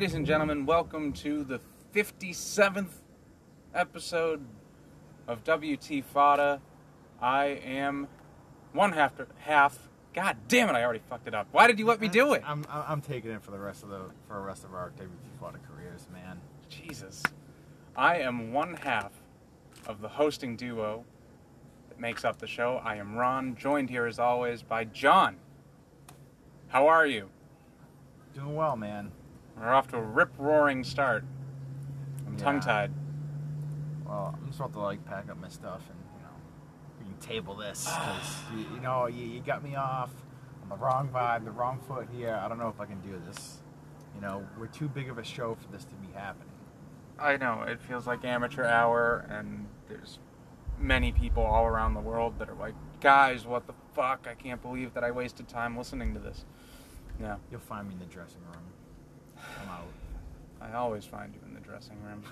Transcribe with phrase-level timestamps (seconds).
[0.00, 1.60] Ladies and gentlemen, welcome to the
[1.94, 2.88] 57th
[3.74, 4.42] episode
[5.28, 6.62] of WT Fada.
[7.20, 8.08] I am
[8.72, 9.90] one half, half.
[10.14, 10.72] God damn it!
[10.72, 11.48] I already fucked it up.
[11.52, 12.42] Why did you let me do it?
[12.46, 14.90] I'm, I'm, I'm taking it for the rest of the for the rest of our
[14.96, 16.40] WT Fada careers, man.
[16.70, 17.22] Jesus.
[17.94, 19.12] I am one half
[19.86, 21.04] of the hosting duo
[21.90, 22.80] that makes up the show.
[22.82, 25.36] I am Ron, joined here as always by John.
[26.68, 27.28] How are you?
[28.34, 29.12] Doing well, man.
[29.60, 31.24] We're off to a rip roaring start.
[32.26, 32.44] I'm Yeah.
[32.44, 32.92] tongue tied.
[34.06, 36.34] Well, I'm just about to like pack up my stuff and you know
[36.98, 40.10] we can table this because you, you know you, you got me off
[40.62, 42.40] on the wrong vibe, the wrong foot here.
[42.42, 43.58] I don't know if I can do this.
[44.14, 46.48] You know, we're too big of a show for this to be happening.
[47.18, 50.18] I know, it feels like amateur hour, and there's
[50.78, 54.26] many people all around the world that are like, guys, what the fuck?
[54.28, 56.44] I can't believe that I wasted time listening to this.
[57.20, 58.62] Yeah, You'll find me in the dressing room.
[59.62, 59.86] I'm out.
[60.60, 62.22] I always find you in the dressing room.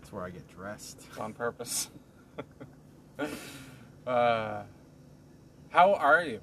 [0.00, 1.02] That's where I get dressed.
[1.08, 1.88] It's on purpose.
[4.06, 4.62] uh,
[5.70, 6.40] how are you?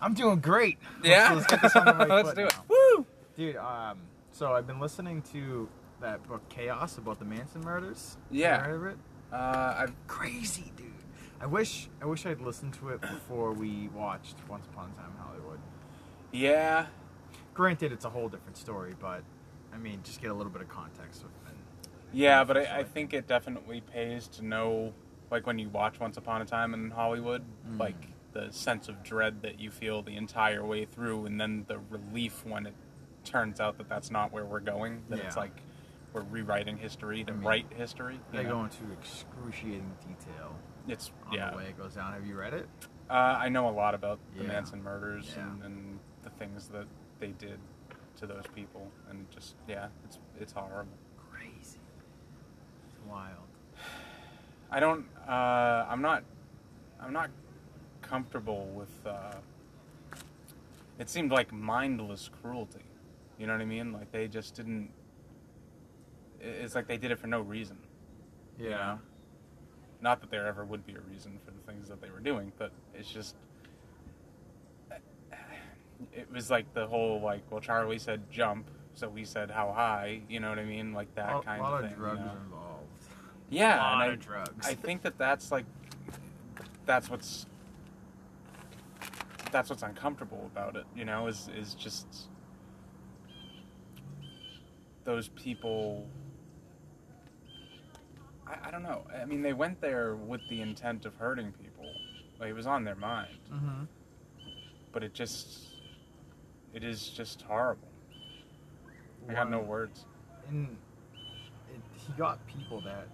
[0.00, 0.78] I'm doing great.
[0.96, 1.32] Let's- Yeah?
[1.34, 2.54] let's, get this under my Let's foot do it.
[2.54, 2.64] now.
[2.68, 3.06] Woo!
[3.36, 3.98] Dude, um,
[4.32, 5.68] so I've been listening to
[6.00, 8.16] that book Chaos about the Manson murders.
[8.30, 8.58] Yeah.
[8.60, 8.96] Heard of it?
[9.32, 10.86] Uh, I'm Crazy, dude.
[11.40, 15.10] I wish I wish I'd listened to it before we watched Once Upon a Time
[15.16, 15.41] in Hollywood.
[16.32, 16.86] Yeah,
[17.54, 19.22] Granted, it's a whole different story, but
[19.74, 21.88] I mean, just get a little bit of context with it.
[22.12, 24.94] yeah, but I, I think it definitely pays to know,
[25.30, 27.78] like when you watch Once Upon a Time in Hollywood, Mm.
[27.78, 31.78] like the sense of dread that you feel the entire way through, and then the
[31.90, 32.74] relief when it
[33.24, 35.02] turns out that that's not where we're going.
[35.10, 35.54] That it's like
[36.14, 38.18] we're rewriting history to I mean, write history.
[38.32, 38.48] They know?
[38.50, 40.54] go into excruciating detail
[40.88, 41.50] It's on yeah.
[41.50, 42.14] the way it goes down.
[42.14, 42.66] Have you read it?
[43.10, 44.48] Uh, I know a lot about the Yeah.
[44.48, 45.42] Manson murders Yeah.
[45.42, 45.98] and, and
[46.42, 46.86] things that
[47.20, 47.58] they did
[48.18, 50.92] to those people, and just yeah, it's it's horrible.
[51.30, 51.78] Crazy.
[52.86, 53.48] It's wild.
[54.70, 55.04] I don't.
[55.28, 56.24] Uh, I'm not.
[57.00, 57.30] I'm not
[58.00, 58.90] comfortable with.
[59.06, 59.34] Uh,
[60.98, 62.80] it seemed like mindless cruelty.
[63.38, 63.92] You know what I mean?
[63.92, 64.90] Like they just didn't.
[66.40, 67.76] It's like they did it for no reason.
[68.58, 68.98] you know?
[70.00, 72.50] Not that there ever would be a reason for the things that they were doing,
[72.58, 73.36] but it's just.
[76.12, 80.20] It was like the whole like, well, Charlie said jump, so we said how high.
[80.28, 80.92] You know what I mean?
[80.92, 81.98] Like that a kind lot of of thing.
[81.98, 82.32] drugs you know?
[82.44, 82.88] involved.
[83.50, 84.66] Yeah, a lot of I, drugs.
[84.66, 85.66] I think that that's like
[86.86, 87.46] that's what's
[89.50, 90.84] that's what's uncomfortable about it.
[90.96, 92.06] You know, is is just
[95.04, 96.06] those people.
[98.46, 99.02] I, I don't know.
[99.14, 101.92] I mean, they went there with the intent of hurting people.
[102.40, 103.84] Like it was on their mind, mm-hmm.
[104.92, 105.71] but it just
[106.74, 107.88] it is just horrible.
[109.28, 110.04] I got no words.
[110.48, 110.76] and
[111.72, 113.08] it, he got people that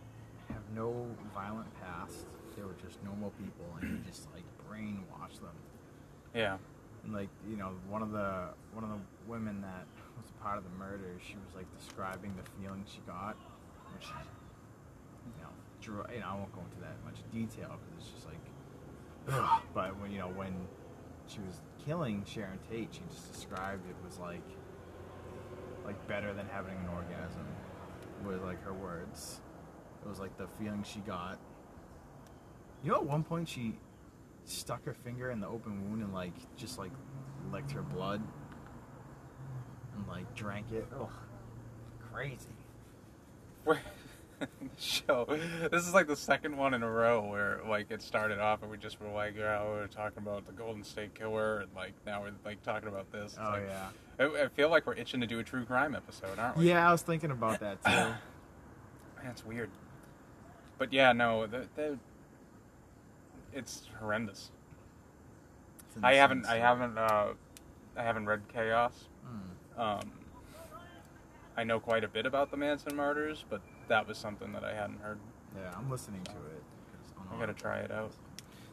[0.49, 2.27] have no violent past.
[2.57, 5.55] They were just normal people, and he just like brainwashed them.
[6.35, 6.57] Yeah.
[7.05, 9.87] And like you know, one of the one of the women that
[10.17, 13.37] was a part of the murder, she was like describing the feeling she got
[14.01, 14.09] she,
[15.27, 16.05] you know, drew.
[16.13, 18.43] You know, I won't go into that much detail because it's just like,
[19.29, 19.63] ugh.
[19.75, 20.55] but when you know when
[21.27, 24.45] she was killing Sharon Tate, she just described it was like
[25.87, 27.47] like better than having an orgasm
[28.27, 29.41] was like her words.
[30.05, 31.39] It was like the feeling she got.
[32.85, 33.75] You know, at one point she
[34.45, 36.93] stuck her finger in the open wound and like just like
[37.51, 38.23] licked her blood
[39.97, 40.87] and like drank it.
[41.01, 41.09] Ugh,
[42.13, 42.49] crazy.
[43.65, 43.81] We're-
[44.79, 45.27] show.
[45.71, 48.71] This is like the second one in a row where like it started off and
[48.71, 51.93] we just were like, yeah, we were talking about the Golden State Killer, and like
[52.07, 53.33] now we're like talking about this.
[53.33, 53.89] It's Oh like- yeah.
[54.21, 56.69] I, I feel like we're itching to do a true crime episode, aren't we?
[56.69, 58.15] Yeah, I was thinking about that too.
[59.25, 59.71] That's weird.
[60.79, 61.99] But yeah, no, the, the,
[63.53, 64.51] it's horrendous.
[65.95, 67.29] It's I haven't, I haven't, uh,
[67.97, 69.09] I haven't read Chaos.
[69.77, 69.81] Mm.
[69.81, 70.13] Um,
[71.57, 74.75] I know quite a bit about the Manson murders, but that was something that I
[74.75, 75.19] hadn't heard.
[75.57, 76.63] Yeah, I'm listening to it.
[77.35, 78.13] I gotta try it out.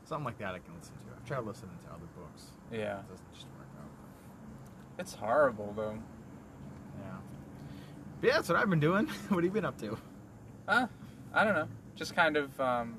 [0.06, 1.16] Something like that I can listen to.
[1.16, 2.46] I've tried listening to other books.
[2.72, 3.90] Yeah, It doesn't just work out.
[5.00, 5.98] it's horrible though.
[7.00, 7.12] Yeah.
[8.22, 9.08] But yeah, that's what I've been doing.
[9.30, 9.98] what have you been up to?
[10.68, 10.88] Uh,
[11.34, 11.68] I don't know.
[11.96, 12.96] Just kind of um,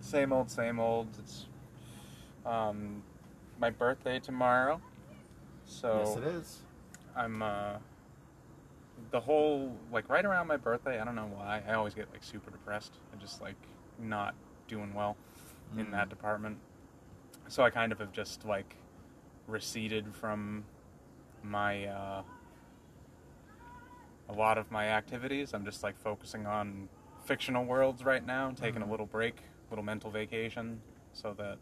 [0.00, 1.08] same old, same old.
[1.18, 1.46] It's
[2.46, 3.02] um,
[3.60, 4.80] my birthday tomorrow,
[5.66, 6.58] so yes, it is.
[7.16, 7.74] I'm uh,
[9.10, 11.00] the whole like right around my birthday.
[11.00, 11.62] I don't know why.
[11.66, 13.56] I always get like super depressed and just like
[13.98, 14.34] not
[14.66, 15.16] doing well
[15.76, 15.90] in Mm.
[15.92, 16.58] that department.
[17.48, 18.76] So I kind of have just like
[19.46, 20.64] receded from
[21.42, 22.22] my uh,
[24.28, 25.54] a lot of my activities.
[25.54, 26.88] I'm just like focusing on
[27.24, 28.88] fictional worlds right now, taking Mhm.
[28.88, 30.82] a little break, little mental vacation,
[31.14, 31.58] so that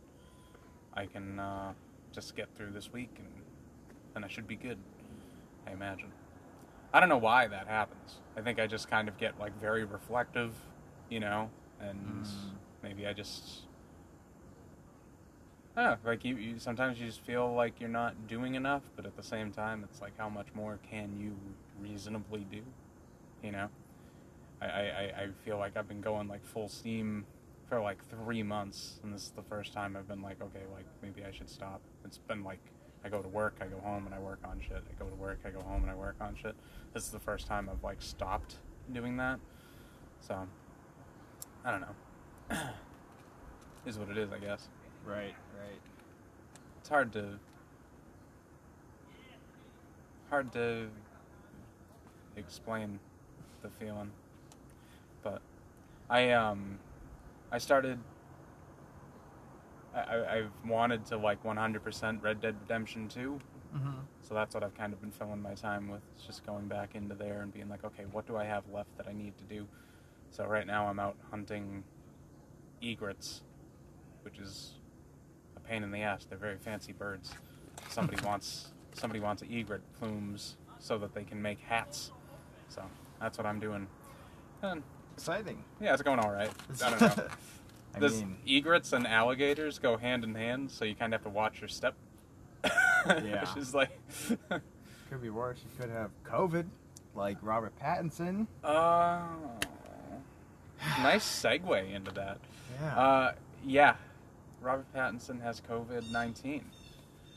[0.95, 1.75] I can uh,
[2.13, 3.29] just get through this week, and
[4.15, 4.79] then I should be good.
[5.67, 6.13] I imagine.
[6.97, 8.21] I don't know why that happens.
[8.39, 10.55] I think I just kind of get like very reflective,
[11.11, 12.53] you know, and Mm.
[12.83, 13.67] maybe I just
[15.77, 18.81] I don't know, like you, you sometimes you just feel like you're not doing enough,
[18.97, 21.37] but at the same time it's like how much more can you
[21.79, 22.63] reasonably do?
[23.43, 23.69] You know?
[24.63, 27.27] I, I, I- I feel like I've been going like full steam
[27.69, 30.87] for like three months and this is the first time I've been like, okay, like
[31.03, 31.83] maybe I should stop.
[32.07, 32.61] It's been like
[33.06, 34.82] I go to work, I go home and I work on shit.
[34.91, 36.56] I go to work, I go home and I work on shit.
[36.93, 38.56] This is the first time I've like stopped
[38.93, 39.38] doing that.
[40.19, 40.49] So
[41.64, 42.56] I don't know.
[43.87, 44.69] is what it is, I guess.
[45.05, 45.81] Right, right.
[46.81, 47.38] It's hard to
[50.29, 50.88] hard to
[52.35, 52.99] explain
[53.62, 54.11] the feeling.
[55.23, 55.43] But
[56.11, 56.81] I um
[57.52, 58.00] I started
[59.97, 63.39] I, I've wanted to like 100% Red Dead Redemption 2
[63.77, 63.91] Mm-hmm.
[64.23, 66.01] so that's what I've kind of been filling my time with.
[66.15, 68.97] It's just going back into there and being like, okay, what do I have left
[68.97, 69.67] that I need to do?
[70.31, 71.83] So right now I'm out hunting
[72.81, 73.43] egrets,
[74.23, 74.75] which is
[75.57, 76.25] a pain in the ass.
[76.27, 77.33] They're very fancy birds.
[77.91, 82.13] Somebody wants somebody wants egret plumes so that they can make hats.
[82.69, 82.83] So
[83.21, 83.89] that's what I'm doing.
[84.63, 84.83] And
[85.15, 85.63] Exciting.
[85.81, 86.51] yeah, it's going all right.
[86.83, 87.27] I don't know.
[87.97, 90.71] I Does mean, egrets and alligators go hand in hand?
[90.71, 91.95] So you kind of have to watch your step.
[93.07, 93.43] Yeah.
[93.55, 93.97] Which is like,
[94.49, 95.61] could be worse.
[95.63, 96.67] You could have COVID,
[97.15, 98.49] like Robert Pattinson.
[98.65, 99.21] uh,
[100.99, 102.39] nice segue into that.
[102.81, 102.99] Yeah.
[102.99, 103.33] Uh,
[103.65, 103.95] yeah,
[104.61, 106.65] Robert Pattinson has COVID nineteen.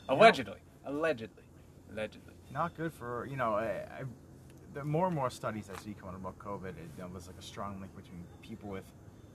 [0.08, 1.44] Allegedly, allegedly,
[1.92, 2.34] allegedly.
[2.52, 3.54] Not good for you know.
[3.54, 4.02] I, I,
[4.74, 7.38] the more and more studies I see coming about COVID, it, you know, there's like
[7.38, 8.84] a strong link between people with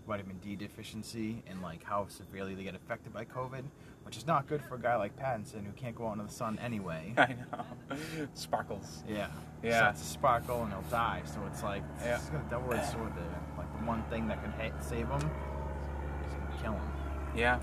[0.07, 3.63] vitamin D deficiency and like how severely they get affected by COVID,
[4.03, 6.31] which is not good for a guy like Pattinson who can't go out into the
[6.33, 7.13] sun anyway.
[7.17, 7.95] I know.
[8.33, 9.03] Sparkles.
[9.07, 9.27] Yeah.
[9.63, 9.77] Yeah.
[9.79, 11.21] Starts to sparkle and he'll die.
[11.25, 12.15] So it's like Yeah.
[12.17, 13.39] it's got a double-edged sword there.
[13.57, 16.91] Like the one thing that can ha- save him is gonna kill him.
[17.35, 17.59] Yeah.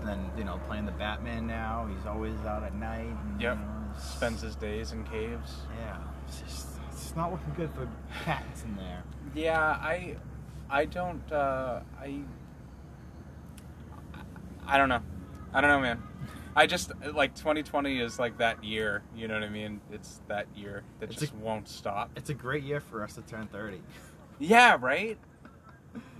[0.00, 3.06] And then you know playing the Batman now, he's always out at night.
[3.06, 3.56] And, Yep.
[3.58, 5.56] You know, Spends his days in caves.
[5.78, 5.96] Yeah.
[6.28, 7.88] It's just it's not looking good for
[8.26, 9.02] Pattinson there.
[9.34, 10.16] Yeah, I,
[10.68, 11.30] I don't.
[11.32, 12.20] Uh, I.
[14.66, 15.02] I don't know.
[15.52, 16.02] I don't know, man.
[16.56, 19.02] I just like 2020 is like that year.
[19.14, 19.80] You know what I mean?
[19.92, 22.10] It's that year that It's just a- won't stop.
[22.16, 23.80] It's a great year for us to turn 30.
[24.38, 25.18] Yeah, right?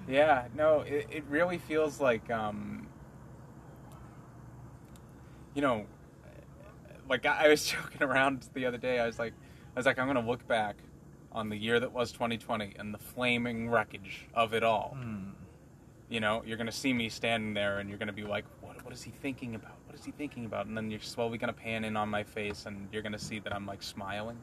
[0.09, 2.87] Yeah, no, it, it really feels like, um,
[5.55, 5.87] you know,
[7.09, 9.01] like I, I was joking around the other day.
[9.01, 9.33] I was like,
[9.75, 10.77] I was like, I'm gonna look back
[11.37, 14.97] on the year that was 2020 and the flaming wreckage of it all.
[14.99, 15.31] Hmm.
[16.09, 18.95] You know, you're gonna see me standing there, and you're gonna be like, what, what
[18.95, 19.75] is he thinking about?
[19.87, 20.67] What is he thinking about?
[20.67, 23.53] And then you're slowly gonna pan in on my face, and you're gonna see that
[23.55, 24.39] I'm like smiling,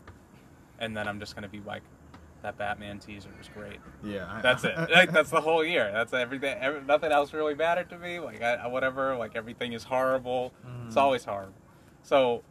[0.80, 1.82] and then I'm just gonna be like,
[2.44, 3.80] that Batman teaser was great.
[4.04, 4.28] Yeah.
[4.30, 4.78] I- That's it.
[4.92, 5.90] Like that's the whole year.
[5.94, 6.58] That's everything.
[6.60, 8.20] Every, nothing else really mattered to me.
[8.20, 9.16] Like I, whatever.
[9.16, 10.54] Like everything is horrible.
[10.86, 11.00] It's Mhm.
[11.00, 11.54] always horrible.
[12.04, 12.44] So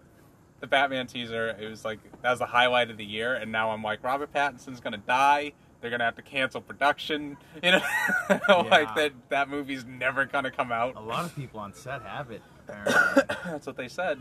[0.62, 3.34] the Batman teaser, it was like that was the highlight of the year.
[3.34, 5.52] And now I'm like, Robert Pattinson's gonna die.
[5.80, 7.36] They're gonna have to cancel production.
[7.62, 7.82] You know,
[8.70, 9.12] like that.
[9.28, 10.96] That movie's never gonna come out.
[10.96, 12.42] A lot of people on set have it,
[13.44, 14.18] that's what they said.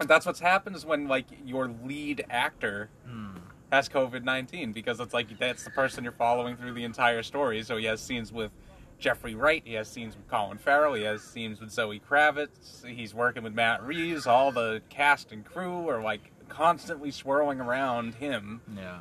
[0.00, 3.36] And that's what happens when like your lead actor Hmm.
[3.70, 7.62] has COVID nineteen because it's like that's the person you're following through the entire story.
[7.62, 8.50] So he has scenes with
[8.98, 13.14] Jeffrey Wright, he has scenes with Colin Farrell, he has scenes with Zoe Kravitz, he's
[13.14, 14.26] working with Matt Reeves.
[14.26, 19.00] All the cast and crew are like constantly swirling around him, Yeah.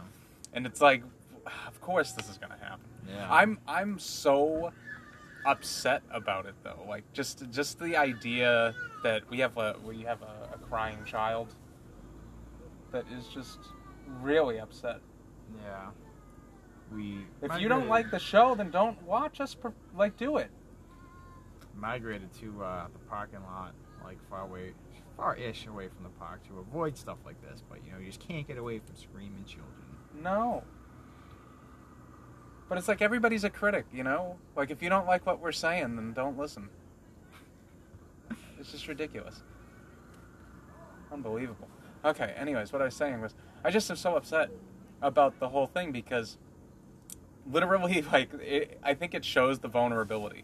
[0.53, 1.03] and it's like,
[1.67, 2.85] of course this is gonna happen.
[3.09, 3.27] Yeah.
[3.31, 4.71] I'm I'm so
[5.45, 6.85] upset about it though.
[6.87, 11.55] Like just just the idea that we have a we have a, a crying child
[12.91, 13.59] that is just
[14.21, 14.99] really upset.
[15.63, 15.87] Yeah.
[16.94, 17.25] We.
[17.41, 19.53] If you don't like the show, then don't watch us.
[19.53, 20.50] Per- like do it.
[21.75, 24.74] migrated to uh, the parking lot, like far away,
[25.15, 27.62] far-ish away from the park to avoid stuff like this.
[27.70, 29.74] But you know, you just can't get away from screaming children.
[30.22, 30.63] No.
[32.70, 34.38] But it's like everybody's a critic, you know.
[34.56, 36.70] Like if you don't like what we're saying, then don't listen.
[38.60, 39.44] It's just ridiculous.
[41.12, 41.67] Unbelievable.
[42.03, 44.50] Okay, anyways, what I was saying was I just am so upset
[45.01, 46.38] about the whole thing because
[47.51, 50.43] literally like it, I think it shows the vulnerability,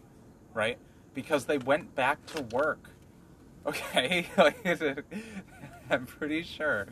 [0.52, 0.78] right?
[1.14, 2.90] Because they went back to work.
[3.66, 4.26] Okay?
[4.36, 4.62] like
[5.88, 6.86] I'm pretty sure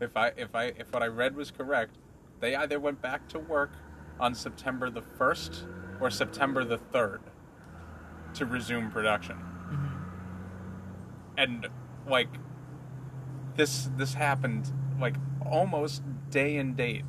[0.00, 1.96] if I if I if what I read was correct,
[2.40, 3.72] they either went back to work
[4.18, 5.66] on September the first
[6.00, 7.20] or September the third
[8.34, 9.36] to resume production.
[9.36, 9.86] Mm-hmm.
[11.36, 11.68] And
[12.08, 12.30] like
[13.56, 17.04] this this happened like almost day and date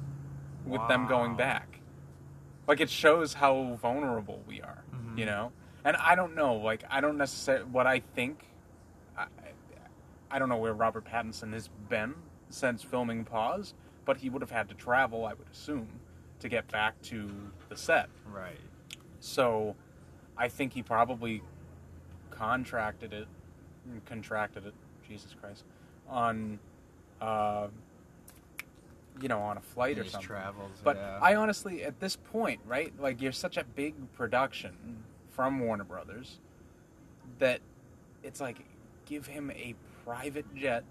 [0.65, 1.68] with them going back.
[2.69, 4.83] Like it shows how vulnerable we are,
[5.15, 5.27] you Mhm.
[5.27, 5.51] know.
[5.83, 8.45] And I don't know, like I don't necessarily what I think.
[9.17, 9.25] I,
[10.29, 12.13] I don't know where Robert Pattinson has been
[12.51, 13.73] since filming Pause,
[14.05, 15.87] but he would have had to travel, I would assume,
[16.41, 18.07] to get back to the set.
[18.31, 18.59] Right.
[19.19, 19.75] So,
[20.37, 21.41] I think he probably
[22.29, 23.27] contracted it,
[24.05, 24.75] contracted it,
[25.07, 25.65] Jesus Christ,
[26.07, 26.59] on,
[27.19, 27.69] uh,
[29.21, 30.27] you know, on a flight or something.
[30.27, 30.71] travels.
[30.83, 31.19] But yeah.
[31.21, 36.39] I honestly, at this point, right, like you're such a big production from Warner Brothers
[37.39, 37.61] that
[38.23, 38.57] it's like
[39.05, 40.83] give him a private jet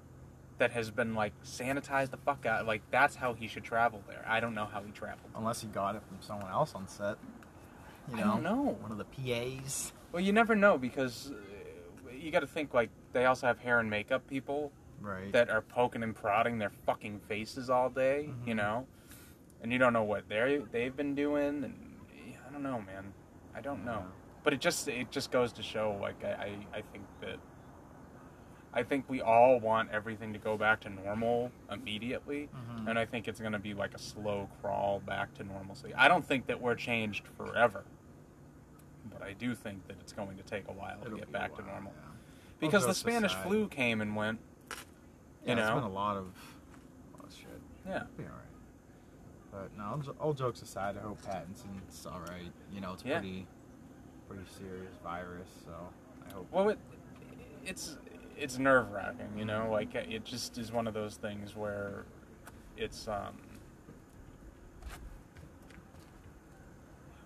[0.58, 2.66] that has been like sanitized the fuck out.
[2.66, 4.24] Like that's how he should travel there.
[4.26, 5.30] I don't know how he traveled.
[5.34, 7.16] Unless he got it from someone else on set.
[8.10, 8.26] You I know?
[8.26, 8.76] don't know.
[8.80, 9.92] One of the PAs.
[10.12, 13.78] Well, you never know because uh, you got to think like they also have hair
[13.78, 15.32] and makeup people Right.
[15.32, 18.56] that are poking and prodding their fucking faces all day, you Mhm.
[18.56, 18.86] know,
[19.62, 21.96] and you don't know what they they've been doing, and
[22.46, 23.12] I don't know, man.
[23.54, 24.04] I don't know,
[24.42, 26.32] but it just it just goes to show, like I
[26.72, 27.38] I, I think that
[28.74, 32.88] I think we all want everything to go back to normal immediately, Mhm.
[32.90, 35.94] and I think it's going to be like a slow crawl back to normalcy.
[35.94, 37.84] I don't think that we're changed forever,
[39.10, 41.54] but I do think that it's going to take a while It'll to get back
[41.56, 41.94] to normal.
[41.96, 42.10] yeah.
[42.60, 43.46] Because the Spanish aside.
[43.46, 44.40] flu came and went.
[45.44, 45.74] Yeah, you it's know?
[45.76, 46.26] been a lot of,
[47.14, 47.48] a lot of shit.
[47.86, 48.02] Yeah.
[48.16, 48.34] Be alright.
[49.50, 52.52] But no, all all jokes aside, I hope Pattinson's alright.
[52.72, 53.18] You know, it's Yeah.
[53.18, 53.46] pretty,
[54.28, 55.72] pretty serious virus, so
[56.28, 56.46] I hope.
[56.52, 56.78] Well, it,
[57.64, 57.96] it's
[58.36, 59.68] it's nerve wracking, you know.
[59.70, 62.04] Like it just is one of those things where
[62.76, 63.36] it's um.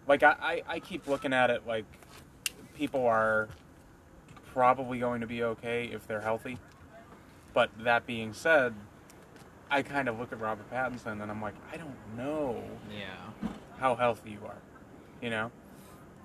[0.06, 1.84] Like I, I, I keep looking at it like
[2.76, 3.48] people are
[4.52, 6.58] probably going to be okay if they're healthy.
[7.54, 8.74] But that being said,
[9.70, 13.50] I kind of look at Robert Pattinson and I'm like, I don't know Yeah.
[13.78, 14.58] how healthy you are,
[15.20, 15.50] you know.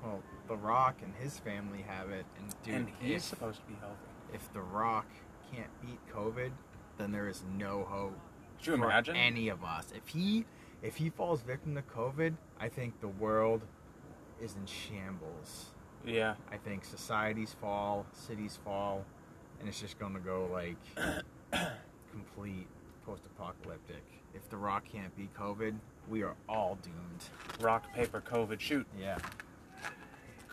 [0.03, 3.65] Well, The Rock and his family have it, and dude, and he's if, supposed to
[3.67, 3.95] be healthy.
[4.33, 5.07] if The Rock
[5.53, 6.51] can't beat COVID,
[6.97, 8.17] then there is no hope
[8.59, 9.15] Could you for imagine?
[9.15, 9.87] any of us.
[9.95, 10.45] If he
[10.83, 13.63] if he falls victim to COVID, I think the world
[14.41, 15.71] is in shambles.
[16.05, 16.35] yeah.
[16.51, 19.03] I think societies fall, cities fall,
[19.59, 20.75] and it's just gonna go like
[22.11, 22.67] complete
[23.05, 24.03] post-apocalyptic.
[24.33, 25.75] If The Rock can't beat COVID,
[26.09, 27.23] we are all doomed.
[27.61, 28.85] Rock, paper, COVID, shoot.
[28.99, 29.17] Yeah.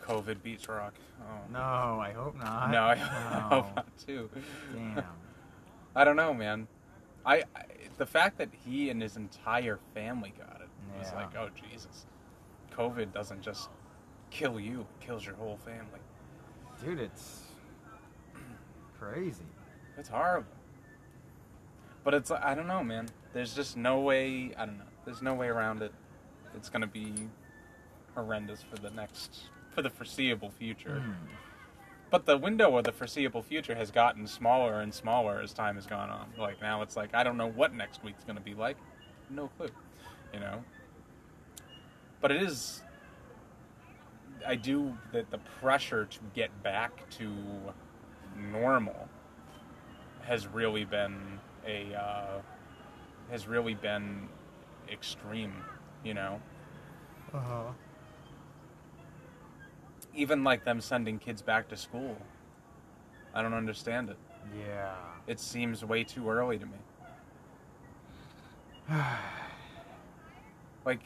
[0.07, 0.95] COVID beats rock.
[1.23, 1.41] Oh.
[1.51, 2.71] No, I hope not.
[2.71, 3.03] No, I, No.
[3.03, 4.29] I hope not too.
[4.75, 5.03] Damn.
[5.97, 6.69] I don't know, man.
[7.25, 7.65] I, I
[7.97, 10.69] the fact that he and his entire family got it
[10.99, 12.07] was like, oh Jesus.
[12.77, 13.71] COVID doesn't just
[14.31, 16.01] kill you; it kills your whole family.
[16.85, 17.44] Dude, it's
[19.13, 19.45] crazy.
[19.97, 20.49] It's horrible.
[22.03, 23.09] But it's I don't know, man.
[23.33, 24.53] There's just no way.
[24.57, 24.85] I don't know.
[25.05, 25.93] There's no way around it.
[26.55, 27.13] It's gonna be
[28.15, 29.45] horrendous for the next
[29.75, 31.03] for the foreseeable future.
[31.05, 31.15] Mm.
[32.11, 35.87] But the window of the foreseeable future has gotten smaller and smaller as time has
[35.87, 36.29] gone on.
[36.39, 38.77] Like now it's like I don't know what next week's going to be like.
[39.31, 39.69] No clue.
[40.33, 40.65] You know.
[42.21, 42.83] But it is
[44.47, 47.33] I do that the pressure to get back to
[48.37, 49.09] normal
[50.23, 52.41] has really been a uh,
[53.31, 54.29] has really been
[54.91, 55.55] extreme,
[56.05, 56.41] you know.
[57.33, 57.73] Uh-huh.
[60.15, 62.17] Even like them sending kids back to school.
[63.35, 64.17] I don't understand it.
[64.57, 64.95] Yeah.
[65.27, 66.79] It seems way too early to me.
[70.85, 71.01] Like,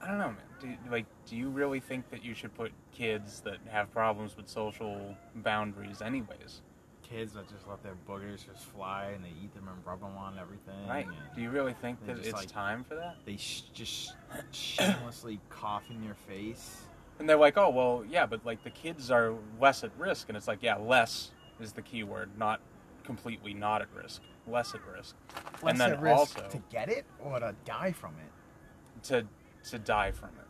[0.00, 0.36] I don't know, man.
[0.64, 4.48] Do, like, do you really think that you should put kids that have problems with
[4.48, 6.62] social boundaries, anyways?
[7.02, 10.16] Kids that just let their boogers just fly and they eat them and rub them
[10.16, 10.88] on everything.
[10.88, 11.06] Right?
[11.06, 13.16] and Do you really think that it's like- time for that?
[13.26, 14.14] They sh- just
[14.52, 16.80] shamelessly cough in your face.
[17.18, 20.28] And they're like, oh, well, yeah, but like the kids are less at risk.
[20.28, 21.30] And it's like, yeah, less
[21.60, 22.60] is the key word, not
[23.04, 24.22] completely not at risk.
[24.46, 25.14] Less at risk.
[25.62, 29.02] Less and then at risk also to get it or to die from it.
[29.04, 29.26] to
[29.70, 30.43] to die from it,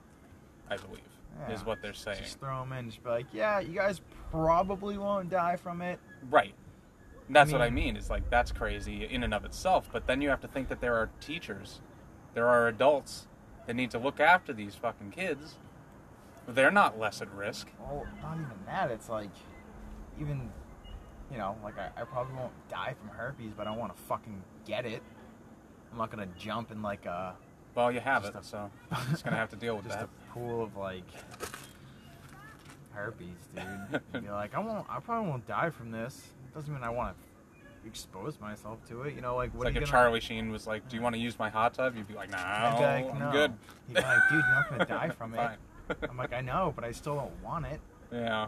[0.70, 1.00] I believe,
[1.50, 2.18] is what they're saying.
[2.22, 2.86] Just throw them in.
[2.90, 5.98] Just be like, yeah, you guys probably won't die from it.
[6.30, 6.54] Right.
[7.30, 7.96] That's what I mean- mean.
[7.96, 9.88] It's like that's crazy in and of itself.
[9.92, 11.80] But then you have to think that there are teachers,
[12.34, 13.26] there are adults
[13.66, 15.58] that need to look after these fucking kids.
[16.46, 17.68] They're not less at risk.
[17.80, 18.90] Well, not even that.
[18.90, 19.30] It's like,
[20.20, 20.50] even,
[21.32, 24.02] you know, like I, I probably won't die from herpes, but I don't want to
[24.02, 25.02] fucking get it.
[25.90, 27.34] I'm not gonna jump in like a
[27.74, 29.98] Well, you have Just it, a- so you're just gonna have to deal with just
[29.98, 30.08] that.
[30.08, 31.04] a pool of like
[32.92, 33.64] herpes, dude.
[34.12, 34.86] You'd be like, I won't.
[34.88, 36.28] I probably won't die from this.
[36.54, 39.14] Doesn't mean I want to expose myself to it.
[39.14, 39.88] You know, like It's what like if?
[39.88, 42.30] Charlie Sheen was like, "Do you want to use my hot tub?" You'd be like,
[42.30, 43.52] "No, I'd be like, I'm good."
[43.88, 45.50] He'd be like, dude, you're not gonna die from it.
[46.08, 47.80] I'm like, I know, but I still don't want it.
[48.12, 48.46] yeah.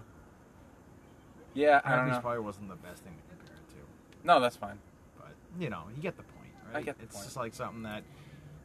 [1.54, 4.78] Yeah, I Herpes probably wasn't the best thing to compare it to, No, that's fine.
[5.18, 6.80] but you know, you get the point, right?
[6.80, 7.24] I get the it's point.
[7.24, 8.02] just like something that,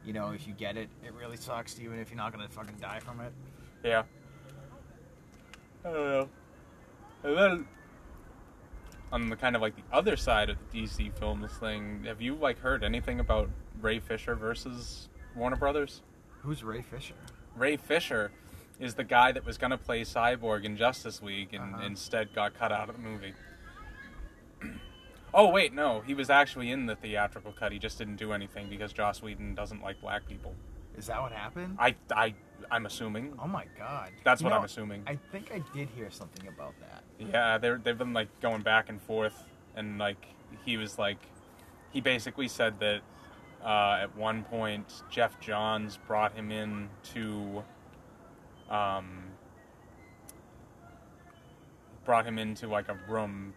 [0.04, 2.76] you know, if you get it, it really sucks, even if you're not gonna fucking
[2.80, 3.32] die from it.
[3.84, 4.02] Yeah.
[5.84, 6.28] I don't know.
[7.24, 7.68] And then
[9.12, 12.34] on the kind of like the other side of the DC films thing, have you
[12.34, 13.48] like heard anything about
[13.80, 16.02] Ray Fisher versus Warner Brothers?
[16.42, 17.14] Who's Ray Fisher?
[17.56, 18.30] Ray Fisher
[18.80, 21.84] is the guy that was going to play Cyborg in Justice League and Uh-huh.
[21.86, 23.34] instead got cut out of the movie.
[25.34, 27.72] oh wait, no, he was actually in the theatrical cut.
[27.72, 30.54] He just didn't do anything because Joss Whedon doesn't like black people.
[30.96, 31.76] Is that what happened?
[31.78, 32.34] I I
[32.70, 33.34] I'm assuming.
[33.42, 34.10] oh my god.
[34.24, 35.02] That's You what know, I'm assuming.
[35.06, 37.02] I think I did hear something about that.
[37.18, 40.26] Yeah, they're they've been like going back and forth, and like
[40.64, 41.18] he was like,
[41.92, 43.00] he basically said that
[43.64, 47.64] uh, at one point Geoff Johns brought him in to,
[48.68, 49.22] um,
[52.04, 53.54] brought him into like a room,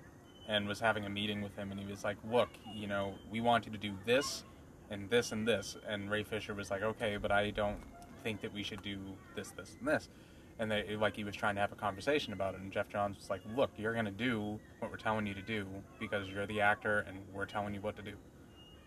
[0.47, 3.41] and was having a meeting with him, and he was like, look, you know, we
[3.41, 4.43] want you to do this,
[4.89, 7.79] and this and this, and Ray Fisher was like, okay, but I don't
[8.23, 8.97] think that we should do
[9.35, 10.09] this, this, and this.
[10.57, 13.17] And they like he was trying to have a conversation about it and geoff johns
[13.17, 15.67] was like look you're going to do what we're telling you to do
[15.99, 18.13] because you're the actor and we're telling you what to do.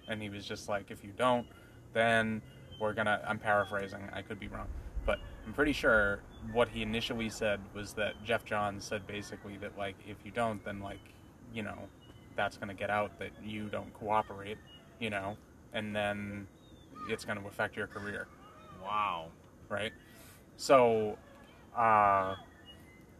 [0.09, 1.47] And he was just like if you don't
[1.92, 2.40] then
[2.81, 4.66] we're going to i'm paraphrasing i could be wrong
[5.05, 6.21] but i'm pretty sure
[6.53, 10.64] what he initially said was that geoff johns said basically that like if you don't
[10.64, 11.12] then like
[11.52, 11.78] you know
[12.37, 14.58] that's going to get out that you don't cooperate
[15.00, 15.37] you know
[15.72, 16.46] and then
[17.08, 18.26] it's going to affect your career
[18.82, 19.26] Wow.
[19.68, 19.92] right?
[20.56, 21.18] So,
[21.76, 22.37] uh,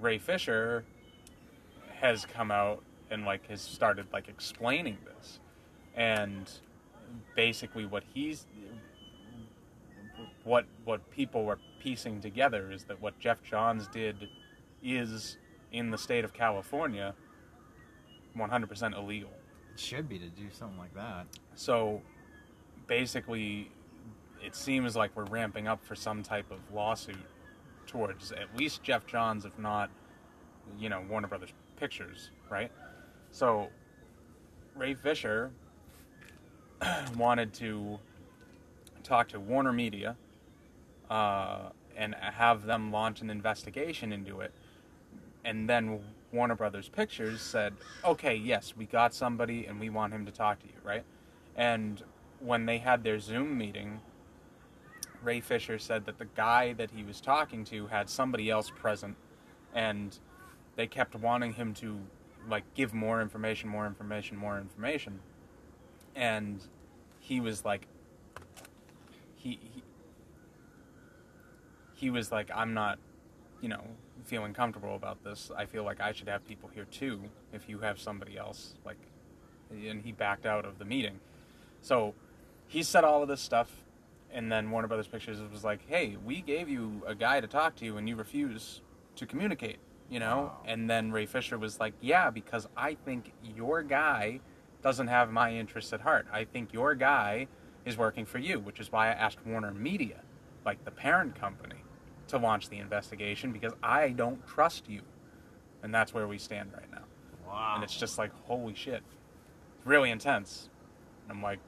[0.00, 0.84] Ray Fisher
[2.00, 5.40] has come out and like has started like explaining this,
[5.94, 6.50] and
[7.34, 8.46] basically what he's
[10.44, 14.28] what what people were piecing together is that what Geoff Johns did
[14.82, 15.36] is
[15.72, 17.14] in the state of California
[18.38, 19.31] 100% illegal.
[19.74, 21.27] It should be to do something like that.
[21.55, 22.03] So
[22.87, 23.70] basically,
[24.44, 27.16] it seems like we're ramping up for some type of lawsuit
[27.87, 29.90] towards at least Geoff Johns, if not,
[30.79, 32.70] you know, Warner Brothers Pictures, right?
[33.31, 33.68] So
[34.77, 35.51] Ray Fisher
[37.16, 37.98] wanted to
[39.03, 40.16] talk to Warner Media
[41.11, 44.53] uh, and have them launch an investigation into it.
[45.44, 46.01] And then
[46.32, 50.60] Warner Brothers Pictures said, okay, yes, we got somebody and we want him to talk
[50.60, 51.04] to you, right?
[51.56, 52.02] And
[52.40, 54.00] when they had their Zoom meeting,
[55.22, 59.16] Ray Fisher said that the guy that he was talking to had somebody else present
[59.74, 60.18] and
[60.76, 61.98] they kept wanting him to
[62.48, 65.20] like give more information, more information, more information.
[66.14, 66.60] And
[67.18, 67.86] he was like
[69.34, 69.82] he he,
[71.94, 72.98] he was like I'm not,
[73.60, 73.84] you know,
[74.28, 75.50] feeling comfortable about this.
[75.56, 78.98] I feel like I should have people here too if you have somebody else like
[79.70, 81.18] and he backed out of the meeting.
[81.80, 82.14] So
[82.66, 83.70] he said all of this stuff,
[84.32, 87.76] and then Warner Brothers Pictures was like, "Hey, we gave you a guy to talk
[87.76, 88.80] to, and you refuse
[89.16, 89.78] to communicate."
[90.10, 90.62] You know, Wow.
[90.64, 94.40] and then Ray Fisher was like, "Yeah, because I think your guy
[94.82, 96.26] doesn't have my interests at heart.
[96.32, 97.46] I think your guy
[97.84, 100.20] is working for you, which is why I asked Warner Media,
[100.64, 101.82] like the parent company,
[102.28, 105.02] to launch the investigation because I don't trust you."
[105.82, 107.04] And that's where we stand right now.
[107.46, 107.74] Wow.
[107.76, 109.02] And it's just like, holy shit.
[109.76, 110.68] It's really intense.
[111.24, 111.58] And I'm like,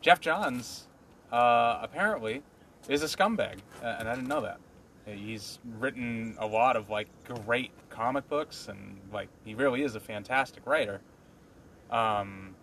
[0.00, 0.88] Geoff Johns
[1.32, 2.42] uh, apparently
[2.88, 3.58] is a scumbag.
[3.82, 4.58] Uh, and I didn't know that.
[5.06, 10.00] He's written a lot of like great comic books and like he really is a
[10.00, 11.00] fantastic writer.
[11.90, 12.56] Um,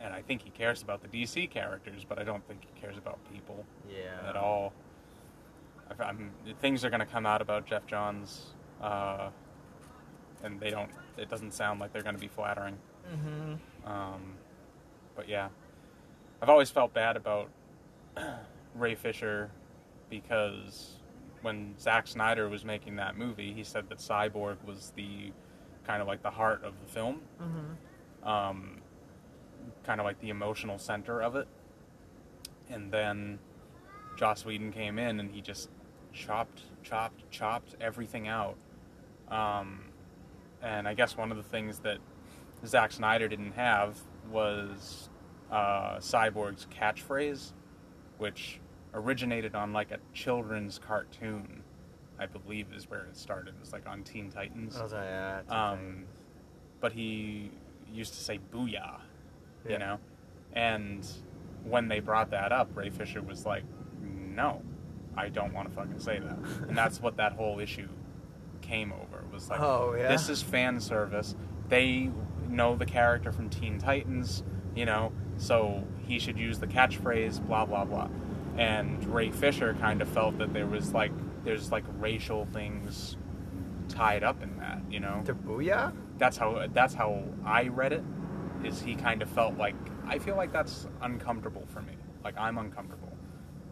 [0.00, 2.96] and I think he cares about the DC characters, but I don't think he cares
[2.96, 4.26] about people yeah.
[4.26, 4.72] at all.
[6.00, 9.30] I'm, things are going to come out about Geoff Johns, uh,
[10.42, 10.90] and they don't.
[11.16, 12.76] It doesn't sound like they're going to be flattering.
[13.12, 13.90] Mm-hmm.
[13.90, 14.34] Um,
[15.16, 15.48] but yeah,
[16.40, 17.50] I've always felt bad about
[18.74, 19.50] Ray Fisher
[20.10, 20.96] because
[21.42, 25.32] when Zack Snyder was making that movie, he said that Cyborg was the
[25.86, 28.28] kind of like the heart of the film, Mm-hmm.
[28.28, 28.80] um,
[29.84, 31.48] kind of like the emotional center of it.
[32.70, 33.38] And then
[34.16, 35.70] Joss Whedon came in and he just
[36.18, 38.56] chopped, chopped, chopped everything out.
[39.28, 39.80] Um,
[40.62, 41.98] and I guess one of the things that
[42.66, 43.96] Zack Snyder didn't have
[44.30, 45.08] was
[45.50, 47.52] uh, Cyborg's catchphrase,
[48.18, 48.60] which
[48.94, 51.62] originated on like a children's cartoon.
[52.20, 53.54] I believe is where it started.
[53.54, 54.76] It was like on Teen Titans.
[54.80, 55.42] Oh, yeah.
[55.42, 56.04] Teen Um,
[56.80, 57.52] but he
[57.92, 58.96] used to say "booyah,"
[59.64, 59.72] Yeah.
[59.72, 59.98] you know.
[60.52, 61.06] And
[61.62, 63.62] when they brought that up, Ray Fisher was like,
[64.02, 64.62] "No,
[65.18, 67.88] I don't want to fucking say that." and that's what that whole issue
[68.62, 69.24] came over.
[69.32, 70.08] Was like, Oh, yeah?
[70.08, 71.34] this is fan service.
[71.68, 72.10] They
[72.48, 74.42] know the character from Teen Titans,
[74.74, 78.08] you know, so he should use the catchphrase, blah blah blah.
[78.56, 81.12] And Ray Fisher kind of felt that there was like
[81.44, 83.16] there's like racial things
[83.88, 85.92] tied up in that, you know The booyah?
[86.18, 88.04] that's how that's how I read it.
[88.64, 89.76] Is he kind of felt like
[90.06, 91.92] I feel like that's uncomfortable for me.
[92.24, 93.12] Like I'm uncomfortable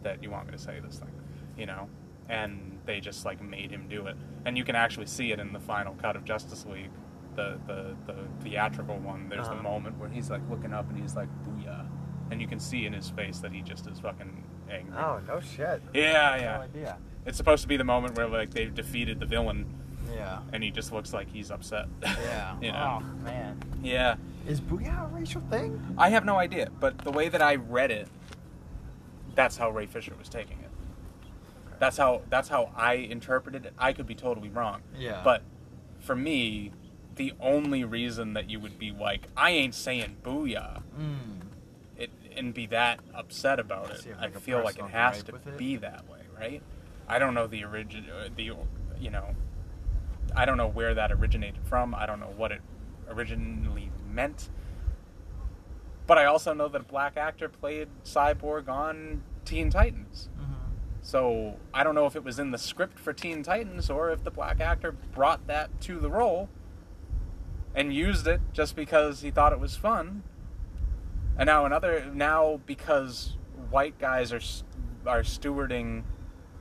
[0.03, 1.11] that you want me to say this thing,
[1.57, 1.89] you know.
[2.29, 5.53] And they just like made him do it, and you can actually see it in
[5.53, 6.89] the final cut of Justice League,
[7.35, 9.29] the the, the theatrical one.
[9.29, 9.55] There's Uh-huh.
[9.55, 11.85] the moment where he's like looking up and he's like booyah,
[12.31, 14.93] and you can see in his face that he just is fucking angry.
[14.97, 15.81] Oh, no shit.
[15.93, 16.57] Yeah, yeah.
[16.57, 16.97] No idea.
[17.25, 19.65] It's supposed to be the moment where like they've defeated the villain,
[20.13, 20.39] Yeah.
[20.51, 21.85] and he just looks like he's upset.
[22.03, 22.57] Yeah.
[22.61, 22.99] you know.
[23.01, 23.57] Oh, man.
[23.81, 24.15] Yeah.
[24.45, 25.79] Is booyah a racial thing?
[25.97, 28.09] I have no idea, but the way that I read it,
[29.35, 30.66] that's how Ray Fisher was taking it.
[31.79, 33.73] That's how that's how I interpreted it.
[33.77, 34.81] I could be totally wrong.
[34.97, 35.21] Yeah.
[35.23, 35.43] But
[35.99, 36.71] for me,
[37.15, 41.41] the only reason that you would be like, I ain't saying booyah, Mm.
[41.97, 45.57] it and be that upset about it, I like, feel like it has to it?
[45.57, 46.61] be that way, right?
[47.07, 48.43] I don't know the origin, the
[48.99, 49.35] you know,
[50.35, 51.95] I don't know where that originated from.
[51.95, 52.61] I don't know what it
[53.09, 54.49] originally meant.
[56.05, 60.29] But I also know that a black actor played Cyborg on Teen Titans.
[60.39, 60.53] Mm-hmm.
[61.07, 64.25] So I don't know if it was in the script for Teen Titans or if
[64.25, 66.49] the black actor brought that to the role
[67.73, 70.23] and used it just because he thought it was fun.
[71.37, 73.37] And now another now because
[73.69, 74.41] white guys are
[75.05, 76.03] are stewarding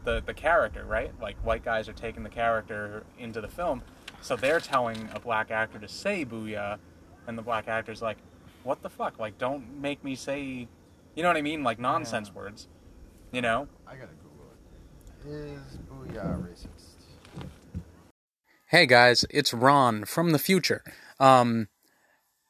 [0.04, 1.10] the the character, right?
[1.20, 3.82] Like white guys are taking the character into the film,
[4.20, 6.78] so they're telling a black actor to say "booyah,"
[7.26, 8.18] and the black actor's like,
[8.62, 9.18] "What the fuck?
[9.18, 10.68] Like, don't make me say,"
[11.16, 11.64] you know what I mean?
[11.64, 12.40] Like nonsense Yeah.
[12.40, 12.68] words,
[13.32, 13.66] you know?
[13.88, 14.25] I Google it.
[15.28, 16.94] Is booyah racist?
[18.66, 20.84] Hey guys, it's Ron from the future.
[21.18, 21.66] Um,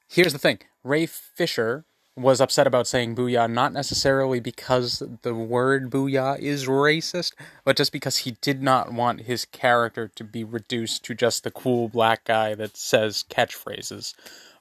[0.08, 1.86] here's the thing Ray Fisher
[2.16, 7.32] was upset about saying booyah not necessarily because the word booyah is racist,
[7.64, 11.50] but just because he did not want his character to be reduced to just the
[11.50, 14.12] cool black guy that says catchphrases.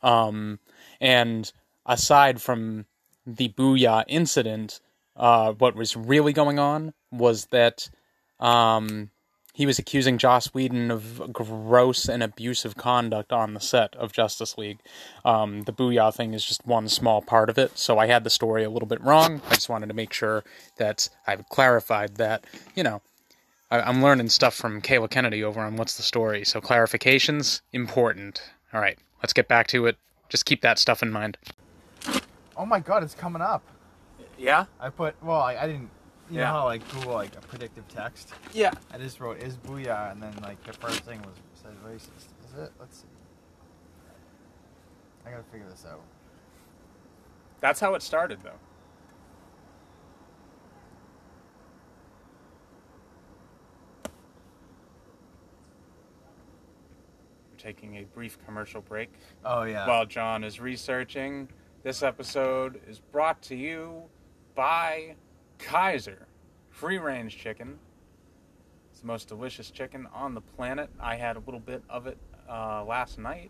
[0.01, 0.59] Um,
[1.01, 1.51] and
[1.85, 2.85] aside from
[3.27, 4.79] the booyah incident,
[5.17, 7.89] uh, what was really going on was that
[8.39, 9.09] um,
[9.53, 14.57] he was accusing Joss Whedon of gross and abusive conduct on the set of Justice
[14.57, 14.79] League.
[15.23, 18.29] Um, the Booyah thing is just one small part of it, so I had the
[18.29, 19.41] story a little bit wrong.
[19.49, 20.43] I just wanted to make sure
[20.77, 22.43] that I've clarified that,
[22.75, 23.01] you know,
[23.71, 28.41] I, I'm learning stuff from Kayla Kennedy over on What's the Story, so clarifications, important.
[28.73, 29.97] All right, let's get back to it.
[30.27, 31.37] Just keep that stuff in mind.
[32.57, 33.63] Oh my god, it's coming up.
[34.37, 34.65] Yeah?
[34.81, 35.89] I put, well, I, I didn't,
[36.29, 36.45] you Yeah.
[36.45, 38.33] know how like Google like a predictive text?
[38.53, 38.71] Yeah.
[38.91, 42.27] I just wrote is booyah and then like the first thing was said racist.
[42.47, 42.71] Is it?
[42.79, 43.07] Let's see.
[45.25, 46.01] I gotta figure this out.
[47.61, 48.59] That's how it started, though.
[57.51, 59.11] We're taking a brief commercial break
[59.43, 59.87] Oh yeah.
[59.87, 61.49] while John is researching.
[61.83, 64.03] This episode is brought to you
[64.55, 65.15] by
[65.65, 66.27] Kaiser
[66.69, 67.79] Free Range Chicken.
[68.91, 70.91] It's the most delicious chicken on the planet.
[70.99, 73.49] I had a little bit of it uh, last night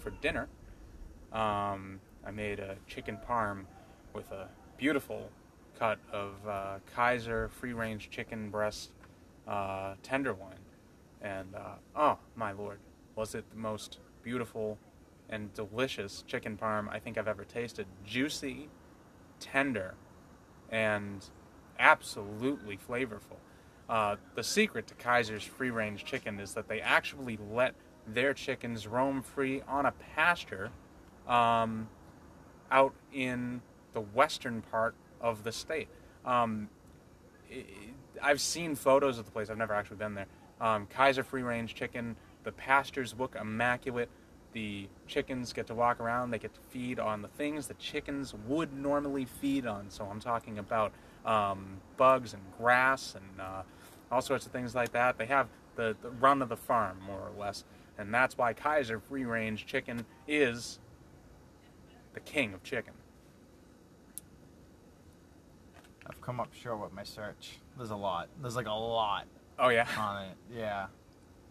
[0.00, 0.48] for dinner.
[1.32, 3.66] Um, I made a chicken parm
[4.12, 5.30] with a beautiful
[5.78, 8.90] cut of uh, Kaiser free range chicken breast
[9.46, 10.58] uh, tenderloin.
[11.20, 12.80] And uh, oh, my lord,
[13.14, 14.78] was it the most beautiful
[15.30, 17.86] and delicious chicken parm I think I've ever tasted?
[18.04, 18.68] Juicy,
[19.38, 19.94] tender,
[20.68, 21.24] and
[21.82, 23.36] absolutely flavorful.
[23.88, 27.74] Uh, the secret to Kaiser's free range chicken is that they actually let
[28.06, 30.70] their chickens roam free on a pasture
[31.26, 31.88] um,
[32.70, 33.60] out in
[33.92, 35.88] the western part of the state.
[36.24, 36.70] Um,
[38.22, 39.50] I've seen photos of the place.
[39.50, 40.26] I've never actually been there.
[40.60, 42.16] Um, Kaiser free range chicken.
[42.44, 44.08] The pastures look immaculate.
[44.52, 46.30] The chickens get to walk around.
[46.30, 49.90] They get to feed on the things that chickens would normally feed on.
[49.90, 50.92] So I'm talking about
[51.24, 53.62] um, bugs and grass and uh,
[54.10, 55.18] all sorts of things like that.
[55.18, 57.64] They have the, the run of the farm, more or less.
[57.98, 60.78] And that's why Kaiser free range chicken is
[62.14, 62.94] the king of chicken.
[66.06, 67.58] I've come up short with my search.
[67.76, 68.28] There's a lot.
[68.40, 69.26] There's like a lot
[69.58, 69.86] Oh yeah.
[69.98, 70.36] on it.
[70.54, 70.86] Yeah.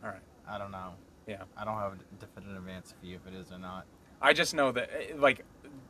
[0.04, 0.22] All right.
[0.48, 0.92] I don't know.
[1.28, 1.44] Yeah.
[1.56, 3.86] I don't have a definitive answer for you if it is or not.
[4.22, 5.46] I just know that eh, like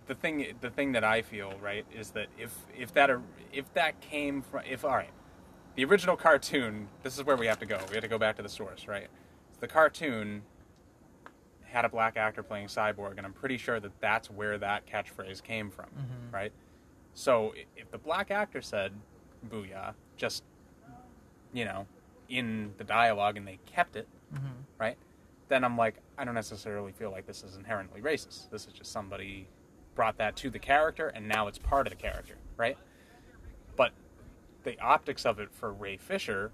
[0.07, 3.09] the thing the thing that I feel right is that if if that
[3.53, 5.11] if that came from if all right
[5.75, 8.35] the original cartoon this is where we have to go we have to go back
[8.37, 9.07] to the source right
[9.59, 10.41] the cartoon
[11.63, 15.41] had a black actor playing cyborg and I'm pretty sure that that's where that catchphrase
[15.41, 16.33] came from Mhm.
[16.33, 16.51] right
[17.13, 18.91] so if the black actor said
[19.49, 20.43] booyah just
[21.53, 21.85] you know
[22.27, 24.47] in the dialogue and they kept it Mm-hmm.
[24.77, 24.97] right?
[25.49, 28.49] Then I'm like, I don't necessarily feel like this is inherently racist.
[28.49, 29.45] This is just somebody
[29.95, 32.77] brought that to the character, and now it's part of the character, right?
[33.75, 33.91] But
[34.63, 36.51] the optics of it for Ray Fisher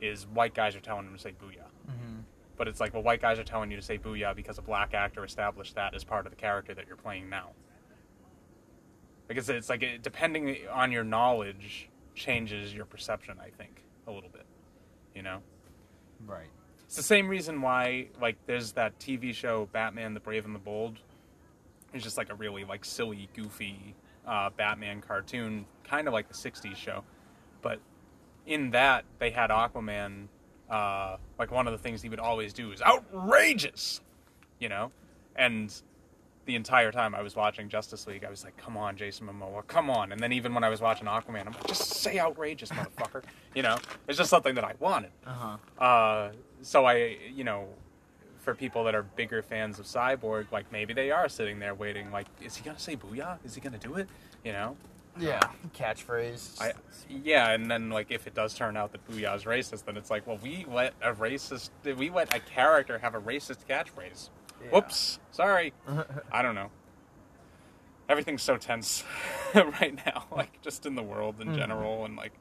[0.00, 1.68] is white guys are telling him to say booyah.
[1.88, 2.20] Mm-hmm.
[2.56, 4.94] But it's like, well, white guys are telling you to say booyah because a black
[4.94, 7.50] actor established that as part of the character that you're playing now.
[9.28, 14.28] Because it's like, it, depending on your knowledge, changes your perception, I think, a little
[14.28, 14.44] bit.
[15.14, 15.38] You know?
[16.26, 16.48] Right.
[16.84, 20.58] It's the same reason why, like, there's that TV show Batman: The Brave and the
[20.58, 20.98] Bold.
[21.92, 23.94] It's just like a really like silly, goofy
[24.26, 27.04] uh, Batman cartoon, kind of like the '60s show.
[27.60, 27.80] But
[28.46, 30.28] in that, they had Aquaman.
[30.70, 34.00] Uh, like one of the things he would always do is outrageous,
[34.58, 34.90] you know,
[35.36, 35.82] and
[36.46, 39.66] the entire time I was watching Justice League, I was like, "Come on, Jason Momoa,
[39.66, 42.70] come on!" And then even when I was watching Aquaman, I'm like, "Just say outrageous,
[42.70, 43.22] motherfucker!"
[43.54, 43.76] you know,
[44.08, 45.10] it's just something that I wanted.
[45.26, 45.84] Uh huh.
[45.84, 47.68] Uh, so I, you know,
[48.42, 52.10] for people that are bigger fans of Cyborg, like maybe they are sitting there waiting,
[52.10, 53.38] like, is he gonna say "booyah"?
[53.44, 54.08] Is he gonna do it?
[54.44, 54.76] You know?
[55.18, 55.40] Yeah.
[55.76, 56.60] Catchphrase.
[56.60, 56.72] I,
[57.08, 60.10] yeah, and then like if it does turn out that "booyah" is racist, then it's
[60.10, 64.30] like, well, we let a racist, we let a character have a racist catchphrase.
[64.62, 64.70] Yeah.
[64.70, 65.72] Whoops, sorry.
[66.32, 66.70] I don't know.
[68.08, 69.04] Everything's so tense
[69.54, 71.56] right now, like just in the world in Mhm.
[71.56, 72.32] general, and like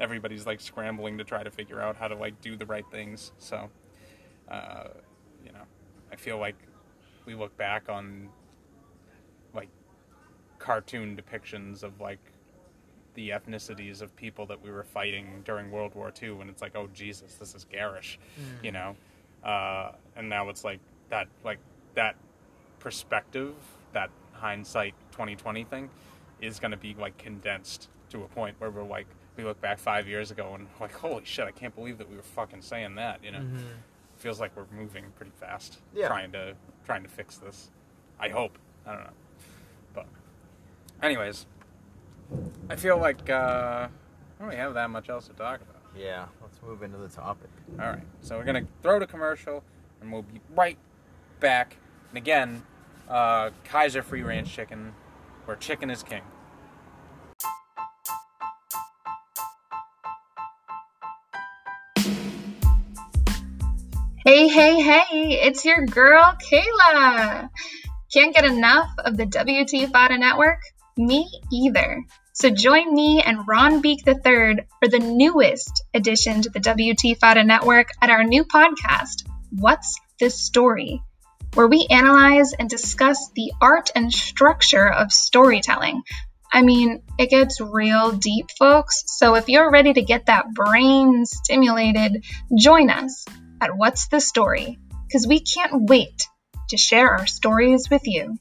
[0.00, 3.32] everybody's like scrambling to try to figure out how to like do the right things.
[3.38, 3.70] So,
[4.50, 5.09] uh, you know, I
[6.20, 6.56] feel like
[7.26, 8.28] we look back on
[9.54, 9.68] like
[10.58, 12.18] cartoon depictions of like
[13.14, 16.76] the ethnicities of people that we were fighting during World War II, and it's like,
[16.76, 18.64] oh Jesus, this is garish, Mm.
[18.64, 18.94] you know.
[19.42, 20.78] Uh, and now it's like
[21.08, 21.58] that, like
[21.94, 22.14] that
[22.78, 23.54] perspective,
[23.92, 25.90] that hindsight 2020 thing,
[26.40, 29.06] is going to be like condensed to a point where we're like,
[29.36, 32.16] we look back five years ago and like, holy shit, I can't believe that we
[32.16, 33.40] were fucking saying that, you know.
[33.40, 33.62] Mhm.
[34.20, 36.06] Feels like we're moving pretty fast, Yeah.
[36.08, 36.54] trying to
[36.84, 37.70] trying to fix this.
[38.18, 38.58] I hope.
[38.86, 39.10] I don't know,
[39.94, 40.06] but
[41.02, 41.46] anyways,
[42.68, 43.88] I feel like uh, I
[44.38, 45.76] don't really have that much else to talk about.
[45.96, 46.26] Yeah.
[46.42, 47.48] Let's move into the topic.
[47.80, 49.64] All right, so we're gonna throw to commercial,
[50.02, 50.76] and we'll be right
[51.40, 51.76] back.
[52.10, 52.62] And again,
[53.08, 54.92] uh, Kaiser Free Range Chicken,
[55.46, 56.22] where chicken is king.
[64.32, 67.50] Hey, hey, hey, it's your girl, Kayla.
[68.14, 70.60] Can't get enough of the WT Fada Network?
[70.96, 72.04] Me either.
[72.32, 74.14] So join me and Ron Beek III
[74.78, 80.40] for the newest addition to the WT Fada Network at our new podcast, What's This
[80.40, 81.02] Story?
[81.54, 86.02] Where we analyze and discuss the art and structure of storytelling.
[86.52, 89.02] I mean, it gets real deep, folks.
[89.06, 92.24] So if you're ready to get that brain stimulated,
[92.56, 93.24] join us
[93.60, 94.78] at What's the Story?
[95.06, 96.26] Because we can't wait
[96.70, 98.38] to share our stories with you.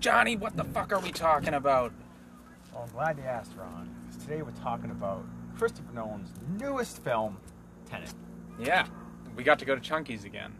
[0.00, 1.92] Johnny, what the fuck are we talking about?
[2.72, 3.88] Well, I'm glad you asked, Ron.
[4.06, 5.24] Because today we're talking about
[5.56, 7.38] Christopher Nolan's newest film,
[7.88, 8.12] Tenet.
[8.58, 8.86] Yeah,
[9.36, 10.52] we got to go to Chunky's again.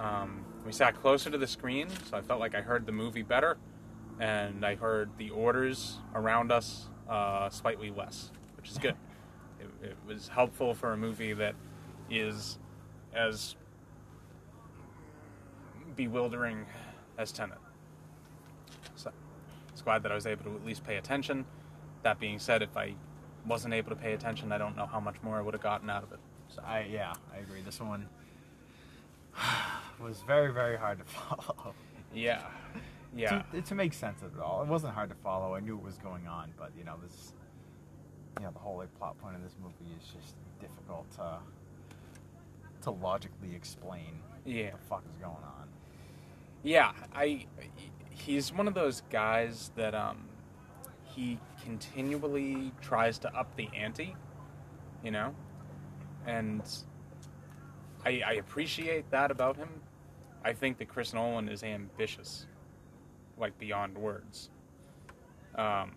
[0.00, 3.22] Um, we sat closer to the screen, so I felt like I heard the movie
[3.22, 3.58] better,
[4.18, 8.94] and I heard the orders around us uh, slightly less, which is good.
[9.60, 11.54] it, it was helpful for a movie that
[12.10, 12.58] is
[13.14, 13.56] as
[15.96, 16.66] bewildering
[17.18, 17.58] as Tenet.
[18.96, 19.12] So,
[19.72, 21.44] it's glad that I was able to at least pay attention.
[22.02, 22.94] That being said, if I
[23.46, 25.90] wasn't able to pay attention, I don't know how much more I would have gotten
[25.90, 26.18] out of it.
[26.48, 26.62] So.
[26.64, 27.60] I yeah, I agree.
[27.62, 28.08] This one
[30.00, 31.74] was very very hard to follow.
[32.14, 32.42] Yeah.
[33.16, 33.42] Yeah.
[33.52, 35.54] To, to make sense of it all, it wasn't hard to follow.
[35.54, 37.32] I knew what was going on, but you know this,
[38.38, 41.38] you know the whole like, plot point of this movie is just difficult to
[42.82, 44.64] to logically explain Yeah.
[44.64, 45.68] what the fuck is going on.
[46.62, 46.92] Yeah.
[47.14, 47.46] I
[48.10, 50.28] he's one of those guys that um
[51.04, 54.16] he continually tries to up the ante,
[55.04, 55.32] you know?
[56.26, 56.62] And
[58.04, 59.68] I, I appreciate that about him.
[60.44, 62.46] I think that Chris Nolan is ambitious,
[63.38, 64.50] like beyond words.
[65.54, 65.92] Um,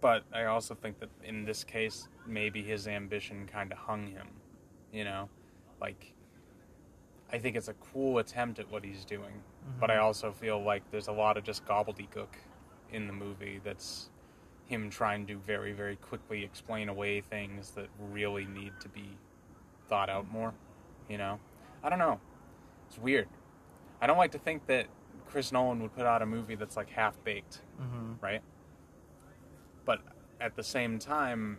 [0.00, 4.28] but I also think that in this case, maybe his ambition kind of hung him.
[4.92, 5.28] You know,
[5.80, 6.14] like
[7.32, 9.42] I think it's a cool attempt at what he's doing,
[9.80, 12.28] but I also feel like there's a lot of just gobbledygook
[12.92, 14.10] in the movie that's
[14.66, 19.16] him trying to very, very quickly explain away things that really need to be
[19.88, 20.54] thought out more.
[21.08, 21.38] You know,
[21.82, 22.20] I don't know.
[22.88, 23.28] It's weird.
[24.00, 24.86] I don't like to think that
[25.28, 28.12] Chris Nolan would put out a movie that's like half baked, Mm-hmm.
[28.20, 28.42] right?
[29.84, 30.00] But
[30.40, 31.58] at the same time,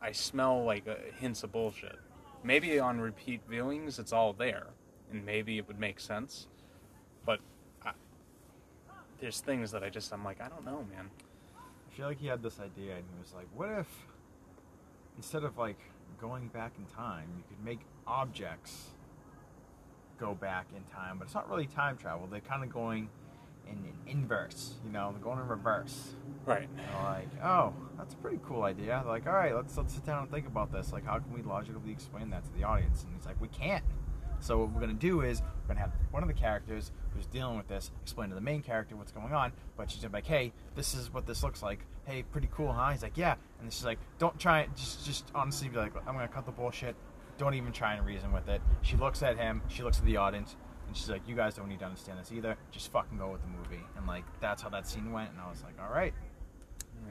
[0.00, 0.84] I smell like
[1.18, 1.96] hints of bullshit.
[2.44, 4.68] Maybe on repeat viewings, it's all there,
[5.10, 6.46] and maybe it would make sense.
[7.26, 7.40] But
[7.84, 7.92] I,
[9.20, 11.10] there's things that I just I'm like I don't know, man.
[11.56, 13.88] I feel like he had this idea and he was like, what if
[15.16, 15.78] instead of like
[16.20, 18.90] going back in time, you could make objects
[20.18, 22.26] go back in time, but it's not really time travel.
[22.30, 23.08] They're kind of going
[23.66, 23.76] in,
[24.06, 26.14] in inverse, you know, they're going in reverse.
[26.46, 26.68] Right.
[26.76, 29.00] They're like, oh, that's a pretty cool idea.
[29.02, 30.92] They're like, all right, let's let's sit down and think about this.
[30.92, 33.02] Like, how can we logically explain that to the audience?
[33.04, 33.84] And he's like, we can't.
[34.40, 37.56] So what we're gonna do is we're gonna have one of the characters who's dealing
[37.56, 39.52] with this explain to the main character what's going on.
[39.76, 41.80] But she's like, hey, this is what this looks like.
[42.06, 42.90] Hey, pretty cool, huh?
[42.92, 43.34] He's like, yeah.
[43.60, 44.70] And she's like, don't try it.
[44.76, 46.96] Just just honestly be like, I'm gonna cut the bullshit.
[47.38, 48.60] Don't even try and reason with it.
[48.82, 49.62] She looks at him.
[49.68, 50.56] She looks at the audience.
[50.86, 52.56] And she's like, "You guys don't need to understand this either.
[52.72, 55.30] Just fucking go with the movie." And like, that's how that scene went.
[55.30, 56.12] And I was like, "All right,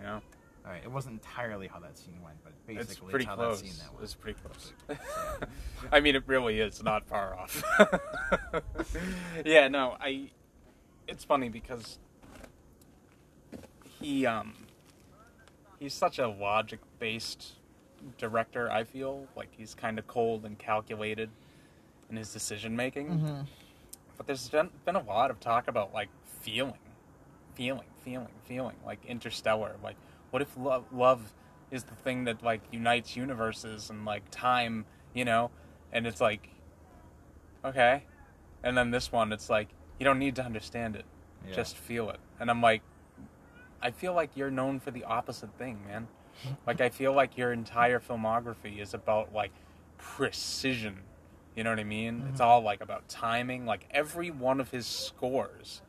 [0.02, 0.16] Yeah.
[0.16, 3.62] all right." It wasn't entirely how that scene went, but basically, It's pretty how close.
[3.62, 4.16] that scene that It's was.
[4.16, 4.74] pretty close.
[5.92, 7.63] I mean, it really is not far off.
[9.46, 10.32] yeah, no, I.
[11.08, 12.00] It's funny because
[14.00, 14.54] he um
[15.80, 17.54] he's such a logic based
[18.17, 18.72] director.
[18.72, 21.30] I feel like he's kind of cold and calculated
[22.10, 23.10] in his decision making.
[23.10, 23.41] Mm-hmm.
[24.17, 26.10] But there's been, been a lot of talk about like
[26.41, 26.80] feeling,
[27.54, 28.76] feeling, feeling, feeling.
[28.86, 29.76] Like Interstellar.
[29.84, 29.96] Like,
[30.32, 31.34] what if love, love
[31.72, 35.52] is the thing that like unites universes and like time, you know?
[35.91, 36.50] And it's like,
[37.63, 38.04] okay.
[38.63, 41.06] And then this one, it's like you don't need to understand it,
[41.48, 41.56] Yeah.
[41.56, 42.20] just feel it.
[42.39, 42.82] And I'm like,
[43.82, 46.08] I feel like you're known for the opposite thing, man.
[46.65, 49.52] Like I feel like your entire filmography is about like
[49.97, 51.00] precision.
[51.56, 52.28] You know what I mean?
[52.30, 53.65] It's all like about timing.
[53.65, 55.82] Like every one of his scores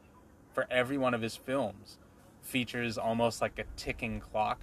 [0.52, 1.98] for every one of his films
[2.42, 4.62] features almost like a ticking clock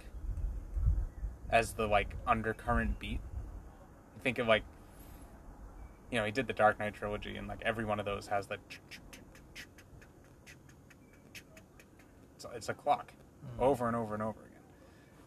[1.48, 3.20] as the like undercurrent beat.
[4.18, 4.64] I think of like
[6.10, 8.46] you know, he did the Dark Knight trilogy and like every one of those has
[8.48, 8.58] that
[12.34, 13.12] it's, it's a clock
[13.58, 14.45] over and over and over.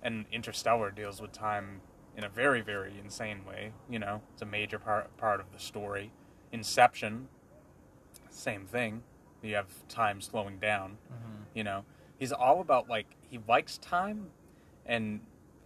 [0.01, 1.81] And Interstellar deals with time
[2.15, 3.71] in a very, very insane way.
[3.89, 6.11] You know, it's a major part part of the story.
[6.51, 7.27] Inception,
[8.29, 9.03] same thing.
[9.41, 10.97] You have time slowing down.
[11.11, 11.43] Mm-hmm.
[11.53, 11.85] You know,
[12.17, 14.27] he's all about like he likes time,
[14.85, 15.21] and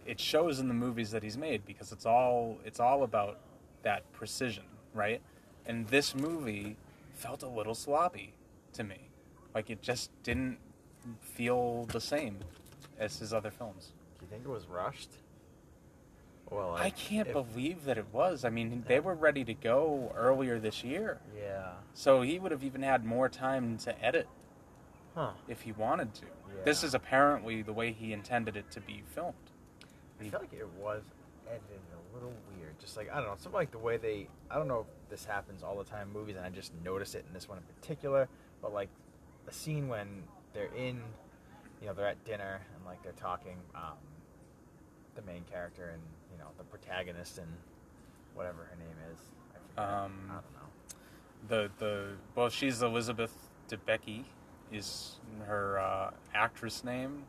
[0.06, 3.40] it shows in the movies that he's made because it's all it's all about
[3.82, 5.20] that precision, right?
[5.66, 6.76] And this movie
[7.14, 8.34] felt a little sloppy
[8.74, 9.08] to me.
[9.54, 10.58] Like it just didn't
[11.20, 12.38] feel the same
[12.98, 13.92] as his other films.
[14.34, 15.10] Think it was rushed?
[16.50, 18.44] Well, I can't if- believe that it was.
[18.44, 21.20] I mean, they were ready to go earlier this year.
[21.38, 21.74] Yeah.
[21.94, 24.26] So he would have even had more time to edit
[25.14, 25.34] Huh.
[25.46, 26.24] if he wanted to.
[26.64, 29.34] This is apparently the way he intended it to be filmed.
[30.20, 31.04] I feel like it was
[31.48, 32.76] edited a little weird.
[32.80, 34.26] Just like I don't know, something like the way they.
[34.50, 37.14] I don't know if this happens all the time in movies, and I just notice
[37.14, 38.28] it in this one in particular.
[38.60, 38.88] But like
[39.46, 41.02] the scene when they're in,
[41.80, 43.98] you know, they're at dinner and like they're talking, um,
[45.14, 46.02] the main character and
[46.32, 47.48] you know the protagonist and
[48.34, 49.18] whatever her name is.
[49.78, 50.04] I.
[50.04, 50.68] Um, I don't know.
[51.48, 53.32] The the well, she's Elizabeth
[53.68, 54.24] Debicki,
[54.72, 57.24] is her uh, actress name,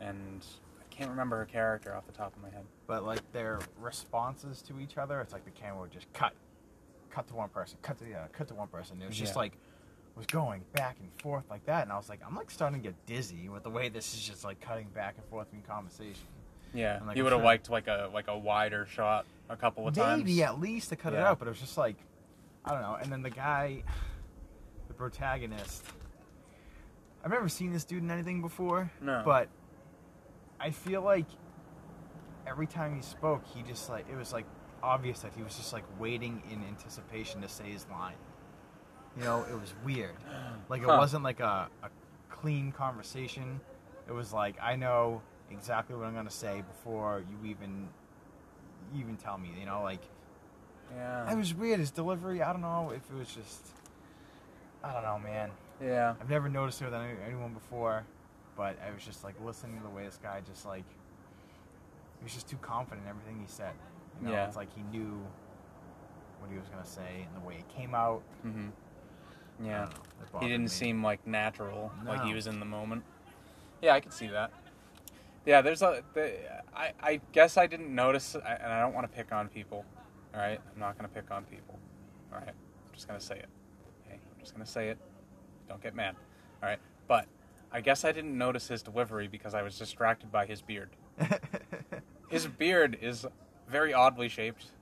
[0.00, 0.44] and
[0.80, 2.64] I can't remember her character off the top of my head.
[2.86, 6.32] But like their responses to each other, it's like the camera would just cut,
[7.10, 9.00] cut to one person, cut to the other, cut to one person.
[9.02, 9.38] It was just Yeah.
[9.40, 9.52] like
[10.16, 12.88] was going back and forth like that, and I was like, I'm like starting to
[12.88, 16.22] get dizzy with the way this is just like cutting back and forth in conversation.
[16.74, 19.86] Yeah, like, you would have sure- liked like a like a wider shot a couple
[19.88, 20.24] of times.
[20.24, 21.96] Maybe at least to cut it out, but it was just like
[22.64, 22.96] I don't know.
[23.00, 23.82] And then the guy,
[24.88, 25.84] the protagonist,
[27.24, 28.90] I've never seen this dude in anything before.
[29.00, 29.22] No.
[29.24, 29.48] But
[30.60, 31.26] I feel like
[32.46, 34.46] every time he spoke, he just like it was like
[34.82, 38.16] obvious that he was just like waiting in anticipation to say his line.
[39.16, 40.16] You know, it was weird.
[40.68, 40.96] Like it Huh.
[40.98, 41.88] wasn't like a, a
[42.30, 43.60] clean conversation.
[44.08, 47.88] It was like I know exactly what I'm gonna say before you even
[48.92, 49.50] you even tell me.
[49.58, 50.00] You know, like
[50.94, 51.30] Yeah.
[51.32, 51.80] It was weird.
[51.80, 52.42] His delivery.
[52.42, 53.68] I don't know if it was just.
[54.82, 55.50] I don't know, man.
[55.82, 56.14] yeah.
[56.20, 58.04] I've never noticed it with any, anyone before,
[58.56, 60.84] but I was just like listening to the way this guy just like.
[62.18, 63.72] He was just too confident in everything he said.
[64.20, 64.46] You know, Yeah.
[64.46, 65.20] it's like he knew
[66.38, 68.22] what he was gonna say and the way it came out.
[68.46, 68.68] Mm-hmm.
[69.64, 69.84] Yeah.
[69.86, 70.68] know, He didn't me.
[70.68, 73.02] seem like natural, like he was in the moment.
[73.80, 74.50] Yeah, I could see that.
[75.46, 76.02] Yeah, there's a.
[76.14, 76.32] The,
[76.74, 79.84] I I guess I didn't notice, and I don't want to pick on people.
[80.34, 81.78] All right, I'm not gonna pick on people.
[82.32, 83.48] All right, I'm just gonna say it.
[84.06, 84.98] Okay, I'm just gonna say it.
[85.68, 86.16] Don't get mad.
[86.62, 87.26] All right, but
[87.70, 90.90] I guess I didn't notice his delivery because I was distracted by his beard.
[92.28, 93.24] His beard is
[93.68, 94.72] very oddly shaped,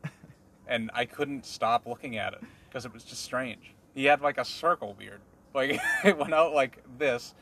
[0.66, 3.74] and I couldn't stop looking at it because it was just strange.
[3.94, 5.20] He had like a circle beard,
[5.54, 7.34] like it went out like this,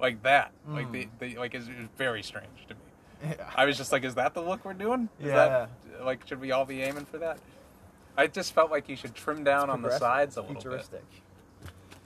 [0.00, 3.34] like that, like the, the like was very strange to me.
[3.56, 5.08] I was just like, is that the look we're doing?
[5.20, 5.70] Is that
[6.04, 7.38] like should we all be aiming for that?
[8.16, 10.88] I just felt like he should trim down on the sides a little bit.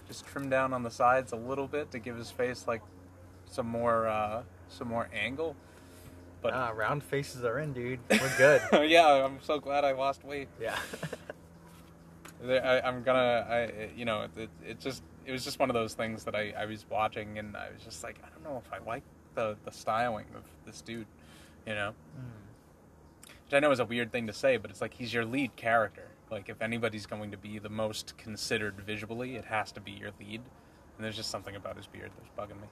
[0.07, 2.83] Just trim down on the sides a little bit to give his face like
[3.51, 5.55] some more uh some more angle.
[6.41, 7.99] But Ah, round faces are in, dude.
[8.11, 8.63] We're good.
[8.91, 10.49] yeah, I'm so glad I lost weight.
[10.61, 10.79] yeah.
[12.47, 15.93] I, I'm gonna, I, you know, it, it just, it was just one of those
[15.93, 18.73] things that I, I was watching and I was just like, I don't know if
[18.73, 19.03] I like
[19.35, 21.07] the, the styling of this dude,
[21.67, 21.93] you know?
[23.45, 25.55] Which I know is a weird thing to say, but it's like he's your lead
[25.55, 26.09] character.
[26.31, 30.13] Like if anybody's going to be the most considered visually, it has to be your
[30.19, 30.41] lead.
[30.97, 32.69] And there's just something about his beard that's bugging me.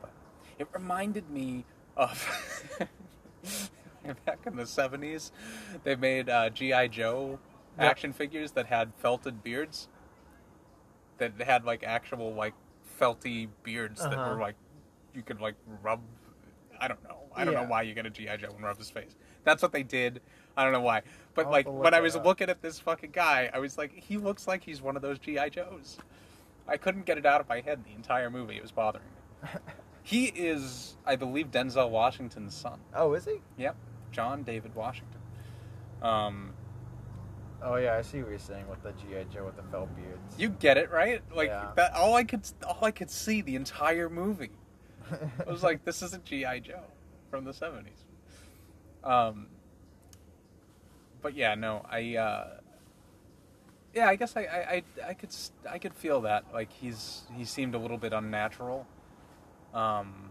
[0.00, 0.12] But
[0.58, 1.66] it reminded me
[1.98, 2.26] of
[4.24, 5.30] back in the 70s,
[5.84, 7.38] they made uh, GI Joe
[7.78, 7.90] Yep.
[7.90, 9.88] action figures that had felted beards.
[11.18, 12.54] That had like actual like
[13.00, 14.34] felty beards that Uh-huh.
[14.34, 14.56] were like
[15.14, 16.00] you could like rub.
[16.80, 17.18] I don't know.
[17.34, 19.14] I don't know why you get a GI Joe and rub his face.
[19.44, 20.20] That's what they did.
[20.56, 21.02] I don't know why.
[21.34, 22.24] But I'll like have to look when I was up.
[22.24, 25.18] looking at this fucking guy, I was like, he looks like he's one of those
[25.18, 25.98] GI Joes.
[26.68, 28.56] I couldn't get it out of my head the entire movie.
[28.56, 29.04] It was bothering
[29.42, 29.48] me.
[30.04, 32.80] He is, I believe, Denzel Washington's son.
[32.92, 33.36] oh, is he?
[33.56, 33.76] Yep,
[34.10, 35.20] John David Washington.
[36.02, 36.54] Um,
[37.64, 40.34] Oh yeah, I see what you're saying with the GI Joe with the felt beards.
[40.36, 41.22] you get it right?
[41.34, 41.70] Like Yeah.
[41.76, 41.92] that.
[41.94, 44.50] All I could, all I could see the entire movie.
[45.46, 46.82] I was like, this is a GI Joe
[47.30, 48.04] from the seventies.
[49.04, 49.46] Um,
[51.20, 52.16] but yeah, no, I.
[52.16, 52.46] Uh,
[53.94, 54.56] yeah, I guess I, I,
[55.04, 55.30] I, I could,
[55.68, 56.46] I could feel that.
[56.52, 58.86] Like he's, he seemed a little bit unnatural.
[59.74, 60.30] Um,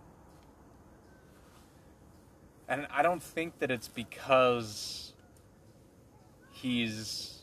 [2.68, 5.11] and I don't think that it's because
[6.62, 7.40] he's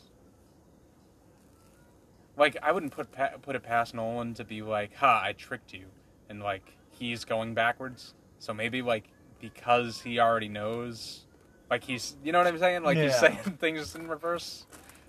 [2.37, 5.73] like I wouldn't put pa- put it past Nolan to be like, "Ha, I tricked
[5.73, 5.85] you,"
[6.29, 8.13] and like he's going backwards.
[8.39, 9.05] So maybe like
[9.39, 11.25] because he already knows,
[11.69, 12.83] like he's, you know what I'm saying?
[12.83, 14.65] Like he's saying things in reverse,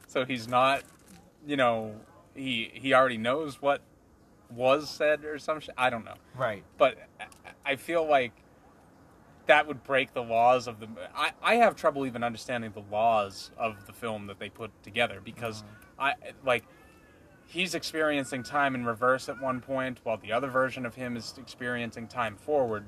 [0.07, 0.83] so he's not,
[1.47, 1.95] you know,
[2.35, 3.81] he he already knows what
[4.51, 5.75] was said or some shit.
[5.79, 6.65] I don't know right.
[6.77, 6.99] but
[7.65, 8.33] I feel like
[9.51, 10.87] that would break the laws of the.
[11.13, 15.21] I, I have trouble even understanding the laws of the film that they put together
[15.25, 15.63] because
[15.99, 16.13] uh-huh.
[16.23, 16.65] I like
[17.47, 21.35] he's experiencing time in reverse at one point while the other version of him is
[21.37, 22.85] experiencing time forward,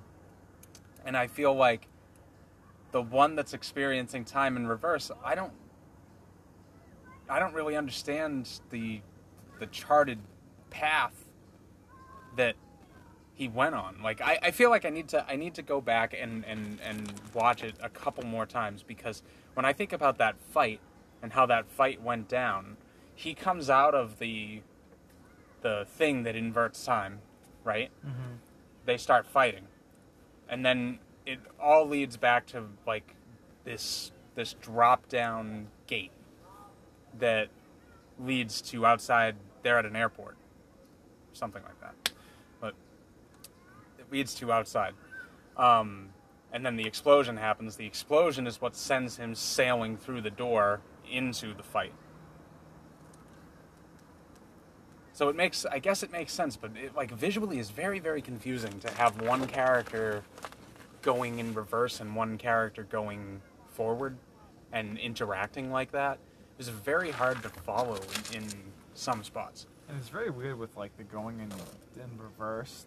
[1.05, 1.89] and I feel like
[2.93, 5.53] the one that's experiencing time in reverse, I don't.
[7.29, 9.01] I don't really understand the
[9.59, 10.21] the charted
[10.71, 11.25] path
[12.37, 12.55] that
[13.35, 14.01] he went on.
[14.03, 16.79] Like I, I feel like I need to I need to go back and, and,
[16.83, 19.23] and watch it a couple more times because
[19.55, 20.81] when I think about that fight
[21.23, 22.77] and how that fight went down,
[23.15, 24.63] he comes out of the
[25.63, 27.21] the thing that inverts time,
[27.65, 27.91] right?
[28.05, 28.35] Mm-hmm.
[28.85, 29.67] They start fighting.
[30.49, 33.15] And then it all leads back to like
[33.65, 36.11] this this drop down gate
[37.19, 37.49] that
[38.19, 40.37] leads to outside they're at an airport.
[41.33, 41.82] Something like that.
[44.13, 44.93] Leads to outside.
[45.57, 46.11] Um,
[46.53, 47.77] and then the explosion happens.
[47.77, 51.95] The explosion is what sends him sailing through the door into the fight.
[55.15, 58.21] So it makes, I guess it makes sense, but it, like visually is very, very
[58.21, 60.23] confusing to have one character
[61.01, 64.17] going in reverse and one character going forward
[64.73, 66.15] and interacting like that.
[66.15, 67.99] It was very hard to follow
[68.33, 68.49] in, in
[68.95, 69.67] some spots.
[69.89, 71.51] And it's very weird with like the going in
[72.03, 72.87] in reverse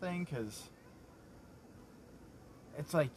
[0.00, 0.70] thing because
[2.78, 3.10] it's like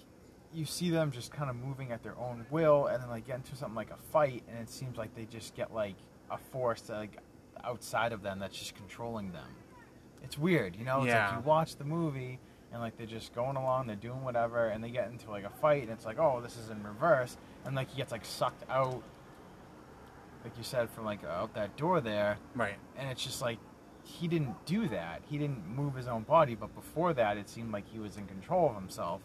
[0.53, 3.38] you see them just kind of moving at their own will, and then like get
[3.38, 5.95] into something like a fight, and it seems like they just get like
[6.29, 7.17] a force that, like
[7.63, 9.47] outside of them that's just controlling them.
[10.23, 10.97] It's weird, you know.
[11.03, 11.27] It's Yeah.
[11.29, 12.39] like you watch the movie
[12.71, 15.49] and like they're just going along, they're doing whatever, and they get into like a
[15.49, 18.63] fight, and it's like, oh, this is in reverse, and like he gets like sucked
[18.69, 19.01] out
[20.43, 22.73] like you said, from like out that door there, Right.
[22.97, 23.59] and it's just like
[24.12, 25.22] he didn't do that.
[25.30, 28.28] He didn't move his own body, but before that, it seemed like he was in
[28.28, 29.22] control of himself.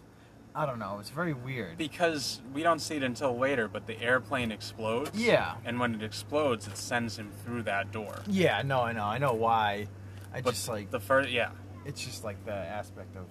[0.55, 0.99] I don't know.
[1.01, 1.77] It's very weird.
[1.77, 5.11] Because we don't see it until later, but the airplane explodes.
[5.15, 5.57] Yeah.
[5.67, 8.23] And when it explodes, it sends him through that door.
[8.27, 9.05] Yeah, no, I know.
[9.05, 9.89] I know why.
[10.33, 11.51] I But just like the first, yeah,
[11.85, 13.27] it's just like the aspect of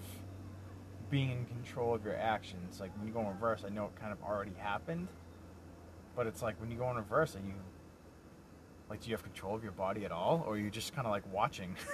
[1.09, 2.79] being in control of your actions.
[2.79, 5.07] Like when you go in reverse, I know it kind of already happened,
[6.15, 7.53] but it's like when you go in reverse, are you
[8.89, 11.05] like do you have control of your body at all, or are you just kind
[11.05, 11.75] of like watching?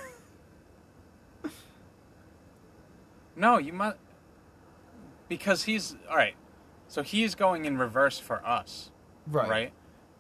[3.35, 3.97] No, you must.
[5.27, 5.95] Because he's.
[6.09, 6.35] Alright.
[6.87, 8.91] So he's going in reverse for us.
[9.27, 9.49] Right.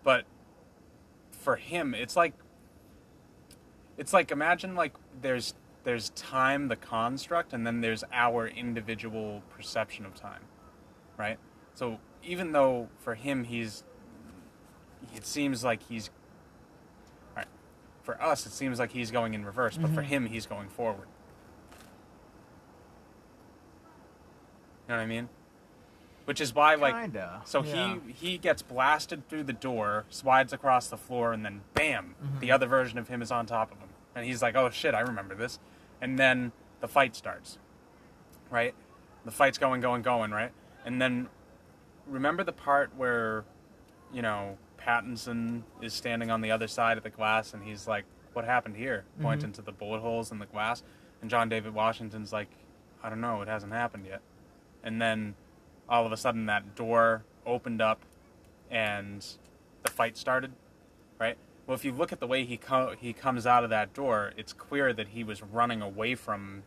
[0.03, 0.25] But
[1.31, 2.33] for him, it's like.
[3.97, 5.53] It's like imagine like there's
[5.83, 10.41] there's time the construct and then there's our individual perception of time
[11.17, 11.37] right
[11.73, 13.83] so even though for him he's
[15.15, 16.20] it seems like he's all right
[18.03, 20.05] for us it seems like he's going in reverse but for Mhm.
[20.05, 21.07] him he's going forward
[24.87, 25.29] you know what i mean
[26.25, 27.41] which is why like Kinda.
[27.45, 27.97] so yeah.
[28.05, 32.49] he he gets blasted through the door, slides across the floor, and then bam, the
[32.49, 32.53] Mhm.
[32.53, 34.99] other version of him is on top of him, and he's like, "Oh shit, I
[35.01, 35.59] remember this."
[35.99, 37.57] And then the fight starts,
[38.51, 38.75] right?
[39.25, 40.51] The fight's going, going, going, right?
[40.85, 41.27] And then
[42.05, 43.43] remember the part where,
[44.13, 48.05] you know, Pattinson is standing on the other side of the glass, and he's like,
[48.33, 49.23] "What happened here?" Mhm.
[49.23, 50.83] Pointing to the bullet holes in the glass,
[51.21, 52.49] and John David Washington's like,
[53.03, 54.21] "I don't know, it hasn't happened yet."
[54.83, 55.35] And then
[55.87, 58.01] all of a sudden that door opened up
[58.69, 59.25] and
[59.83, 60.53] the fight started,
[61.19, 61.37] right?
[61.67, 64.33] Well, if you look at the way he co- he comes out of that door,
[64.37, 66.63] it's clear that he was running away from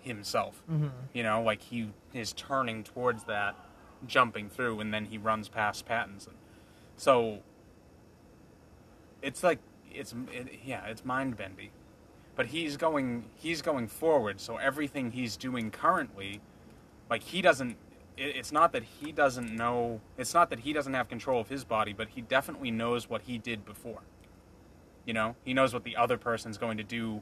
[0.00, 0.62] himself.
[0.70, 0.90] Mhm.
[1.12, 3.54] You know, like he is turning towards that,
[4.06, 6.34] jumping through, and then he runs past Pattinson.
[7.02, 7.40] So
[9.22, 9.58] it's like
[9.90, 11.72] it's it, yeah, it's mind bendy,
[12.36, 14.40] but he's going he's going forward.
[14.40, 16.40] So everything he's doing currently,
[17.10, 17.76] like he doesn't.
[18.16, 20.00] It, it's not that he doesn't know.
[20.16, 23.22] It's not that he doesn't have control of his body, but he definitely knows what
[23.22, 24.02] he did before.
[25.04, 27.20] You know, he knows what the other person's going to do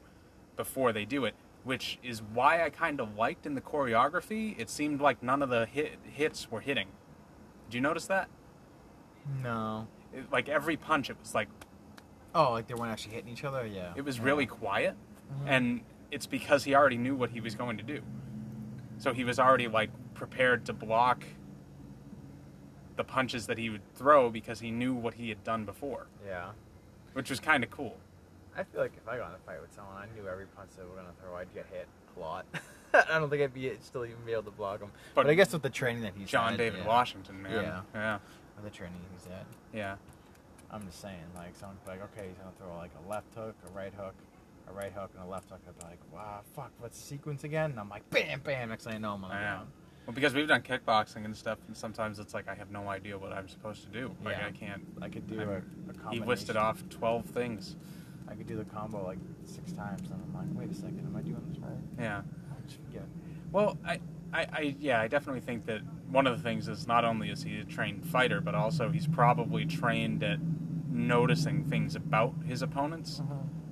[0.57, 4.53] before they do it, which is why I kind of liked in the choreography.
[4.59, 6.89] It seemed like none of the hit, hits were hitting.
[7.67, 8.29] Did you notice that?
[9.43, 9.87] No.
[10.13, 11.47] It, like every punch, it was like
[12.33, 13.65] Oh, like they weren't actually hitting each other.
[13.65, 13.91] Yeah.
[13.95, 14.23] it was Yeah.
[14.23, 14.95] really quiet,
[15.33, 15.47] Mhm.
[15.47, 18.01] and it's because he already knew what he was going to do.
[18.97, 21.23] So he was already like prepared to block
[22.95, 26.51] the punches that he would throw because he knew what he had done before, Yeah.
[27.13, 27.97] which was kind of cool.
[28.55, 30.71] I feel like if I got in a fight with someone, I knew every punch
[30.77, 32.45] they were gonna throw, I'd get hit a lot.
[32.93, 34.91] I don't think I'd be still even be able to block them.
[35.15, 36.87] But, But I guess with the training that he's John had, David yeah.
[36.87, 37.51] Washington, man.
[37.63, 37.81] Yeah.
[37.93, 38.19] yeah,
[38.63, 39.95] The training he's had, yeah.
[40.69, 43.71] I'm just saying, like someone's like, okay, he's gonna throw like a left hook, a
[43.71, 44.13] right hook,
[44.69, 45.59] a right hook, and a left hook.
[45.67, 47.71] I'd be like, wow, fuck, what's the sequence again?
[47.71, 48.69] And I'm like, bam, bam.
[48.69, 49.67] Next thing I know, I'm on the ground.
[50.05, 53.17] Well, because we've done kickboxing and stuff, and sometimes it's like I have no idea
[53.17, 54.15] what I'm supposed to do.
[54.23, 54.47] Like Yeah.
[54.47, 54.83] I can't.
[55.01, 57.75] I could do I'm- a, a He listed off twelve things.
[58.29, 61.15] I could do the combo like six times, and I'm like, wait a second, am
[61.15, 61.71] I doing this right?
[61.99, 62.21] Yeah.
[62.51, 63.03] I just forget.
[63.51, 63.99] Well, I,
[64.33, 67.43] I, I, yeah, I definitely think that one of the things is not only is
[67.43, 70.39] he a trained fighter, but also he's probably trained at
[70.89, 73.21] noticing things about his opponents.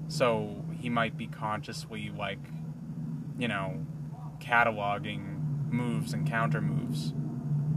[0.07, 2.39] So he might be consciously like,
[3.37, 3.85] you know,
[4.39, 7.13] cataloging moves and counter moves,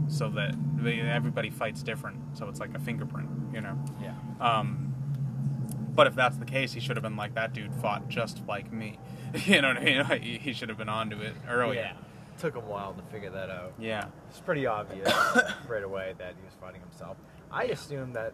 [0.07, 2.37] so that they, everybody fights different.
[2.37, 3.77] So it's like a fingerprint, you know.
[4.01, 4.15] Yeah.
[4.39, 4.93] Um,
[5.95, 8.71] but if that's the case, he should have been like that dude fought just like
[8.73, 8.97] me.
[9.45, 10.21] you know what I mean?
[10.21, 11.81] He, he should have been onto it earlier.
[11.81, 11.93] Yeah.
[12.39, 13.73] Took him a while to figure that out.
[13.79, 14.05] Yeah.
[14.29, 15.11] It's pretty obvious
[15.67, 17.17] right away that he was fighting himself.
[17.51, 18.33] I assumed that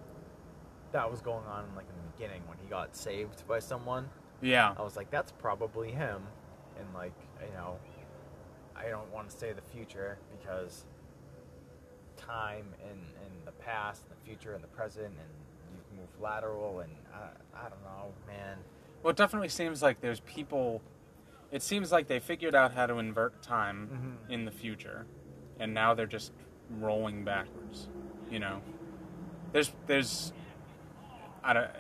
[0.91, 4.09] that was going on like in the beginning when he got saved by someone.
[4.41, 4.73] Yeah.
[4.77, 6.21] I was like, that's probably him.
[6.79, 7.77] And like, you know,
[8.75, 10.85] I don't want to say the future because
[12.15, 16.79] time and, and the past and the future and the present and you move lateral
[16.79, 18.57] and I, I don't know, man.
[19.03, 20.81] Well, it definitely seems like there's people.
[21.51, 24.31] It seems like they figured out how to invert time Mhm.
[24.31, 25.05] in the future,
[25.59, 26.31] and now they're just
[26.69, 27.89] rolling backwards.
[28.29, 28.61] You know,
[29.51, 30.31] there's there's.
[31.43, 31.71] I don't.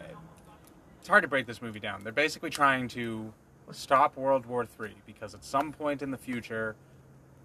[0.99, 2.03] It's hard to break this movie down.
[2.03, 3.33] They're basically trying to
[3.71, 6.75] stop World War III because at some point in the future,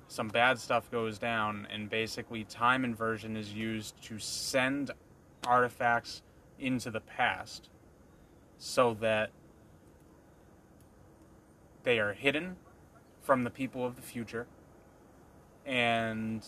[0.09, 4.91] some bad stuff goes down, and basically time inversion is used to send
[5.47, 6.23] artifacts
[6.59, 7.69] into the past
[8.57, 9.31] so that
[11.85, 12.57] they are hidden
[13.23, 14.47] from the people of the future
[15.65, 16.45] and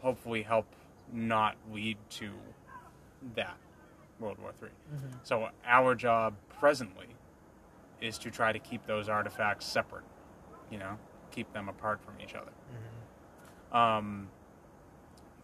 [0.00, 0.66] hopefully help
[1.12, 2.30] not lead to
[3.34, 3.56] that
[4.20, 4.68] World War III.
[5.22, 7.06] So our job presently
[8.00, 10.04] is to try to keep those artifacts separate,
[10.70, 10.98] you know,
[11.30, 12.52] keep them apart from each other.
[13.78, 14.28] Um,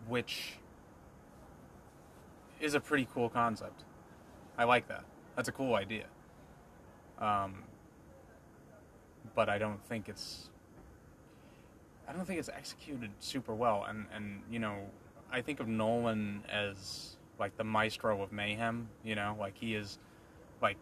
[0.09, 0.55] which
[2.61, 3.85] is a pretty cool concept.
[4.57, 5.05] I like that.
[5.37, 6.05] That's a cool idea.
[7.19, 7.63] Um,
[9.35, 10.51] but I don't think it's
[12.09, 13.87] I don't think it's executed super well.
[13.89, 14.77] And and you know,
[15.31, 18.89] I think of Nolan as like the maestro of mayhem.
[19.05, 19.99] You know, like he is
[20.61, 20.77] like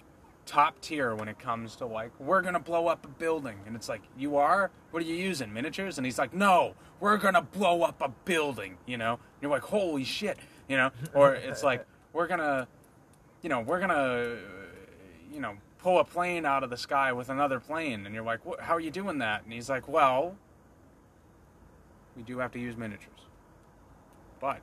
[0.47, 3.89] top tier when it comes to like we're gonna blow up a building, and it's
[3.89, 4.71] like you are.
[4.91, 5.53] What are you using?
[5.53, 5.99] Miniatures?
[5.99, 8.77] And he's like, no, we're gonna blow up a building.
[8.87, 10.39] You know, and you're like, holy shit.
[10.69, 12.67] You know, or it's like we're gonna,
[13.43, 14.37] you know, we're gonna,
[15.33, 15.55] you know.
[15.83, 18.81] Pull a plane out of the sky with another plane, and you're like, "How are
[18.81, 20.37] you doing that?" And he's like, "Well,
[22.17, 23.09] we do have to use miniatures.
[24.41, 24.61] But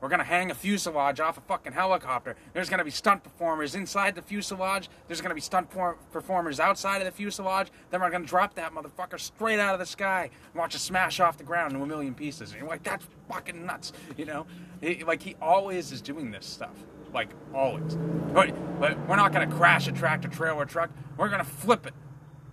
[0.00, 2.36] we're gonna hang a fuselage off a fucking helicopter.
[2.52, 4.88] There's gonna be stunt performers inside the fuselage.
[5.06, 7.68] There's gonna be stunt por- performers outside of the fuselage.
[7.90, 11.20] Then we're gonna drop that motherfucker straight out of the sky and watch it smash
[11.20, 12.52] off the ground into a million pieces.
[12.52, 14.46] And you're like, that's fucking nuts, you know?
[15.04, 16.76] Like he always is doing this stuff.
[17.16, 17.96] Like always.
[18.34, 20.90] But, but we're not gonna crash a tractor trailer truck.
[21.16, 21.94] We're gonna flip it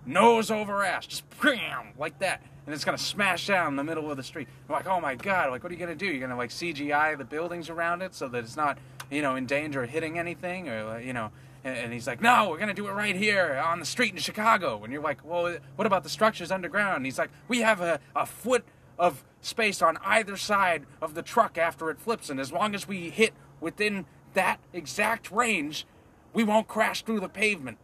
[0.06, 4.10] nose over ass, just bam, like that, and it's gonna smash down in the middle
[4.10, 4.48] of the street.
[4.66, 6.06] We're like, oh my god, like what are you gonna do?
[6.06, 8.78] You're gonna like CGI the buildings around it so that it's not,
[9.10, 11.30] you know, in danger of hitting anything, or you know.
[11.62, 14.82] And, he's like, no, we're gonna do it right here on the street in Chicago.
[14.82, 16.96] And you're like, well, what about the structures underground?
[16.96, 18.64] And he's like, we have a, a foot
[18.98, 22.88] of space on either side of the truck after it flips, and as long as
[22.88, 25.86] we hit within that exact range,
[26.32, 27.78] we won't crash through the pavement.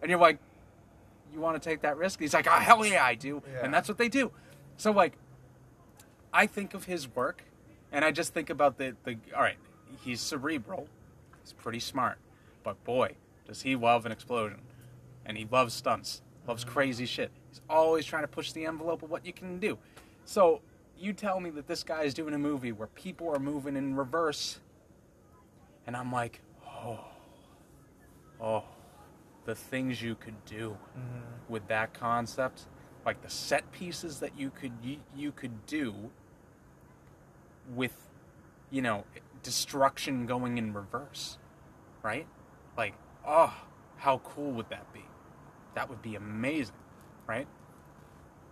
[0.00, 0.38] And you're like,
[1.32, 2.20] you want to take that risk?
[2.20, 3.42] He's like, oh, hell yeah, I do.
[3.52, 3.64] Yeah.
[3.64, 4.30] And that's what they do.
[4.76, 5.14] So, like,
[6.32, 7.42] I think of his work,
[7.90, 9.56] and I just think about the, the all right,
[10.04, 10.88] he's cerebral,
[11.42, 12.18] he's pretty smart,
[12.62, 13.14] but boy,
[13.46, 14.60] does he love an explosion.
[15.24, 16.72] And he loves stunts, loves mm-hmm.
[16.72, 17.30] crazy shit.
[17.50, 19.76] He's always trying to push the envelope of what you can do.
[20.24, 20.62] So,
[20.98, 23.96] you tell me that this guy is doing a movie where people are moving in
[23.96, 24.60] reverse,
[25.86, 27.04] and I'm like, oh,
[28.40, 28.64] oh
[29.48, 31.20] the things you could do mm-hmm.
[31.48, 32.66] with that concept,
[33.06, 35.94] like the set pieces that you could you, you could do
[37.74, 37.94] with,
[38.70, 39.04] you know,
[39.42, 41.38] destruction going in reverse,
[42.02, 42.26] right?
[42.76, 42.92] Like,
[43.26, 43.54] oh,
[43.96, 45.04] how cool would that be?
[45.74, 46.74] That would be amazing,
[47.26, 47.46] right?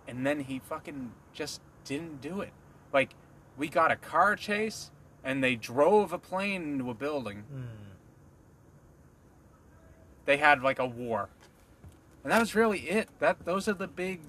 [0.07, 2.51] And then he fucking just didn't do it.
[2.93, 3.11] Like,
[3.57, 4.91] we got a car chase,
[5.23, 7.61] and they drove a plane into a building hmm.
[10.25, 11.29] they had like a war.
[12.23, 13.09] And that was really it.
[13.19, 14.19] That those are the big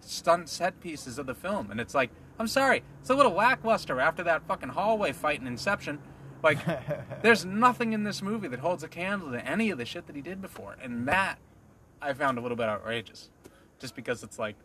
[0.00, 1.70] stunt set pieces of the film.
[1.70, 5.46] And it's like, I'm sorry, it's a little lackluster after that fucking hallway fight in
[5.46, 5.98] Inception.
[6.42, 6.58] Like,
[7.22, 10.16] there's nothing in this movie that holds a candle to any of the shit that
[10.16, 10.76] he did before.
[10.82, 11.38] And that
[12.00, 13.30] I found a little bit outrageous.
[13.78, 14.56] Just because it's like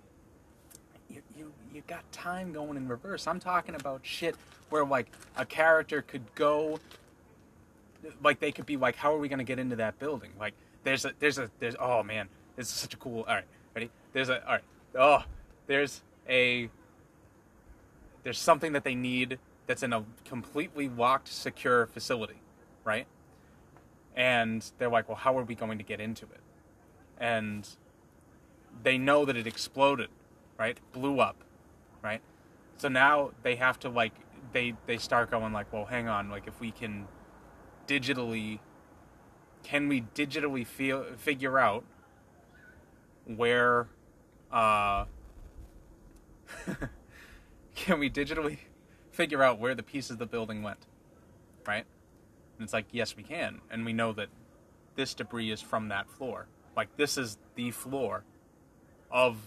[1.82, 3.28] you got time going in reverse.
[3.28, 4.36] I'm talking about shit
[4.70, 6.80] where like a character could go
[8.24, 10.32] like they could be like, how are we gonna get into that building?
[10.40, 10.54] Like
[10.84, 13.90] there's a there's a there's oh man, this is such a cool all right, ready?
[14.14, 14.64] There's a all right.
[14.96, 15.24] Oh,
[15.68, 16.70] there's a
[18.24, 22.42] there's something that they need that's in a completely locked, secure facility,
[22.84, 23.08] right?
[24.16, 26.42] And they're like, well, how are we going to get into it?
[27.18, 27.68] And
[28.84, 30.10] they know that it exploded,
[30.60, 30.78] right?
[30.92, 31.38] Blew up,
[32.04, 32.22] right?
[32.78, 34.14] So now they have to like
[34.54, 37.08] they they start going like, well, hang on, like if we can
[37.88, 38.60] digitally
[39.64, 41.84] can we digitally feel figure out
[43.26, 43.88] where
[44.52, 45.06] uh
[47.76, 48.58] can we digitally
[49.12, 50.86] figure out where the pieces of the building went
[51.68, 51.86] right?
[52.58, 53.62] And it's like yes we can.
[53.70, 54.30] And we know that
[54.96, 56.48] this debris is from that floor.
[56.76, 58.24] Like this is the floor
[59.10, 59.38] of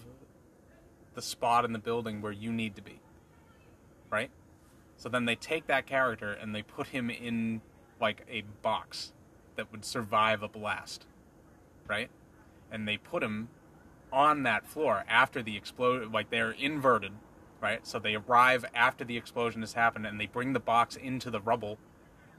[1.15, 3.01] the spot in the building where you need to be
[4.11, 4.31] right
[4.97, 7.61] so then they take that character and they put him in
[8.01, 9.13] like a box
[9.57, 11.07] that would survive a blast,
[11.89, 12.11] right?
[12.71, 13.49] And they put him
[14.13, 16.13] on that floor after the explosion.
[16.13, 17.13] Like they're inverted,
[17.61, 17.87] right?
[17.87, 21.41] So they arrive after the explosion has happened, and they bring the box into the
[21.41, 21.79] rubble,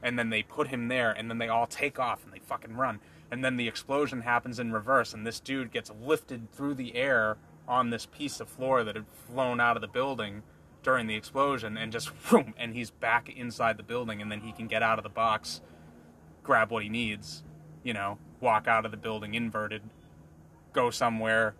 [0.02, 2.76] and then they put him there, and then they all take off and they fucking
[2.76, 3.00] run.
[3.30, 7.38] And then the explosion happens in reverse, and this dude gets lifted through the air
[7.68, 10.42] on this piece of floor that had flown out of the building
[10.82, 14.52] during the explosion, and just whoom, and he's back inside the building, and then he
[14.52, 15.60] can get out of the box
[16.46, 17.42] grab what he needs,
[17.82, 19.82] you know, walk out of the building inverted,
[20.72, 21.54] go somewhere,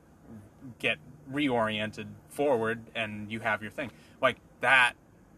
[0.79, 0.99] get
[1.33, 3.91] reoriented forward, and you have your thing.
[4.23, 4.95] Like that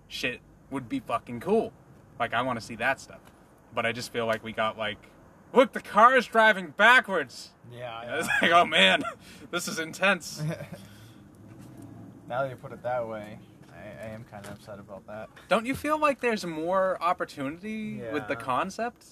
[0.07, 0.41] shit
[0.71, 1.73] would be fucking cool.
[2.21, 3.21] Like I want to see that stuff.
[3.75, 4.99] but I just feel like we got like,
[5.53, 7.51] look, the car is driving backwards.
[7.73, 7.95] Yeah.
[7.97, 9.03] I was like, oh man,
[9.51, 10.43] this is intense.
[12.29, 13.39] now that you put it that way,
[13.73, 15.29] I, I am kind of upset about that.
[15.49, 18.41] Don't you feel like there's more opportunity with the Yeah.
[18.45, 19.05] concept?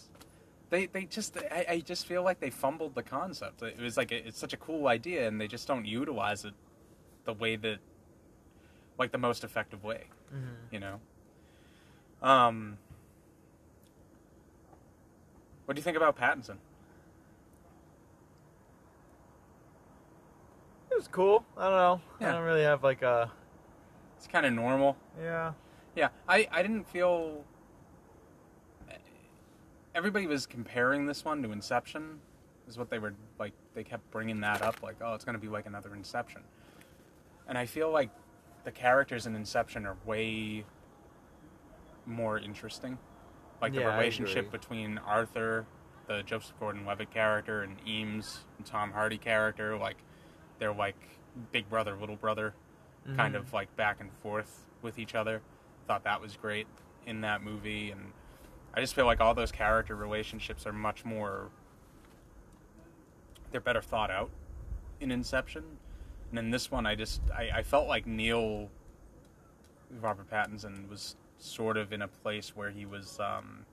[0.68, 3.62] They they just I, I just feel like they fumbled the concept.
[3.62, 6.54] It was like it's such a cool idea, and they just don't utilize it
[7.24, 7.78] the way that
[8.98, 10.04] like the most effective way.
[10.34, 10.74] Mm-hmm.
[10.74, 11.00] You know.
[12.20, 12.78] Um.
[15.66, 16.56] What do you think about Pattinson?
[20.90, 21.44] It was cool.
[21.58, 22.00] I don't know.
[22.20, 22.28] Yeah.
[22.30, 23.30] I don't really have like a.
[24.16, 24.96] It's kind of normal.
[25.20, 25.52] Yeah.
[25.96, 27.44] Yeah, I, I didn't feel.
[29.94, 32.20] Everybody was comparing this one to Inception,
[32.68, 33.52] is what they were like.
[33.74, 36.42] They kept bringing that up, like, oh, it's going to be like another Inception.
[37.48, 38.10] And I feel like
[38.64, 40.64] the characters in Inception are way
[42.04, 42.98] more interesting.
[43.60, 45.66] Like the Yeah, I relationship between Arthur,
[46.06, 49.96] the Joseph Gordon-Levitt character, and Eames, and Tom Hardy character, like
[50.58, 50.96] they're like
[51.52, 52.54] big brother, little brother
[53.16, 53.38] kind Mhm.
[53.38, 55.40] of like back and forth with each other.
[55.86, 56.66] Thought that was great
[57.06, 58.12] in that movie, and
[58.74, 61.50] I just feel like all those character relationships are much more.
[63.52, 64.30] They're better thought out
[65.00, 65.78] in Inception,
[66.30, 68.70] and in this one, I just I, I felt like Neil,
[70.00, 73.66] Robert Pattinson, was sort of in a place where he was um,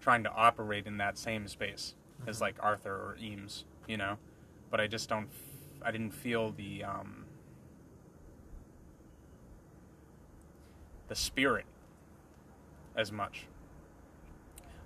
[0.00, 1.94] trying to operate in that same space
[2.26, 2.40] as Mhm.
[2.40, 4.18] like Arthur or Eames, you know.
[4.70, 5.28] But I just don't.
[5.82, 7.26] I didn't feel the um,
[11.08, 11.66] the spirit
[12.96, 13.46] as much.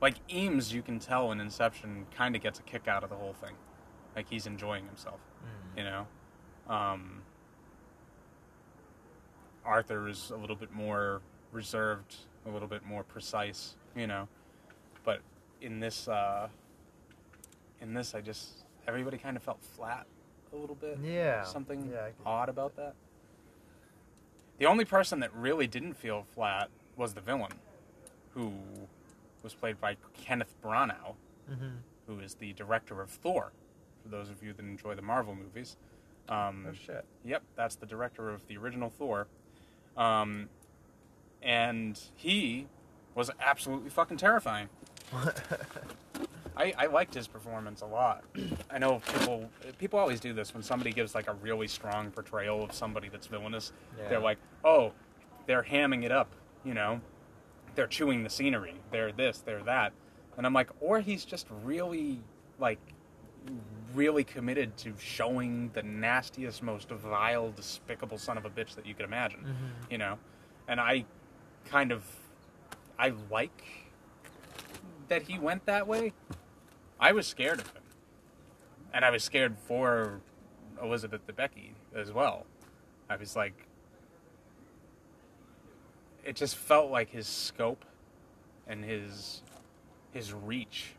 [0.00, 3.16] Like Eames, you can tell in Inception, kind of gets a kick out of the
[3.16, 3.54] whole thing.
[4.16, 5.78] Like he's enjoying himself, Mhm.
[5.78, 6.06] you know.
[6.68, 7.22] Um,
[9.64, 11.20] Arthur is a little bit more
[11.52, 14.28] reserved, a little bit more precise, you know.
[15.04, 15.20] But
[15.60, 16.48] in this, uh,
[17.80, 20.06] in this, I just everybody kind of felt flat
[20.52, 20.98] a little bit.
[21.02, 21.42] Yeah.
[21.44, 22.94] Something Yeah, odd about that.
[24.58, 27.52] The only person that really didn't feel flat was the villain,
[28.34, 28.52] who
[29.42, 31.14] was played by Kenneth Branagh,
[31.50, 31.78] Mhm.
[32.06, 33.52] who is the director of Thor.
[34.02, 35.76] For those of you that enjoy the Marvel movies,
[36.28, 37.04] um, Oh shit.
[37.24, 39.28] Yep, that's the director of the original Thor.
[39.96, 40.48] Um,
[41.42, 42.66] and he
[43.14, 44.68] was absolutely fucking terrifying.
[46.56, 48.24] I, I liked his performance a lot.
[48.70, 52.64] I know people people always do this when somebody gives like a really strong portrayal
[52.64, 53.72] of somebody that's villainous.
[53.96, 54.08] Yeah.
[54.08, 54.92] They're like, oh,
[55.46, 56.28] they're hamming it up,
[56.64, 57.00] you know.
[57.74, 58.74] They're chewing the scenery.
[58.90, 59.92] They're this, they're that.
[60.36, 62.20] And I'm like, or he's just really
[62.58, 62.80] like
[63.94, 68.94] really committed to showing the nastiest, most vile, despicable son of a bitch that you
[68.94, 69.40] could imagine.
[69.40, 69.90] Mhm.
[69.92, 70.18] You know?
[70.66, 71.04] And I
[71.70, 72.04] kind of
[72.98, 73.62] I like
[75.08, 76.12] that he went that way.
[77.00, 77.82] I was scared of him.
[78.92, 80.20] And I was scared for
[80.82, 82.46] Elizabeth Debicki as well.
[83.08, 83.66] I was like
[86.24, 87.84] it just felt like his scope
[88.66, 89.42] and his
[90.12, 90.92] his reach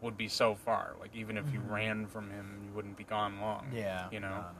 [0.00, 0.94] would be so far.
[1.00, 1.70] Like even if you Mhm.
[1.70, 3.68] ran from him, you wouldn't be gone long.
[3.72, 4.08] Yeah.
[4.10, 4.28] You know.
[4.28, 4.54] I don't.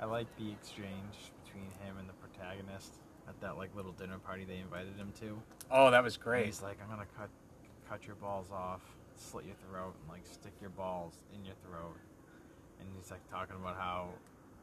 [0.00, 2.94] I, I like the exchange between him and the protagonist
[3.28, 5.38] at that like little dinner party they invited him to.
[5.70, 6.46] Oh, that was And great.
[6.46, 7.28] He's like, I'm gonna cut
[7.88, 8.82] cut your balls off,
[9.16, 11.96] slit your throat, and like stick your balls in your throat.
[12.80, 14.08] And he's like talking about how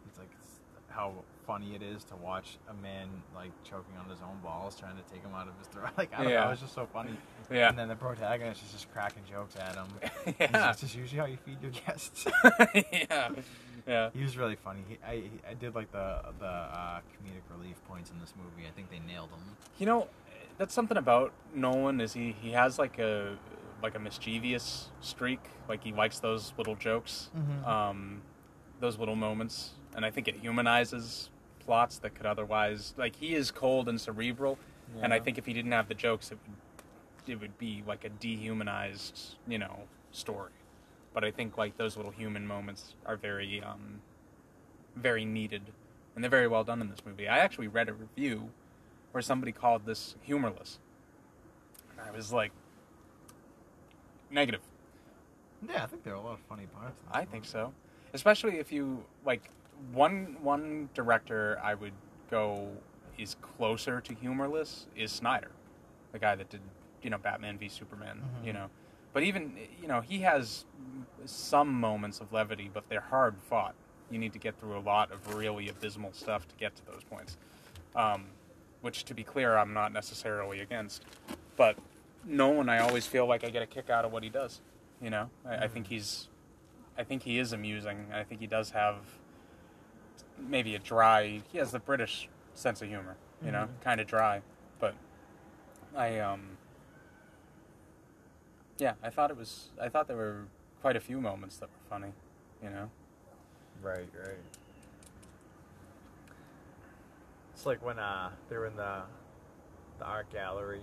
[0.07, 0.59] it's like it's,
[0.89, 1.13] how
[1.45, 5.03] funny it is to watch a man like choking on his own balls, trying to
[5.11, 5.89] take them out of his throat.
[5.97, 6.45] Like I don't Yeah.
[6.45, 7.11] know, it's just so funny.
[7.51, 7.70] Yeah.
[7.70, 9.88] And then the protagonist is just cracking jokes at him.
[10.39, 10.72] Yeah.
[10.72, 12.26] This is usually how you feed your guests.
[12.91, 13.30] yeah.
[13.88, 14.10] Yeah.
[14.14, 14.82] He was really funny.
[14.88, 18.68] He, I I did like the the uh, comedic relief points in this movie.
[18.68, 19.40] I think they nailed them.
[19.78, 20.08] You know,
[20.58, 23.38] that's something about Nolan is he he has like a
[23.84, 25.42] like a mischievous streak.
[25.70, 27.68] Like he likes those little jokes, Mhm.
[27.68, 28.22] um,
[28.80, 31.30] those little moments, and I think it humanizes
[31.60, 34.58] plots that could otherwise like he is cold and cerebral,
[35.02, 36.56] and I think if he didn't have the jokes, it would
[37.28, 39.82] it would be like a dehumanized you know
[40.12, 40.52] story.
[41.16, 44.01] But I think like those little human moments are very um,
[44.97, 45.61] very needed,
[46.13, 47.28] and they're very well done in this movie.
[47.30, 48.51] I actually read a review
[49.13, 50.78] where somebody called this humorless.
[51.91, 52.51] And I was like,
[54.30, 54.59] negative.
[55.68, 56.99] Yeah, I think there are a lot of funny parts.
[56.99, 57.74] in this I think so.
[58.13, 59.49] Especially if you like
[59.93, 61.93] one one director I would
[62.30, 62.68] go
[63.18, 65.51] is closer to humorless is Snyder,
[66.11, 66.59] the guy that did
[67.01, 68.22] you know Batman v Superman.
[68.41, 68.45] Mhm.
[68.47, 68.70] You know,
[69.16, 70.66] but even you know he has
[71.24, 73.74] some moments of levity, but they're hard fought.
[74.11, 77.01] You need to get through a lot of really abysmal stuff to get to those
[77.09, 77.38] points.
[77.95, 78.26] Um,
[78.82, 81.05] which, to be clear, I'm not necessarily against.
[81.55, 81.78] But
[82.26, 84.59] Nolan, I always feel like I get a kick out of what he does.
[85.01, 86.28] You know, I, I think he's,
[86.97, 88.07] I think he is amusing.
[88.13, 88.97] I think he does have
[90.38, 91.41] maybe a dry.
[91.53, 93.16] He has the British sense of humor.
[93.43, 94.41] You know, kind of dry,
[94.78, 94.93] but
[95.95, 96.55] I um.
[98.78, 99.69] Yeah, I thought it was.
[99.82, 100.45] I thought there were
[100.82, 102.11] quite a few moments that were funny.
[102.63, 102.89] You know.
[103.82, 104.38] Right, right.
[107.53, 109.03] It's like when uh they were in the
[109.99, 110.82] the art gallery,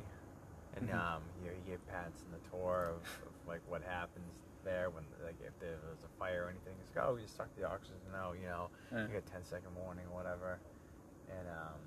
[0.77, 0.95] and Mhm.
[0.95, 4.33] um you know, he gave Pattinson the tour of, of like what happens
[4.65, 6.73] there when like if there was a fire or anything.
[6.79, 9.03] He's like, oh, you suck the oxygen out, you know, Yeah.
[9.07, 10.59] you get 10 second warning or whatever,
[11.29, 11.81] and um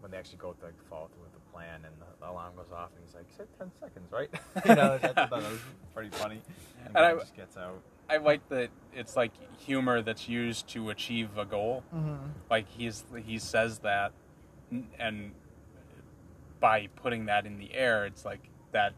[0.00, 2.54] when they actually go to like follow through with the plan and the, the alarm
[2.56, 4.30] goes off and he's like, you said 10 seconds, right?
[4.68, 5.58] you know, I thought that was
[5.94, 6.40] pretty funny.
[6.86, 7.80] And, And I- just gets out.
[8.10, 11.82] I like that it's like humor that's used to achieve a goal.
[11.94, 12.16] Mm-hmm.
[12.50, 14.12] Like he's he says that,
[14.98, 15.32] and
[16.60, 18.40] by putting that in the air, it's like
[18.72, 18.92] that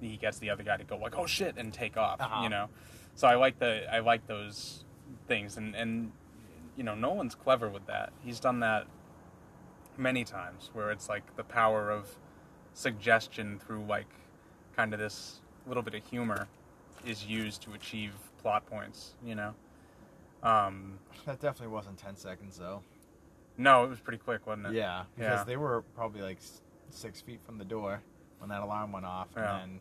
[0.00, 2.20] he gets the other guy to go like, "Oh shit!" and take off.
[2.20, 2.42] Uh-huh.
[2.42, 2.68] You know,
[3.14, 4.84] so I like the I like those
[5.28, 6.12] things, and and
[6.76, 8.12] you know, Nolan's clever with that.
[8.22, 8.86] He's done that
[9.98, 12.08] many times, where it's like the power of
[12.72, 14.06] suggestion through like
[14.76, 16.46] kind of this little bit of humor
[17.04, 19.14] is used to achieve plot points.
[19.24, 19.54] You know.
[20.42, 22.82] Um, That definitely wasn't 10 seconds though.
[23.56, 24.74] no, it was pretty quick, wasn't it?
[24.74, 25.44] Yeah, because Yeah.
[25.44, 26.38] they were probably like
[26.90, 28.00] six feet from the door
[28.38, 29.58] when that alarm went off, and Yeah.
[29.58, 29.80] then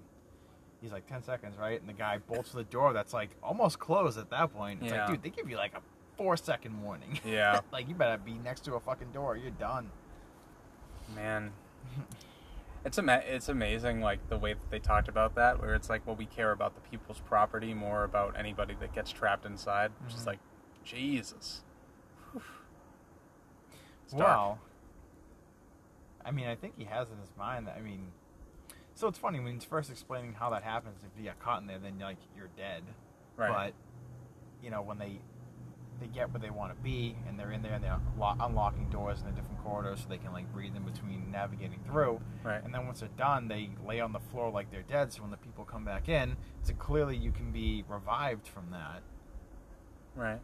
[0.81, 1.79] he's like ten seconds, right?
[1.79, 4.81] And the guy bolts to the door that's like almost closed at that point.
[4.81, 5.01] It's Yeah.
[5.05, 5.81] like, dude, they give you like a
[6.17, 7.19] four second warning.
[7.23, 9.37] Yeah, like you better be next to a fucking door.
[9.37, 9.91] You're done.
[11.15, 11.51] Man.
[12.85, 16.05] It's ama- it's amazing like the way that they talked about that where it's like
[16.07, 20.13] well we care about the people's property more about anybody that gets trapped inside which
[20.13, 20.27] is Mhm.
[20.27, 20.39] like
[20.85, 21.63] Jesus.
[24.15, 24.57] Dark.
[26.23, 27.75] I mean, I think he has in his mind that.
[27.77, 28.11] I mean,
[28.95, 31.03] so it's funny when he's first explaining how that happens.
[31.03, 32.83] If you get caught in there, then like you're dead.
[33.35, 33.51] Right.
[33.51, 35.19] But you know when they
[35.99, 38.89] they get where they want to be and they're in there and they're lo- unlocking
[38.89, 42.19] doors in the different corridors so they can like breathe in between navigating through.
[42.43, 42.63] right.
[42.63, 45.11] And then once they're done, they lay on the floor like they're dead.
[45.11, 49.01] So when the people come back in, so clearly you can be revived from that.
[50.15, 50.39] Right.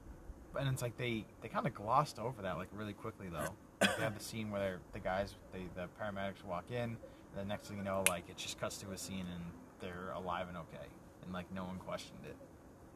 [0.60, 3.54] And it's like they they kind of glossed over that like really quickly though.
[3.82, 6.98] Like, they have the scene where the guys, they the paramedics walk in, and
[7.36, 9.44] the next thing you know, like it just cuts to a scene and
[9.82, 10.86] they're alive and okay,
[11.24, 12.36] and like no one questioned it.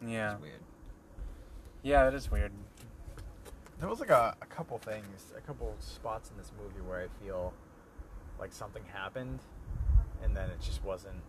[0.08, 0.34] Yeah.
[0.34, 0.62] It's weird.
[1.84, 2.51] Yeah, that is weird.
[3.80, 7.23] There was like a, a couple things, a couple spots in this movie where I
[7.23, 7.53] feel
[8.39, 9.39] like something happened,
[10.23, 11.21] and then it just wasn't.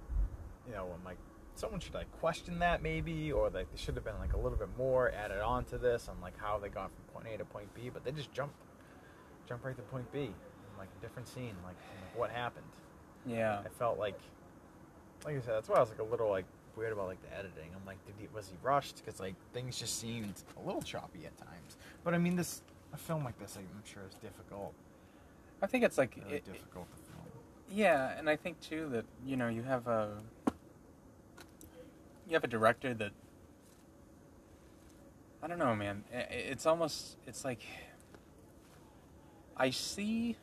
[0.66, 1.18] You know, I'm like,
[1.55, 4.59] someone should like question that maybe, or like there should have been like a little
[4.59, 7.44] bit more added on to this on like how they got from point A to
[7.44, 8.53] point B, but they just jump,
[9.46, 10.32] jump right to point B, in,
[10.78, 12.64] like a different scene, like, like what happened.
[13.26, 13.61] Yeah.
[13.64, 14.18] I felt like,
[15.24, 16.46] like I said, that's why I was like a little like
[16.79, 17.70] weird about like the editing.
[17.74, 19.03] I'm like, did he was he rushed?
[19.05, 21.76] Because like things just seemed a little choppy at times.
[22.05, 22.62] But I mean, this
[22.95, 24.72] a film like this, I'm sure, is difficult.
[25.61, 27.26] I think it's like Really it- difficult to film.
[27.70, 30.12] Yeah, and I think too that you know you have a
[32.26, 33.11] you have a director that
[35.43, 36.05] I don't know, man.
[36.12, 37.61] It's almost it's like
[39.57, 40.37] I see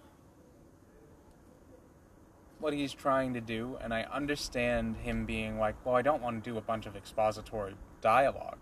[2.66, 6.44] what he's trying to do, and I understand him being like, well, I don't want
[6.44, 8.58] to do a bunch of expository dialogue,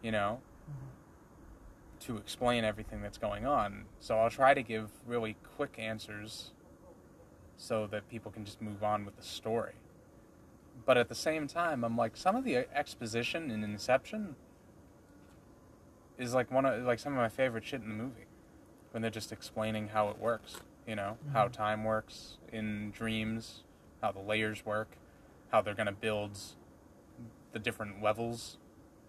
[0.00, 2.06] you know, mm-hmm.
[2.06, 3.84] to explain everything that's going on.
[4.00, 6.52] So I'll try to give really quick answers
[7.58, 9.74] so that people can just move on with the story.
[10.86, 14.36] But at the same time, I'm like some of the exposition in Inception
[16.16, 18.28] is like one of like some of my favorite shit in the movie
[18.92, 20.56] when they're just explaining how it works,
[20.86, 21.52] you know, how Mhm.
[21.52, 23.64] time works in dreams,
[24.02, 24.96] how the layers work,
[25.50, 26.38] how they're going to build
[27.52, 28.58] the different levels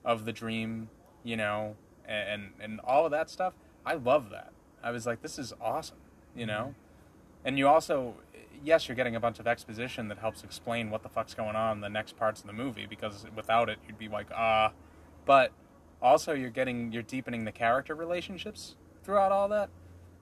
[0.05, 0.89] of the dream,
[1.23, 1.75] you know,
[2.05, 3.53] and and all of that stuff.
[3.85, 4.53] I love that.
[4.81, 5.97] I was like this is awesome,
[6.35, 6.75] you know?
[7.43, 8.15] And you also,
[8.63, 11.77] yes, you're getting a bunch of exposition that helps explain what the fuck's going on
[11.77, 14.71] in the next parts of the movie because without it, you'd be like, ah.
[15.25, 15.51] But
[16.01, 19.69] also, you're getting, you're deepening the character relationships throughout all that.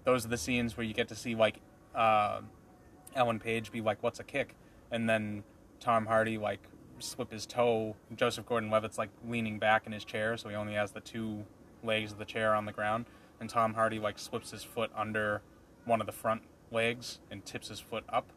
[0.06, 1.60] Those are the scenes where you get to see like
[1.94, 2.42] uh,
[3.16, 4.56] Ellen Page be like, "What's a kick?"
[4.92, 5.44] and then
[5.80, 6.62] Tom Hardy like
[7.00, 7.96] slip his toe.
[8.16, 11.44] Joseph Gordon-Levitt's like leaning back in his chair, so he only has the two
[11.84, 13.06] legs of the chair on the ground,
[13.40, 15.42] and Tom Hardy like slips his foot under
[15.86, 18.32] one of the front legs and tips his foot up,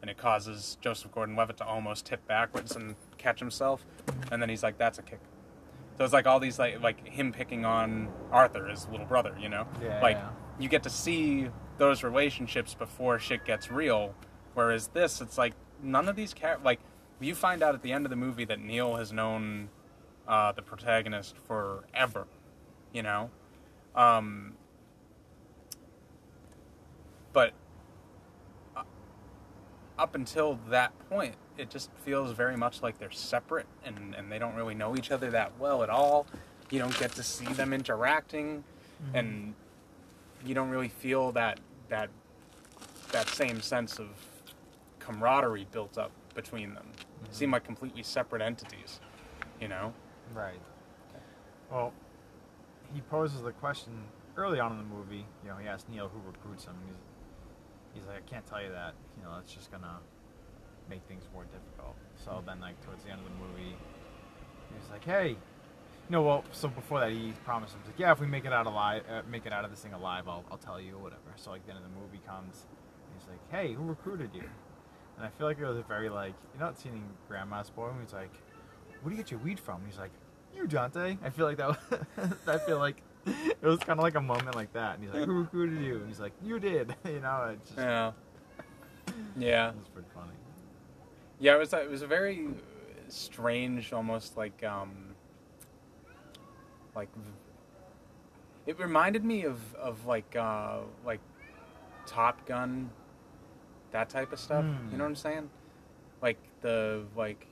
[0.00, 3.84] and it causes Joseph Gordon-Levitt to almost tip backwards and catch himself,
[4.32, 5.20] and then he's like, "That's a kick."
[5.98, 9.48] So it's like all these like like him picking on Arthur, his little brother, you
[9.48, 10.30] know, Yeah, like yeah.
[10.58, 14.14] you get to see those relationships before shit gets real.
[14.54, 16.80] Whereas this, it's like none of these char- like
[17.20, 19.68] you find out at the end of the movie that Neil has known
[20.26, 22.26] uh, the protagonist forever,
[22.92, 23.30] you know.
[23.94, 24.54] Um,
[27.32, 27.52] but
[30.00, 34.38] up until that point, it just feels very much like they're separate and, and they
[34.38, 36.26] don't really know each other that well at all.
[36.70, 38.64] You don't get to see them interacting,
[39.04, 39.16] mm-hmm.
[39.16, 39.54] and
[40.44, 42.08] you don't really feel that that
[43.12, 44.08] that same sense of
[45.00, 46.86] camaraderie built up between them.
[46.86, 47.32] Mm-hmm.
[47.32, 49.00] Seem like completely separate entities,
[49.60, 49.92] you know.
[50.32, 50.60] Right.
[51.70, 51.92] Well,
[52.94, 53.92] he poses the question
[54.36, 55.26] early on in the movie.
[55.44, 56.74] You know, he asks Neil who recruits him.
[56.86, 56.96] He's,
[57.94, 58.94] he's like, I can't tell you that.
[59.16, 59.98] You know, that's just gonna
[60.88, 61.96] make things more difficult.
[62.24, 63.76] So then, like towards the end of the movie,
[64.74, 65.36] he's like, Hey,
[66.08, 68.66] no, well, so before that, he promised him, like, Yeah, if we make it out
[68.66, 71.20] alive, uh, make it out of this thing alive, I'll, I'll tell you whatever.
[71.36, 72.66] So like, then the movie comes,
[73.06, 74.44] and he's like, Hey, who recruited you?
[75.16, 77.88] And I feel like it was a very like, you're not seeing Grandma's Boy.
[77.88, 78.32] When he's like,
[79.02, 79.82] Where do you get your weed from?
[79.82, 80.12] And he's like,
[80.56, 81.18] You, Dante.
[81.22, 81.68] I feel like that.
[81.68, 81.78] Was,
[82.46, 84.96] I feel like it was kind of like a moment like that.
[84.96, 85.96] And he's like, Who recruited you?
[85.96, 86.94] And he's like, You did.
[87.04, 88.12] you know, it's just, Yeah.
[89.36, 89.70] Yeah.
[89.70, 90.32] it was pretty funny.
[91.38, 92.48] Yeah, it was a, it was a very
[93.08, 95.14] strange, almost like um,
[96.94, 97.08] like
[98.66, 101.20] it reminded me of of like uh, like
[102.06, 102.90] Top Gun,
[103.90, 104.64] that type of stuff.
[104.64, 104.90] Hmm.
[104.92, 105.50] You know what I'm saying?
[106.20, 107.46] Like the like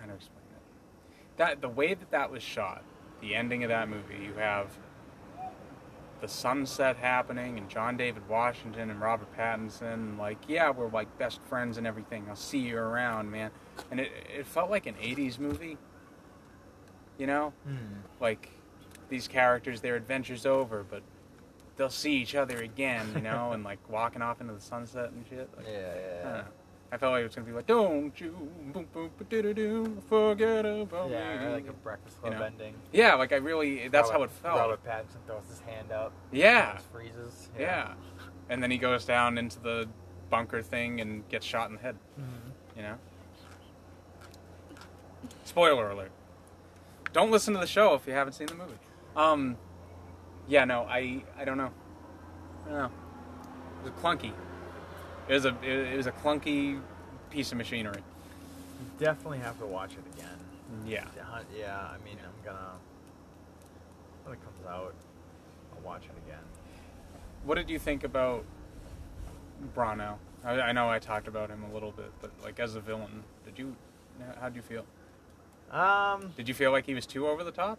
[0.00, 1.36] how to explain it?
[1.36, 2.84] That the way that that was shot,
[3.24, 4.66] the ending of that movie, you have
[6.20, 11.40] the sunset happening and John David Washington and Robert Pattinson like yeah we're like best
[11.42, 12.24] friends and everything.
[12.28, 13.50] I'll see you around man.
[13.90, 15.76] And it it felt like an 80s movie
[17.18, 17.52] you know?
[17.66, 17.76] Hmm.
[18.20, 18.48] like
[19.08, 21.02] these characters their adventures over but
[21.76, 25.24] they'll see each other again you know and like walking off into the sunset and
[25.28, 25.48] shit.
[25.56, 26.44] Like, Yeah, don't know.
[26.94, 28.30] I felt like it was gonna be like don't you
[28.72, 32.44] boom boom ba-do-do-do, forget about Yeah, me or like a Breakfast Club You know?
[32.44, 32.74] ending.
[32.92, 36.12] yeah like I really that's how it felt Robert Pattinson throws his hand up.
[36.30, 37.48] yeah freezes.
[37.58, 37.94] Yeah.
[38.48, 39.88] And then he goes down into the
[40.30, 42.76] bunker thing and gets shot in the head, Mhm.
[42.76, 42.94] you know?
[45.44, 46.12] Spoiler alert.
[47.12, 48.78] Don't listen to the show if you haven't seen the movie.
[49.16, 49.56] Um
[50.46, 51.72] yeah, no, I I don't know.
[52.66, 52.90] I don't know.
[53.84, 54.32] It was clunky.
[55.28, 56.80] It was a it, was a clunky
[57.30, 58.00] piece of machinery.
[58.80, 60.38] You definitely have to watch it again.
[60.84, 61.06] Yeah.
[61.16, 62.72] Yeah, Yeah, I mean, I'm gonna
[64.24, 64.94] when it comes out,
[65.74, 66.42] I'll watch it again.
[67.44, 68.44] What did you think about
[69.74, 70.16] Branagh?
[70.44, 73.24] I, I know I talked about him a little bit, but like as a villain,
[73.44, 73.74] did you
[74.40, 74.84] how did you feel?
[75.70, 77.78] Um, Did you feel like he was too over the top?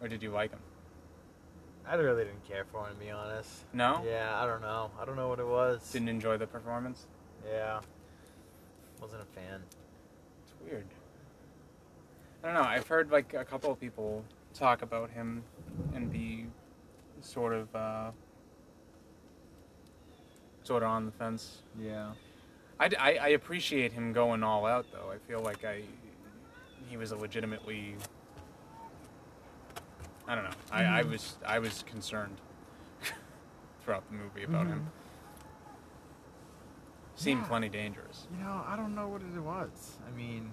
[0.00, 0.60] Or did you like him?
[1.86, 3.50] I really didn't care for him to be honest.
[3.72, 4.02] No?
[4.06, 4.90] Yeah, I don't know.
[5.00, 5.90] I don't know what it was.
[5.92, 7.06] Didn't enjoy the performance?
[7.48, 7.80] Yeah,
[9.00, 9.62] wasn't a fan.
[10.44, 10.86] It's weird.
[12.42, 12.68] I don't know.
[12.68, 14.24] I've heard like a couple of people
[14.54, 15.42] talk about him
[15.94, 16.46] and be
[17.20, 18.10] sort of uh,
[20.62, 21.62] sort of on the fence.
[21.78, 22.12] Yeah.
[22.78, 25.10] I I appreciate him going all out though.
[25.10, 25.82] I feel like I
[26.88, 27.96] he was a legitimately
[30.30, 30.50] I don't know.
[30.70, 31.10] I, I Mhm.
[31.10, 32.36] was I was concerned
[33.82, 34.86] throughout the movie about him.
[37.16, 37.48] Seemed Yeah.
[37.48, 38.28] plenty dangerous.
[38.30, 39.98] You know, I don't know what it was.
[40.06, 40.52] I mean,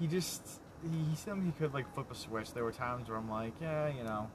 [0.00, 2.52] he just he, he seemed he could like flip a switch.
[2.52, 4.28] There were times where I'm like, yeah, you know,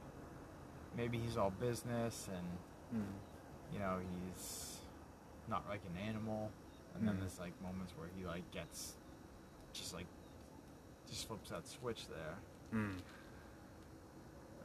[0.95, 2.47] maybe he's all business and
[3.03, 3.73] Hmm.
[3.73, 4.77] you know he's
[5.49, 6.51] not like an animal.
[6.95, 7.19] And then Mhm.
[7.19, 8.95] there's like moments where he like gets
[9.73, 10.07] just like
[11.09, 12.37] just flips that switch there.
[12.71, 12.91] Hmm.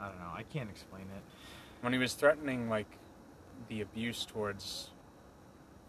[0.00, 0.32] I don't know.
[0.34, 1.22] I can't explain it.
[1.80, 2.98] When he was threatening like
[3.68, 4.90] the abuse towards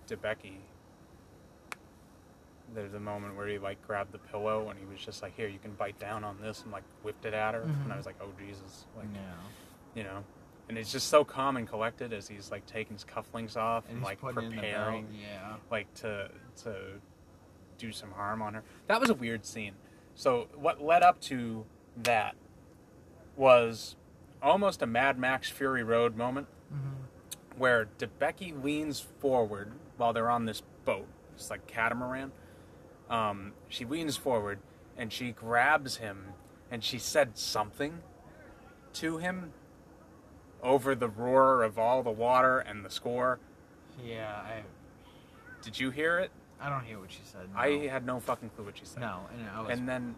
[0.08, 0.58] Debicki,
[2.74, 5.48] there's a moment where he like grabbed the pillow and he was just like, "Here,
[5.48, 8.06] you can bite down on this," and like whipped it at her, and I was
[8.06, 9.22] like, "Oh Jesus!" Like, yeah.
[9.94, 10.24] you know.
[10.68, 13.98] And it's just so calm and collected as he's like taking his cufflinks off and,
[13.98, 14.66] And like putting in the belt.
[14.66, 15.56] preparing, Yeah.
[15.70, 16.32] like to
[16.64, 16.76] to
[17.78, 18.64] do some harm on her.
[18.88, 19.74] That was a weird scene.
[20.16, 21.66] So what led up to
[22.04, 22.36] that
[23.36, 23.96] was
[24.42, 27.60] almost a Mad Max Fury Road moment Mm-hmm.
[27.60, 31.08] where Debicki leans forward while they're on this boat.
[31.36, 32.32] It's like catamaran.
[33.08, 34.58] Um, she leans forward
[34.98, 36.26] and she grabs him
[36.72, 38.00] and she said something
[38.94, 39.52] to him
[40.64, 43.40] over the roar of all the water and the score.
[44.04, 44.34] Yeah.
[44.44, 44.64] I
[45.62, 46.32] Did you hear it?
[46.60, 47.42] I don't hear what she said.
[47.54, 47.60] No.
[47.60, 49.02] I had no fucking clue what she said.
[49.02, 50.16] no, and I was And then,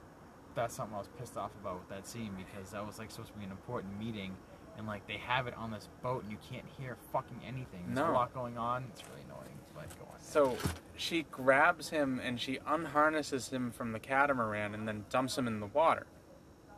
[0.57, 3.31] that's something I was pissed off about with that scene because that was like supposed
[3.31, 4.35] to be an important meeting,
[4.77, 7.83] and like they have it on this boat, and you can't hear fucking anything.
[7.85, 8.11] There's No.
[8.11, 8.85] a lot going on.
[8.91, 9.43] It's really annoying.
[9.75, 10.19] But go on.
[10.19, 10.57] So
[10.95, 15.59] she grabs him and she unharnesses him from the catamaran and then dumps him in
[15.59, 16.07] the water,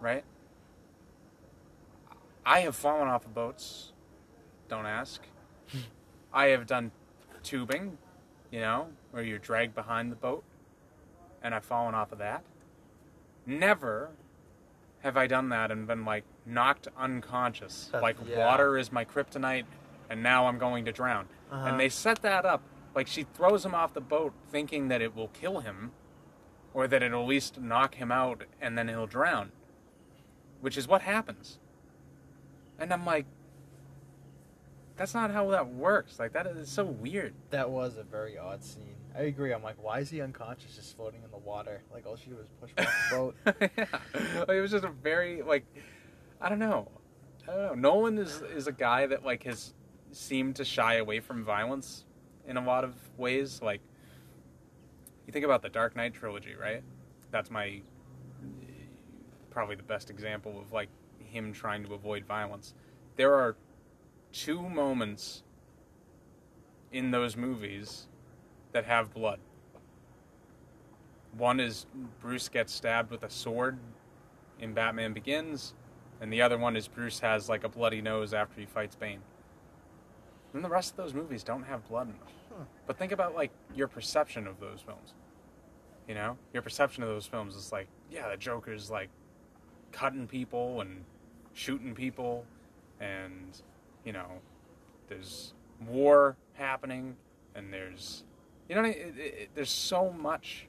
[0.01, 0.25] right?
[2.45, 3.93] I have fallen off of boats.
[4.67, 5.21] Don't ask.
[6.33, 6.91] I have done
[7.41, 7.97] tubing,
[8.51, 10.43] you know, where you're dragged behind the boat,
[11.41, 12.43] and I've fallen off of that.
[13.49, 14.11] Never
[14.99, 17.89] have I done that and been like knocked unconscious.
[17.91, 18.45] That's- like yeah.
[18.45, 19.65] water is my kryptonite,
[20.09, 21.27] and now I'm going to drown.
[21.51, 21.67] Uh-huh.
[21.67, 22.61] And they set that up
[22.93, 25.91] like she throws him off the boat thinking that it will kill him
[26.73, 29.51] or that it'll at least knock him out and then he'll drown,
[30.61, 31.57] which is what happens.
[32.77, 33.25] And I'm like,
[34.95, 36.19] that's not how that works.
[36.19, 37.33] Like, that is so weird.
[37.49, 38.98] That was a very odd scene.
[39.15, 39.53] I agree.
[39.53, 41.81] I'm like, why is he unconscious just floating in the water?
[41.91, 43.35] Like all she did was push the boat.
[43.45, 43.85] yeah.
[44.39, 45.65] Like, it was just a very, like,
[46.39, 46.89] I don't know.
[47.47, 47.89] I don't know.
[47.89, 49.73] Nolan is, is a guy that, like, has
[50.11, 52.05] seemed to shy away from violence
[52.47, 53.61] in a lot of ways.
[53.61, 53.81] Like,
[55.25, 56.83] you think about the Dark Knight trilogy, right?
[57.31, 57.81] That's my
[59.51, 60.89] probably the best example of like
[61.19, 62.73] him trying to avoid violence.
[63.15, 63.55] There are
[64.31, 65.43] two moments
[66.91, 68.07] in those movies
[68.71, 69.39] that have blood.
[71.37, 71.85] One is
[72.19, 73.77] Bruce gets stabbed with a sword
[74.59, 75.73] in Batman Begins,
[76.21, 79.21] and the other one is Bruce has like a bloody nose after he fights Bane.
[80.53, 82.27] And the rest of those movies don't have blood in them.
[82.49, 82.63] Huh.
[82.87, 85.13] But think about like your perception of those films.
[86.07, 89.09] You know, your perception of those films is like, yeah, the Joker's like
[89.91, 91.03] cutting people and
[91.53, 92.45] shooting people,
[92.99, 93.61] and
[94.03, 94.27] you know,
[95.07, 95.53] there's
[95.87, 97.15] war happening,
[97.53, 98.23] and there's,
[98.69, 99.13] you know, what I mean?
[99.17, 100.67] it, it, there's so much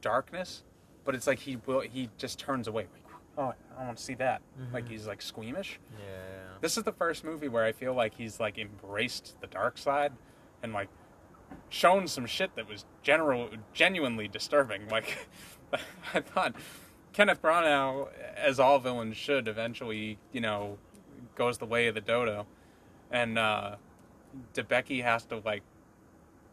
[0.00, 0.64] darkness,
[1.04, 3.02] but it's like he will, he just turns away, like,
[3.38, 4.40] oh, I don't want to see that.
[4.72, 4.88] Like Mhm.
[4.90, 5.78] he's like squeamish.
[5.98, 6.06] yeah.
[6.60, 10.12] This is the first movie where I feel like he's like embraced the dark side
[10.62, 10.88] and like
[11.68, 14.88] shown some shit that was general genuinely disturbing.
[14.88, 15.28] Like
[16.14, 16.54] I thought
[17.12, 20.78] Kenneth Branagh, as all villains should, eventually, you know,
[21.34, 22.46] goes the way of the dodo,
[23.10, 23.76] and uh,
[24.54, 25.62] Debicki has to like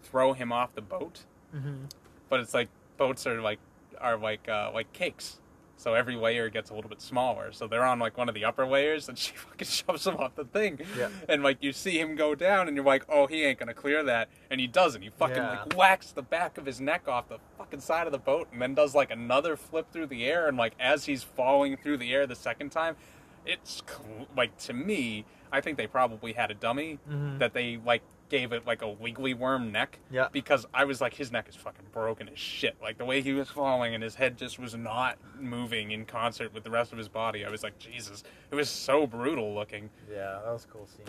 [0.04, 1.22] throw him off the boat.
[1.56, 1.86] Mm-hmm.
[2.30, 3.60] But it's like boats are like
[4.00, 5.39] are like uh, like cakes.
[5.78, 7.54] So every layer gets a little bit smaller.
[7.54, 10.36] So they're on like one of the upper layers, and she fucking shoves him off
[10.36, 10.80] the thing.
[10.97, 11.08] Yeah.
[11.30, 14.04] And like you see him go down, and you're like, oh, he ain't gonna clear
[14.04, 15.02] that, and he doesn't.
[15.02, 15.62] He fucking Yeah.
[15.62, 18.62] like whacks the back of his neck off the fucking side of the boat, and
[18.62, 22.14] then does like another flip through the air, and like as he's falling through the
[22.14, 22.97] air the second time,
[23.45, 27.39] it's cl- like to me, I think they probably had a dummy Mhm.
[27.39, 30.28] that they like gave it like a wiggly worm neck Yeah.
[30.32, 32.76] because I was like, his neck is fucking broken as shit.
[32.82, 36.54] Like the way he was falling and his head just was not moving in concert
[36.54, 37.43] with the rest of his body.
[37.43, 39.89] I was like, Jesus, it was so brutal looking.
[40.12, 41.08] Yeah, that was a cool scene.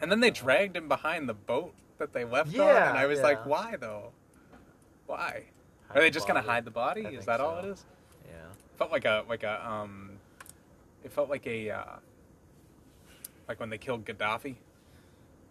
[0.00, 3.18] And then they dragged him behind the boat that they left on, and I was
[3.18, 3.24] yeah.
[3.26, 4.12] like, why though?
[5.06, 5.44] Why?
[5.92, 7.04] Are they just gonna hide the body?
[7.06, 7.84] I Is that all it is?
[8.26, 8.36] Yeah.
[8.78, 10.12] felt like a like a um,
[11.02, 11.84] it felt like a uh,
[13.50, 14.54] like when they killed Gaddafi.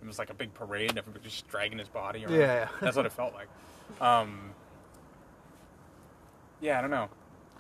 [0.02, 2.40] It was like a big parade, and everybody just dragging his body around.
[2.40, 2.70] Yeah.
[2.80, 3.50] That's what it felt like.
[4.02, 4.52] Um,
[6.62, 7.10] yeah, I don't know.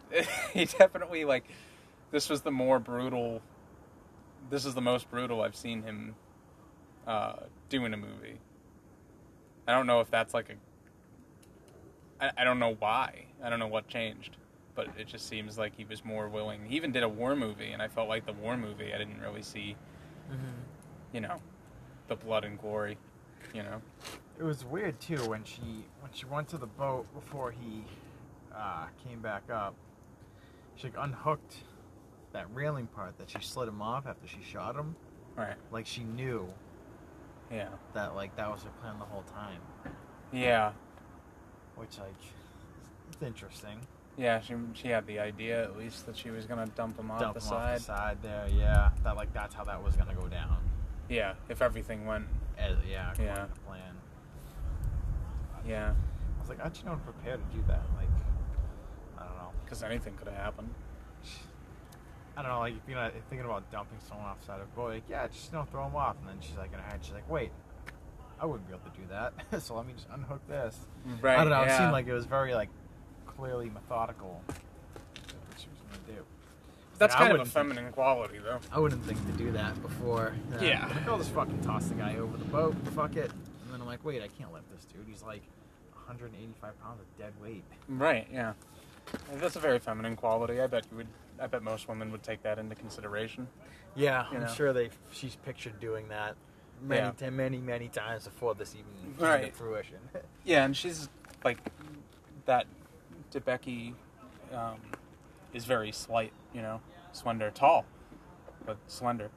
[0.54, 1.44] he definitely like
[2.12, 3.42] this was the more brutal.
[4.50, 6.16] This is the most brutal I've seen him
[7.06, 7.34] uh,
[7.68, 8.40] do in a movie.
[9.68, 12.26] I don't know if that's like a.
[12.26, 13.26] I, I don't know why.
[13.44, 14.38] I don't know what changed,
[14.74, 16.62] but it just seems like he was more willing.
[16.66, 18.94] He even did a war movie, and I felt like the war movie.
[18.94, 19.76] I didn't really see,
[20.30, 21.16] Mm-hmm.
[21.16, 21.38] you know,
[22.08, 22.98] the blood and glory.
[23.54, 23.82] You know.
[24.40, 25.62] It was weird too when she
[26.02, 27.84] when she went to the boat before he
[28.56, 29.74] uh, came back up.
[30.76, 31.56] She like, unhooked
[32.32, 34.96] that railing part that she slid him off after she shot him.
[35.36, 35.56] Right.
[35.72, 36.48] Like she knew
[37.52, 37.70] Yeah.
[37.94, 39.60] that like that was her plan the whole time.
[40.32, 40.72] Yeah.
[41.76, 42.14] Which like
[43.12, 43.80] it's interesting.
[44.20, 44.42] Yeah.
[44.42, 47.34] She she had the idea at least that she was gonna dump him off Dump
[47.36, 47.72] the him side.
[47.74, 48.90] off the side there, yeah.
[49.04, 50.58] That like that's how that was gonna go down.
[51.08, 51.34] Yeah.
[51.48, 52.26] If everything went.
[52.58, 53.36] As, yeah, Yeah.
[53.46, 53.96] to plan.
[55.66, 55.94] Yeah.
[55.94, 57.82] I was like, how'd you know to prepare to do that?
[57.98, 58.10] Like,
[59.18, 59.50] I don't know.
[59.64, 60.70] Because anything could have happened.
[62.38, 64.68] I don't know, like if you're not thinking about dumping someone off the side of
[64.68, 66.16] a boat, like, yeah, just you know, throw them off.
[66.22, 67.52] And then she's like in her head, she's like, wait,
[68.40, 69.62] I wouldn't be able to do that.
[69.64, 70.78] so let me just unhook this.
[71.22, 71.38] Right.
[71.38, 71.64] I don't know.
[71.64, 72.70] It seemed like it was very like
[73.40, 74.42] clearly methodical.
[74.48, 74.56] What
[75.58, 76.26] she was gonna do.
[76.98, 78.60] That's I kind of a wouldn't think- feminine quality, though.
[78.72, 80.34] I wouldn't think to do that before.
[80.52, 80.92] know, Yeah.
[81.08, 82.76] I'll just fucking toss the guy over the boat.
[82.90, 83.32] Fuck it.
[83.32, 85.06] And then I'm like, wait, I can't let this dude.
[85.08, 85.44] He's like
[85.94, 87.64] 185 pounds of dead weight.
[87.88, 88.28] Right.
[88.32, 88.54] Yeah.
[89.36, 90.60] That's a very feminine quality.
[90.62, 91.08] I bet you would
[91.42, 93.48] I bet most women would take that into consideration.
[93.96, 94.50] Yeah, You I'm know.
[94.54, 96.36] sure they she's pictured doing that
[96.82, 97.12] many, Yeah.
[97.12, 99.46] ti- many, many times before this even came Right.
[99.46, 100.00] to fruition.
[100.44, 101.08] Yeah, and she's
[101.46, 101.60] like
[102.46, 102.66] that.
[103.32, 103.94] Debicki
[104.54, 104.80] um,
[105.54, 106.82] is very slight, you know,
[107.12, 107.86] slender, tall,
[108.66, 109.30] but slender.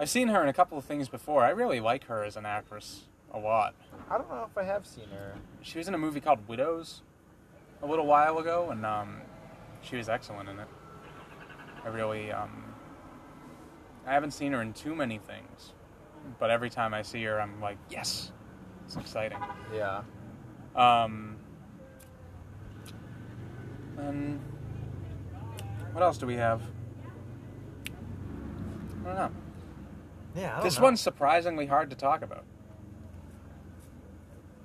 [0.00, 1.44] I've seen her in a couple of things before.
[1.44, 3.74] I really like her as an actress a lot.
[4.10, 5.34] I don't know if I have seen her.
[5.62, 7.02] She was in a movie called Widows
[7.82, 9.20] a little while ago, and um,
[9.80, 10.68] she was excellent in it.
[11.84, 12.64] I really, um,
[14.06, 15.72] I haven't seen her in too many things,
[16.38, 18.32] but every time I see her, I'm like, yes,
[18.84, 19.38] it's exciting.
[19.74, 20.02] Yeah.
[20.76, 21.36] Um,
[24.08, 24.40] and
[25.92, 26.62] what else do we have?
[29.02, 29.30] I don't know.
[30.36, 30.50] Yeah.
[30.52, 30.84] I don't This know.
[30.84, 32.44] one's surprisingly hard to talk about.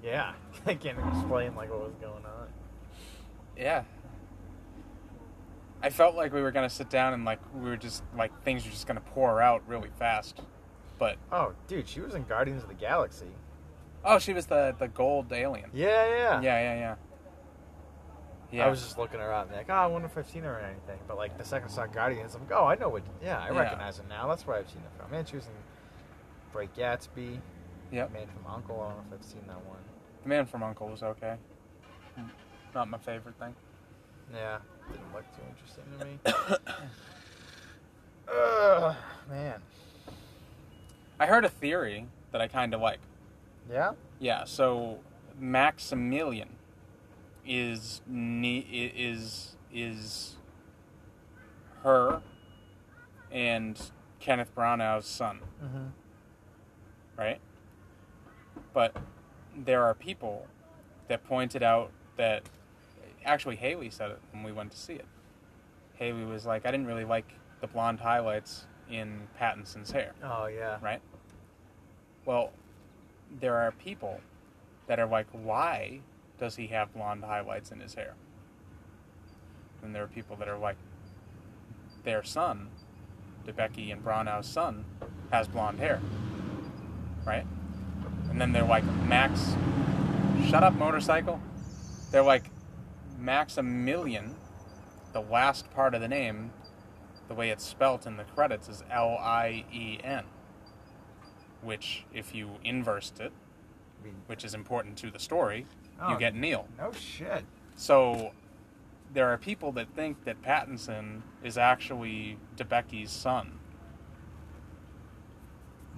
[0.04, 0.34] Yeah.
[0.66, 2.48] I can't explain like what was going on.
[3.58, 3.84] Yeah.
[5.82, 8.64] I felt like we were gonna sit down and like we were just like things
[8.66, 10.42] were just gonna pour out really fast,
[10.98, 13.28] but Oh, dude, she was in Guardians of the Galaxy.
[14.04, 15.70] oh, she was the the gold alien.
[15.74, 16.42] Yeah, yeah.
[16.42, 16.96] Yeah, yeah, yeah.
[18.52, 18.66] Yeah.
[18.66, 20.66] I was just looking her around like, oh, I wonder if I've seen her in
[20.66, 21.00] anything.
[21.08, 23.04] But like the second I saw Guardians, I'm like, oh, I know what.
[23.22, 23.60] Yeah, I Yeah.
[23.60, 24.28] recognize her now.
[24.28, 25.14] That's where I've seen her from.
[25.14, 25.52] And she was in
[26.54, 27.40] Great Gatsby.
[27.92, 28.12] Yep.
[28.14, 28.82] Man from Uncle.
[28.82, 29.78] I don't know if I've seen that one.
[30.24, 31.36] The Man from Uncle was okay.
[32.76, 33.54] Not my favorite thing.
[34.34, 34.58] Yeah,
[34.92, 36.20] didn't look too interesting to me.
[38.34, 38.96] Ugh,
[39.30, 39.62] man.
[41.20, 43.00] I heard a theory that I kind of like.
[43.72, 43.94] Yeah.
[44.20, 45.00] Yeah, so
[45.40, 46.50] Maximilian
[47.48, 50.36] is is is
[51.84, 52.22] her
[53.32, 53.80] and
[54.20, 55.86] Kenneth Branagh's son, Mm-hmm.
[57.18, 57.40] right?
[58.74, 58.96] But
[59.56, 60.48] there are people
[61.08, 62.44] that pointed out that
[63.26, 65.06] actually Haley said it when we went to see it.
[65.96, 70.78] Haley was like, I didn't really like the blonde highlights in Pattinson's hair Oh yeah.
[70.82, 71.02] right?
[72.26, 72.52] Well,
[73.42, 74.20] there are people
[74.88, 76.00] that are like, why
[76.38, 78.16] does he have blonde highlights in his hair?
[79.82, 80.78] And there are people that are like,
[82.04, 82.70] their son,
[83.46, 84.86] Debicki and Branagh's son,
[85.32, 86.02] has blonde hair,
[87.26, 87.46] right?
[88.30, 89.56] And then they're like, Max,
[90.48, 91.42] shut up, motorcycle.
[92.12, 92.46] They're like,
[93.20, 94.36] Maximilian,
[95.14, 96.52] the last part of the name,
[97.28, 100.24] the way it's spelt in the credits is L I E N
[101.62, 103.32] which if you inversed it,
[104.28, 105.66] which is important to the story,
[106.00, 106.12] Oh.
[106.12, 106.68] you get Neil.
[106.78, 107.44] no shit.
[107.76, 108.32] So
[109.14, 113.60] there are people that think that Pattinson is actually Debicki's son.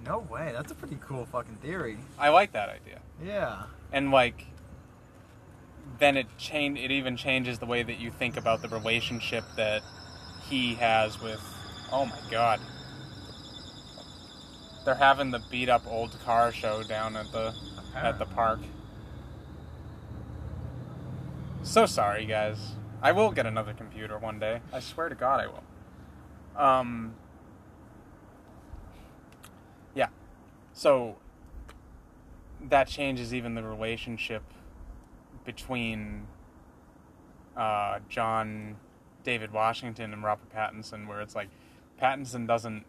[0.04, 0.52] No way.
[0.54, 1.98] That's a pretty cool fucking theory.
[2.18, 3.00] I like that idea.
[3.22, 3.64] Yeah.
[3.92, 4.46] And like
[5.98, 9.82] then it change it even changes the way that you think about the relationship that
[10.48, 11.40] he has with
[11.92, 12.60] oh my god.
[14.84, 17.54] They're having the beat up old car show down at the
[17.94, 18.60] at the park.
[21.62, 22.76] So sorry, guys.
[23.02, 24.60] I will get another computer one day.
[24.72, 25.62] I swear to God, I will.
[26.56, 27.14] Um.
[29.94, 30.08] Yeah.
[30.72, 31.16] So
[32.68, 34.42] that changes even the relationship
[35.44, 36.26] between
[37.56, 38.76] uh, John
[39.22, 41.48] David Washington and Robert Pattinson, where it's like
[42.00, 42.84] Pattinson doesn't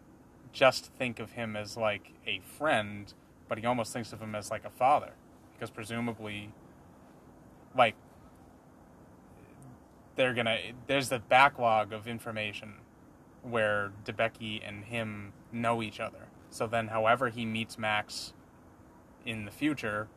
[0.52, 3.12] just think of him as like a friend,
[3.48, 5.12] but he almost thinks of him as like a father,
[5.54, 6.52] because presumably,
[7.76, 7.94] like,
[10.16, 12.74] they're gonna there's the backlog of information
[13.42, 16.28] where Debicki and him know each other.
[16.50, 18.34] So then, however he meets Max
[19.24, 20.08] in the future,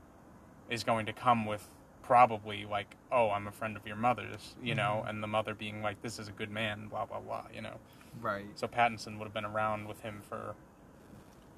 [0.70, 1.70] is going to come with
[2.04, 5.82] probably like, "Oh, I'm a friend of your mother's," you know, and the mother being
[5.82, 7.78] like, "This is a good man," blah blah blah, you know.
[8.22, 8.46] Right.
[8.56, 10.56] So Pattinson would have been around with him for,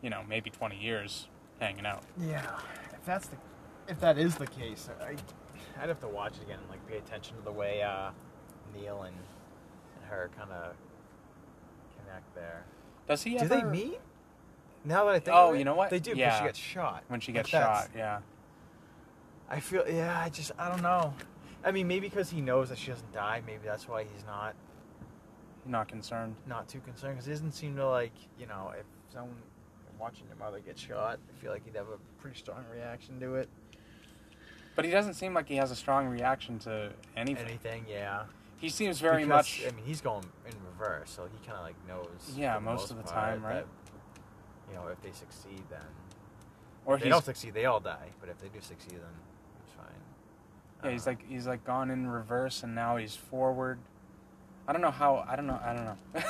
[0.02, 1.28] you know, maybe 20 years
[1.60, 2.04] hanging out.
[2.20, 2.60] Yeah.
[2.94, 3.38] If that's the,
[3.88, 5.16] if that is the case, I,
[5.82, 8.12] I'd have to watch it again and like pay attention to the way uh,
[8.80, 10.74] Neil and, and her kind of
[12.00, 12.64] connect there.
[13.08, 13.48] Does he Do ever?
[13.56, 14.00] they meet?
[14.86, 15.36] Now that I think.
[15.36, 15.90] Oh, of it, you know what?
[15.90, 16.12] They do.
[16.12, 16.40] because Yeah.
[16.40, 17.04] she gets shot.
[17.08, 18.20] When she gets that's- shot, yeah.
[19.50, 19.84] I feel.
[19.88, 20.20] Yeah.
[20.20, 20.52] I just.
[20.60, 21.14] I don't know.
[21.64, 23.42] I mean, maybe because he knows that she doesn't die.
[23.46, 24.56] Maybe that's why he's not
[25.66, 26.36] Not concerned.
[26.46, 27.16] not too concerned.
[27.16, 29.36] Because it doesn't seem to like you know if someone
[30.00, 33.36] watching your mother get shot, I feel like he'd have a pretty strong reaction to
[33.36, 33.50] it.
[34.76, 37.48] But he doesn't seem like he has a strong reaction to anything.
[37.48, 38.26] Anything, yeah.
[38.58, 39.28] He seems very Because,
[39.60, 39.62] much.
[39.68, 42.34] I mean, he's going in reverse, so he kind of like knows.
[42.36, 43.66] Yeah, the most of the time, right?
[43.66, 43.66] that,
[44.70, 45.80] you know, if they succeed, then
[46.86, 48.10] or if they don't succeed, they all die.
[48.20, 49.14] But if they do succeed, then
[49.64, 49.86] it's fine.
[50.84, 53.78] yeah, he's Uh, like he's like gone in reverse and now he's forward.
[54.68, 55.24] I don't know how.
[55.28, 55.60] I don't know.
[55.64, 56.22] I don't know.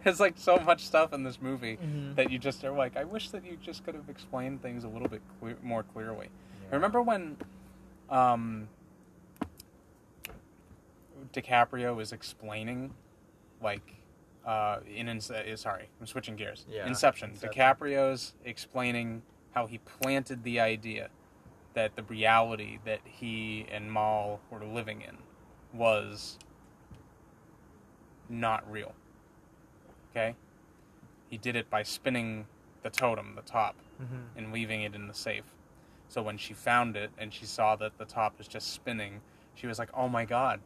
[0.04, 2.16] it's like so much stuff in this movie Mhm.
[2.16, 4.88] that you just are like, I wish that you just could have explained things a
[4.88, 6.28] little bit clear, more clearly.
[6.64, 6.74] Yeah.
[6.74, 7.36] Remember when
[8.10, 8.68] um,
[11.34, 12.94] DiCaprio is explaining,
[13.60, 13.94] like,
[14.46, 16.64] uh, in Ince- uh, sorry, I'm switching gears.
[16.68, 17.30] Yeah, Inception.
[17.30, 17.60] Inception.
[17.60, 21.10] DiCaprio's explaining how he planted the idea
[21.74, 25.18] that the reality that he and Mal were living in
[25.72, 26.38] was
[28.28, 28.94] not real.
[30.10, 30.36] Okay?
[31.28, 32.46] He did it by spinning
[32.82, 34.28] the totem, the top, Mhm.
[34.36, 35.44] and leaving it in the safe.
[36.08, 39.20] So when she found it and she saw that the top was just spinning,
[39.54, 40.60] she was like, "Oh my god,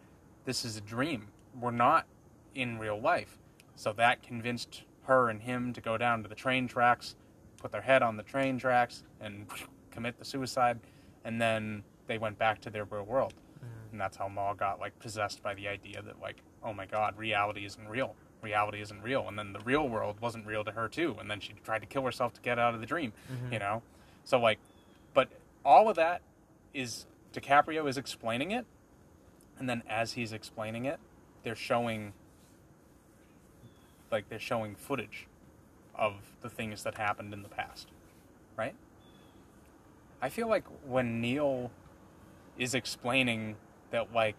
[0.48, 1.28] this is a dream.
[1.60, 2.06] We're not
[2.54, 3.36] in real life."
[3.76, 7.16] So that convinced her and him to go down to the train tracks,
[7.58, 9.46] put their head on the train tracks, and
[9.90, 10.80] commit the suicide.
[11.24, 13.92] And then they went back to their real world, Mhm.
[13.92, 17.16] and that's how Mal got like possessed by the idea that like, "Oh my god,
[17.18, 20.88] reality isn't real." Reality isn't real, and then the real world wasn't real to her
[20.88, 23.52] too, and then she tried to kill herself to get out of the dream Mhm.
[23.52, 23.82] you know
[24.24, 24.58] so like
[25.12, 25.28] but
[25.64, 26.22] all of that
[26.72, 28.64] is DiCaprio is explaining it
[29.59, 30.98] and then as he's explaining it
[31.43, 32.12] they're showing
[34.10, 35.26] like they're showing footage
[35.94, 37.89] of the things that happened in the past
[38.56, 38.74] right?
[40.20, 41.70] I feel like when neil
[42.59, 43.56] is explaining
[43.90, 44.36] that like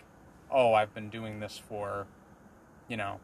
[0.52, 2.06] oh i've been doing this for
[2.90, 3.20] you know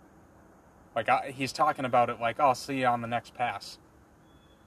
[0.95, 3.77] like I, he's talking about it like i'll see you on the next pass.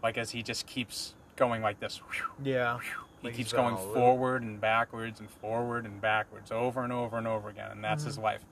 [0.03, 2.01] Like as he just keeps going like this.
[2.43, 2.79] Yeah.
[3.21, 3.95] He Like keeps going going all loop.
[3.95, 8.03] forward and backwards and forward and backwards over and over and over again and that's
[8.03, 8.09] Mm-hmm.
[8.09, 8.45] his life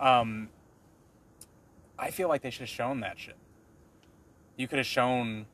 [0.00, 0.48] um
[1.98, 3.36] i feel like they should have shown that shit
[4.56, 5.46] you could have shown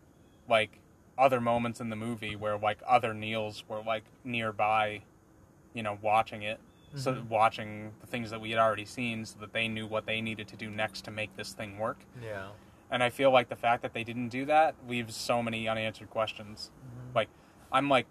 [0.48, 0.78] like
[1.18, 5.02] other moments in the movie where like other neils were like nearby
[5.74, 6.58] you know watching it
[6.96, 7.28] so Mhm.
[7.28, 10.48] watching the things that we had already seen so that they knew what they needed
[10.48, 12.48] to do next to make this thing work Yeah.
[12.90, 16.10] and I feel like the fact that they didn't do that leaves so many unanswered
[16.10, 16.72] questions.
[16.82, 17.14] Mhm.
[17.14, 17.28] Like,
[17.70, 18.06] I'm like,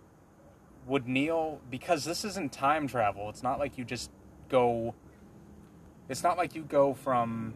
[0.89, 4.11] would Neil, because this isn't time travel, it's not like you just
[4.49, 4.95] go,
[6.09, 7.53] it's not like you go from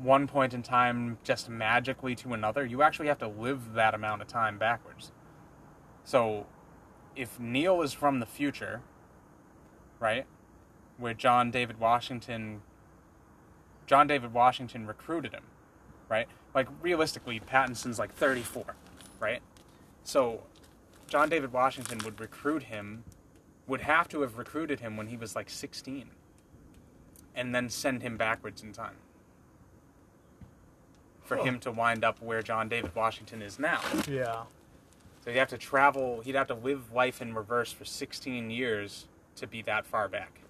[0.00, 2.64] one point in time just magically to another.
[2.64, 5.12] You actually have to live that amount of time backwards.
[6.04, 6.46] So,
[7.14, 8.80] if Neil is from the future,
[10.00, 10.24] right,
[10.96, 12.62] where John David Washington
[13.86, 15.42] John David Washington recruited him,
[16.08, 16.28] right?
[16.54, 18.64] Like realistically, Pattinson's like 34,
[19.20, 19.42] right?
[20.04, 20.42] So
[21.12, 23.04] John David Washington would recruit him,
[23.66, 26.08] would have to have recruited him when he was like 16,
[27.34, 28.96] and then send him backwards in time
[31.22, 33.82] for him to wind up where John David Washington is now.
[34.08, 34.44] Yeah.
[35.22, 39.06] So he'd have to travel, he'd have to live life in reverse for 16 years
[39.36, 40.40] to be that far back.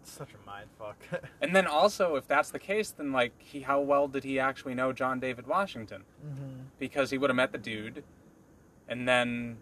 [0.11, 0.97] such a mind fuck.
[1.41, 4.75] And then also, if that's the case, then like, he, how well did he actually
[4.75, 6.03] know John David Washington?
[6.25, 6.61] mm-hmm.
[6.79, 8.03] Because he would have met the dude,
[8.87, 9.57] and then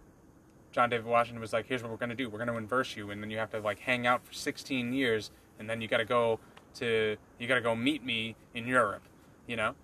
[0.71, 2.29] John David Washington was like, "Here's what we're gonna do.
[2.29, 5.31] We're gonna inverse you, and then you have to like hang out for 16 years,
[5.57, 6.39] and then you gotta go
[6.75, 9.03] to you gotta go meet me in Europe."
[9.47, 9.75] You know,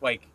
[0.00, 0.28] like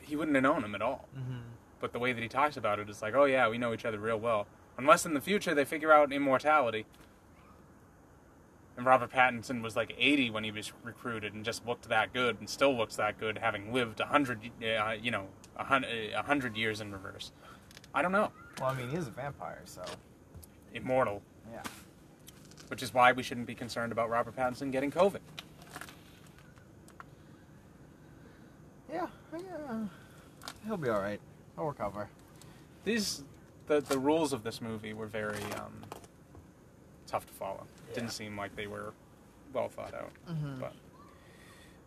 [0.00, 1.08] he wouldn't have known him at all.
[1.16, 1.40] Mm-hmm.
[1.80, 3.84] But the way that he talks about it is like, "Oh yeah, we know each
[3.84, 4.46] other real well."
[4.78, 6.86] Unless in the future they figure out immortality.
[8.76, 12.38] And Robert Pattinson was like 80 when he was recruited and just looked that good
[12.40, 15.26] and still looks that good having lived 100 uh, you know,
[15.56, 17.32] a 100 years in reverse.
[17.94, 18.30] I don't know.
[18.60, 19.82] Well, I mean, he's a vampire, so
[20.74, 21.22] Immortal,
[21.52, 21.62] yeah.
[22.68, 25.20] which is why we shouldn't be concerned about Robert Pattinson getting COVID.
[28.90, 29.06] Yeah.
[29.32, 29.84] Yeah.
[30.66, 31.20] He'll be all right.
[31.56, 32.08] He'll recover.
[32.84, 33.24] These
[33.66, 35.72] the the rules of this movie were very um,
[37.06, 37.66] tough to follow.
[37.88, 37.94] Yeah.
[37.94, 38.92] Didn't seem like they were
[39.52, 40.12] well thought out.
[40.30, 40.60] Mm-hmm.
[40.60, 40.72] But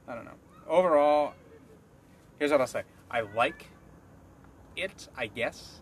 [0.07, 0.31] I don't know.
[0.67, 1.33] Overall,
[2.39, 2.83] here's what I'll say.
[3.09, 3.67] I like
[4.75, 5.81] it, I guess.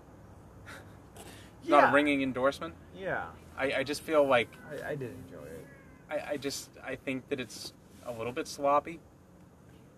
[1.67, 2.73] Not a ringing endorsement.
[2.95, 3.25] Yeah.
[3.57, 5.65] I, I just feel like I, I did enjoy it.
[6.09, 7.73] I, I just I think that it's
[8.05, 8.99] a little bit sloppy.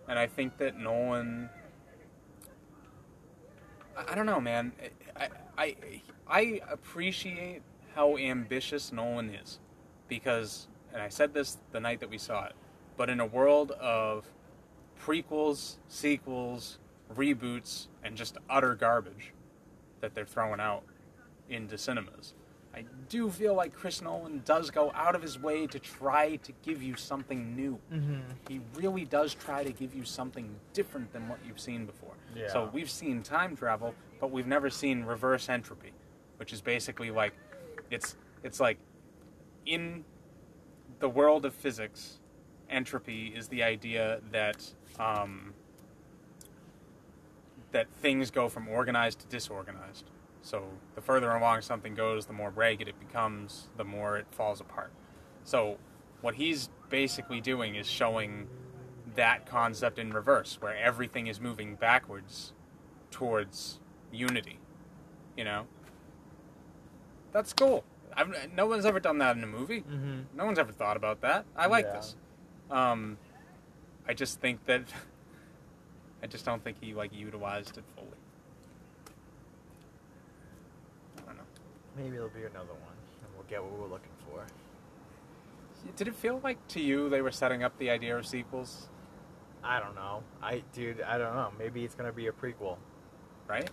[0.08, 1.50] And I think that Nolan
[3.98, 4.72] I, I don't know, man.
[5.16, 5.76] I, I
[6.28, 7.62] I appreciate
[7.96, 9.60] how ambitious Nolan is.
[10.07, 12.53] Because and I said this the night that we saw it,
[12.98, 14.26] but in a world of
[15.03, 16.80] prequels, sequels,
[17.14, 19.34] reboots, and just utter garbage
[20.02, 20.84] that they're throwing out
[21.49, 22.34] into cinemas.
[22.73, 26.52] I do feel like Chris Nolan does go out of his way to try to
[26.61, 27.80] give you something new.
[27.94, 28.19] Mm-hmm.
[28.49, 32.14] He really does try to give you something different than what you've seen before.
[32.36, 32.52] Yeah.
[32.52, 35.94] So we've seen time travel, but we've never seen reverse entropy.
[36.38, 37.34] which is basically like
[37.90, 38.77] it's it's like
[39.66, 40.06] in
[41.00, 42.20] the world of physics,
[42.70, 45.54] entropy is the idea that um,
[47.72, 50.10] that things go from organized to disorganized.
[50.42, 50.64] So
[50.94, 54.92] the further along something goes, the more ragged it becomes, the more it falls apart.
[55.44, 55.78] So
[56.22, 58.48] what he's basically doing is showing
[59.16, 62.54] that concept in reverse, where everything is moving backwards
[63.12, 63.80] towards
[64.12, 64.60] unity.
[65.36, 65.68] You know,
[67.32, 67.84] that's cool.
[68.16, 69.82] I've, no one's ever done that in a movie.
[69.82, 70.38] Mm-hmm.
[70.38, 71.46] No one's ever thought about that.
[71.56, 71.94] I like Yeah.
[71.98, 72.16] this.
[72.72, 73.18] Um,
[74.08, 74.84] I just think that
[76.24, 78.08] I just don't think he like utilized it fully.
[81.18, 81.44] I don't know.
[81.98, 84.46] Maybe there'll be another one, and we'll get what we're looking for.
[85.96, 88.90] Did it feel like to you they were setting up the idea of sequels?
[89.64, 90.24] I don't know.
[90.42, 91.52] I, dude, I don't know.
[91.60, 92.78] Maybe it's gonna be a prequel.
[93.48, 93.70] Right?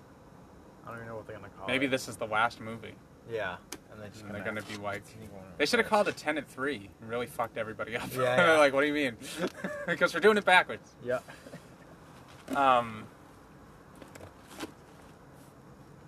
[0.85, 1.90] I don't even know what they're gonna call Maybe it.
[1.90, 2.94] this is the last movie,
[3.31, 3.57] Yeah,
[3.90, 5.01] and they're just and they're gonna be going
[5.59, 8.09] They should have called it Tenet Three and really fucked everybody up.
[8.15, 8.59] Yeah, yeah.
[8.59, 9.16] like, what do you mean?
[9.86, 10.94] because we're doing it backwards.
[11.05, 11.20] Yeah.
[12.57, 13.05] Um,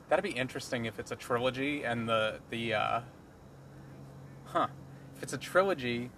[0.08, 3.00] that'd be interesting if it's a trilogy and the the uh,
[4.46, 4.66] huh.
[5.16, 6.10] If it's a trilogy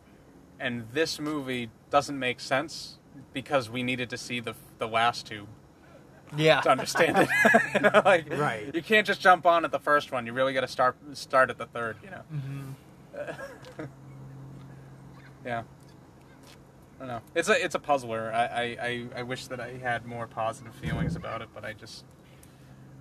[0.59, 2.98] and this movie doesn't make sense
[3.32, 5.47] because we needed to see the the last two
[6.36, 6.61] Yeah.
[6.62, 7.28] to understand it.
[7.74, 8.74] you know, like Right.
[8.74, 10.27] you can't just jump on at the first one.
[10.27, 11.97] You really got to start start at the third.
[12.03, 12.23] You know.
[12.32, 13.85] Mm-hmm.
[15.44, 15.62] yeah.
[16.97, 17.20] I don't know.
[17.35, 18.32] It's a it's a puzzler.
[18.32, 21.74] I, I, I, I wish that I had more positive feelings about it, but I
[21.74, 22.05] just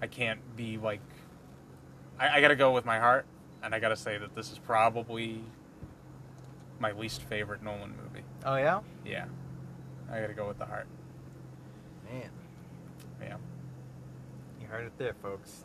[0.02, 1.00] I can't be like
[2.20, 3.26] I, I gotta go with my heart
[3.64, 5.42] and I gotta say that this is probably
[6.80, 8.26] my least favorite Nolan movie.
[8.46, 8.82] Oh yeah.
[9.06, 9.26] Yeah.
[10.12, 10.88] I gotta go with the heart.
[12.12, 12.30] Man,
[13.22, 13.38] Yeah.
[14.62, 15.64] you heard it there, folks.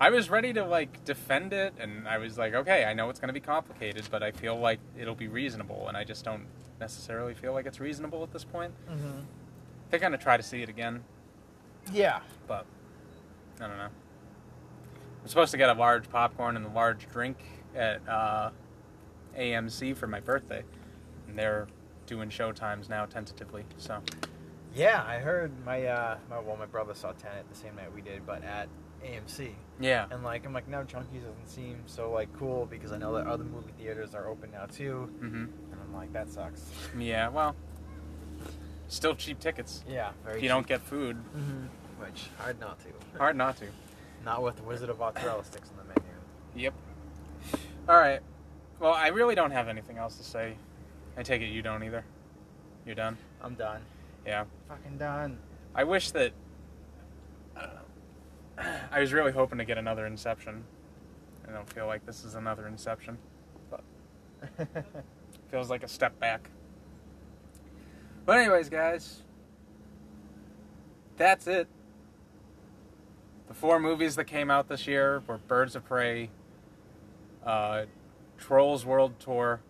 [0.00, 3.20] I was ready to like defend it, and I was like, okay, I know it's
[3.20, 6.46] going to be complicated, but I feel like it'll be reasonable, and I just don't
[6.80, 8.72] necessarily feel like it's reasonable at this point.
[8.90, 9.18] mm-hmm.
[9.18, 11.02] I think I'm going to try to see it again,
[11.92, 12.20] Yeah.
[12.48, 12.66] but
[13.60, 13.84] I don't know.
[15.22, 17.36] I'm supposed to get a large popcorn and a large drink
[17.74, 18.50] at uh,
[19.38, 20.62] AMC for my birthday,
[21.28, 21.66] and they're
[22.06, 23.64] doing show times now tentatively.
[23.76, 24.00] So
[24.76, 28.02] Yeah, I heard my uh my well my brother saw Tenet the same night we
[28.02, 28.68] did, but at
[29.04, 29.50] AMC.
[29.80, 33.14] yeah, And like I'm like now Chunky's doesn't seem so like cool because I know
[33.14, 35.08] that other movie theaters are open now too.
[35.16, 35.44] Mm-hmm.
[35.72, 36.70] And I'm like that sucks.
[36.98, 37.28] yeah.
[37.28, 37.56] Well,
[38.88, 39.82] still cheap tickets.
[39.88, 41.66] Yeah, very If you don't get food, Mm-hmm.
[42.04, 43.18] Which hard not to.
[43.18, 43.64] hard not to.
[44.26, 46.12] Not with Wizard of Mozzarella sticks on the menu.
[46.54, 46.74] Yep.
[47.88, 48.20] All right.
[48.78, 50.56] Well, I really don't have anything else to say.
[51.16, 52.04] I take it you don't either.
[52.84, 53.16] You're done.
[53.40, 53.80] I'm done.
[54.26, 54.44] Yeah.
[54.68, 55.38] Fucking done.
[55.74, 56.32] I wish that.
[57.56, 58.72] I don't know.
[58.90, 60.64] I was really hoping to get another Inception.
[61.48, 63.18] I don't feel like this is another Inception.
[65.50, 66.50] Feels like a step back.
[68.24, 69.22] But anyways, guys,
[71.16, 71.68] that's it.
[73.48, 76.30] The four movies that came out this year were Birds of Prey,
[77.44, 77.84] uh,
[78.38, 79.60] Trolls World Tour,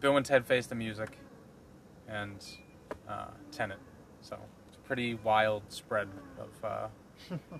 [0.00, 1.18] Bill and Ted Face the Music,
[2.06, 2.36] and
[3.08, 3.78] uh, Tenet.
[4.20, 4.38] So
[4.68, 6.08] it's a pretty wild spread
[6.38, 6.88] of uh,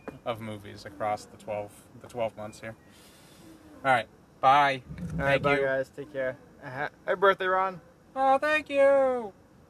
[0.25, 1.71] of movies across the twelve
[2.03, 2.75] the twelve months here.
[3.85, 4.07] All right,
[4.41, 4.83] bye.
[5.13, 5.65] All right, Thank bye you.
[5.65, 5.91] guys.
[5.95, 6.37] Take care.
[6.65, 7.81] Uh, Happy birthday, Ron.
[8.17, 9.33] Oh, thank you.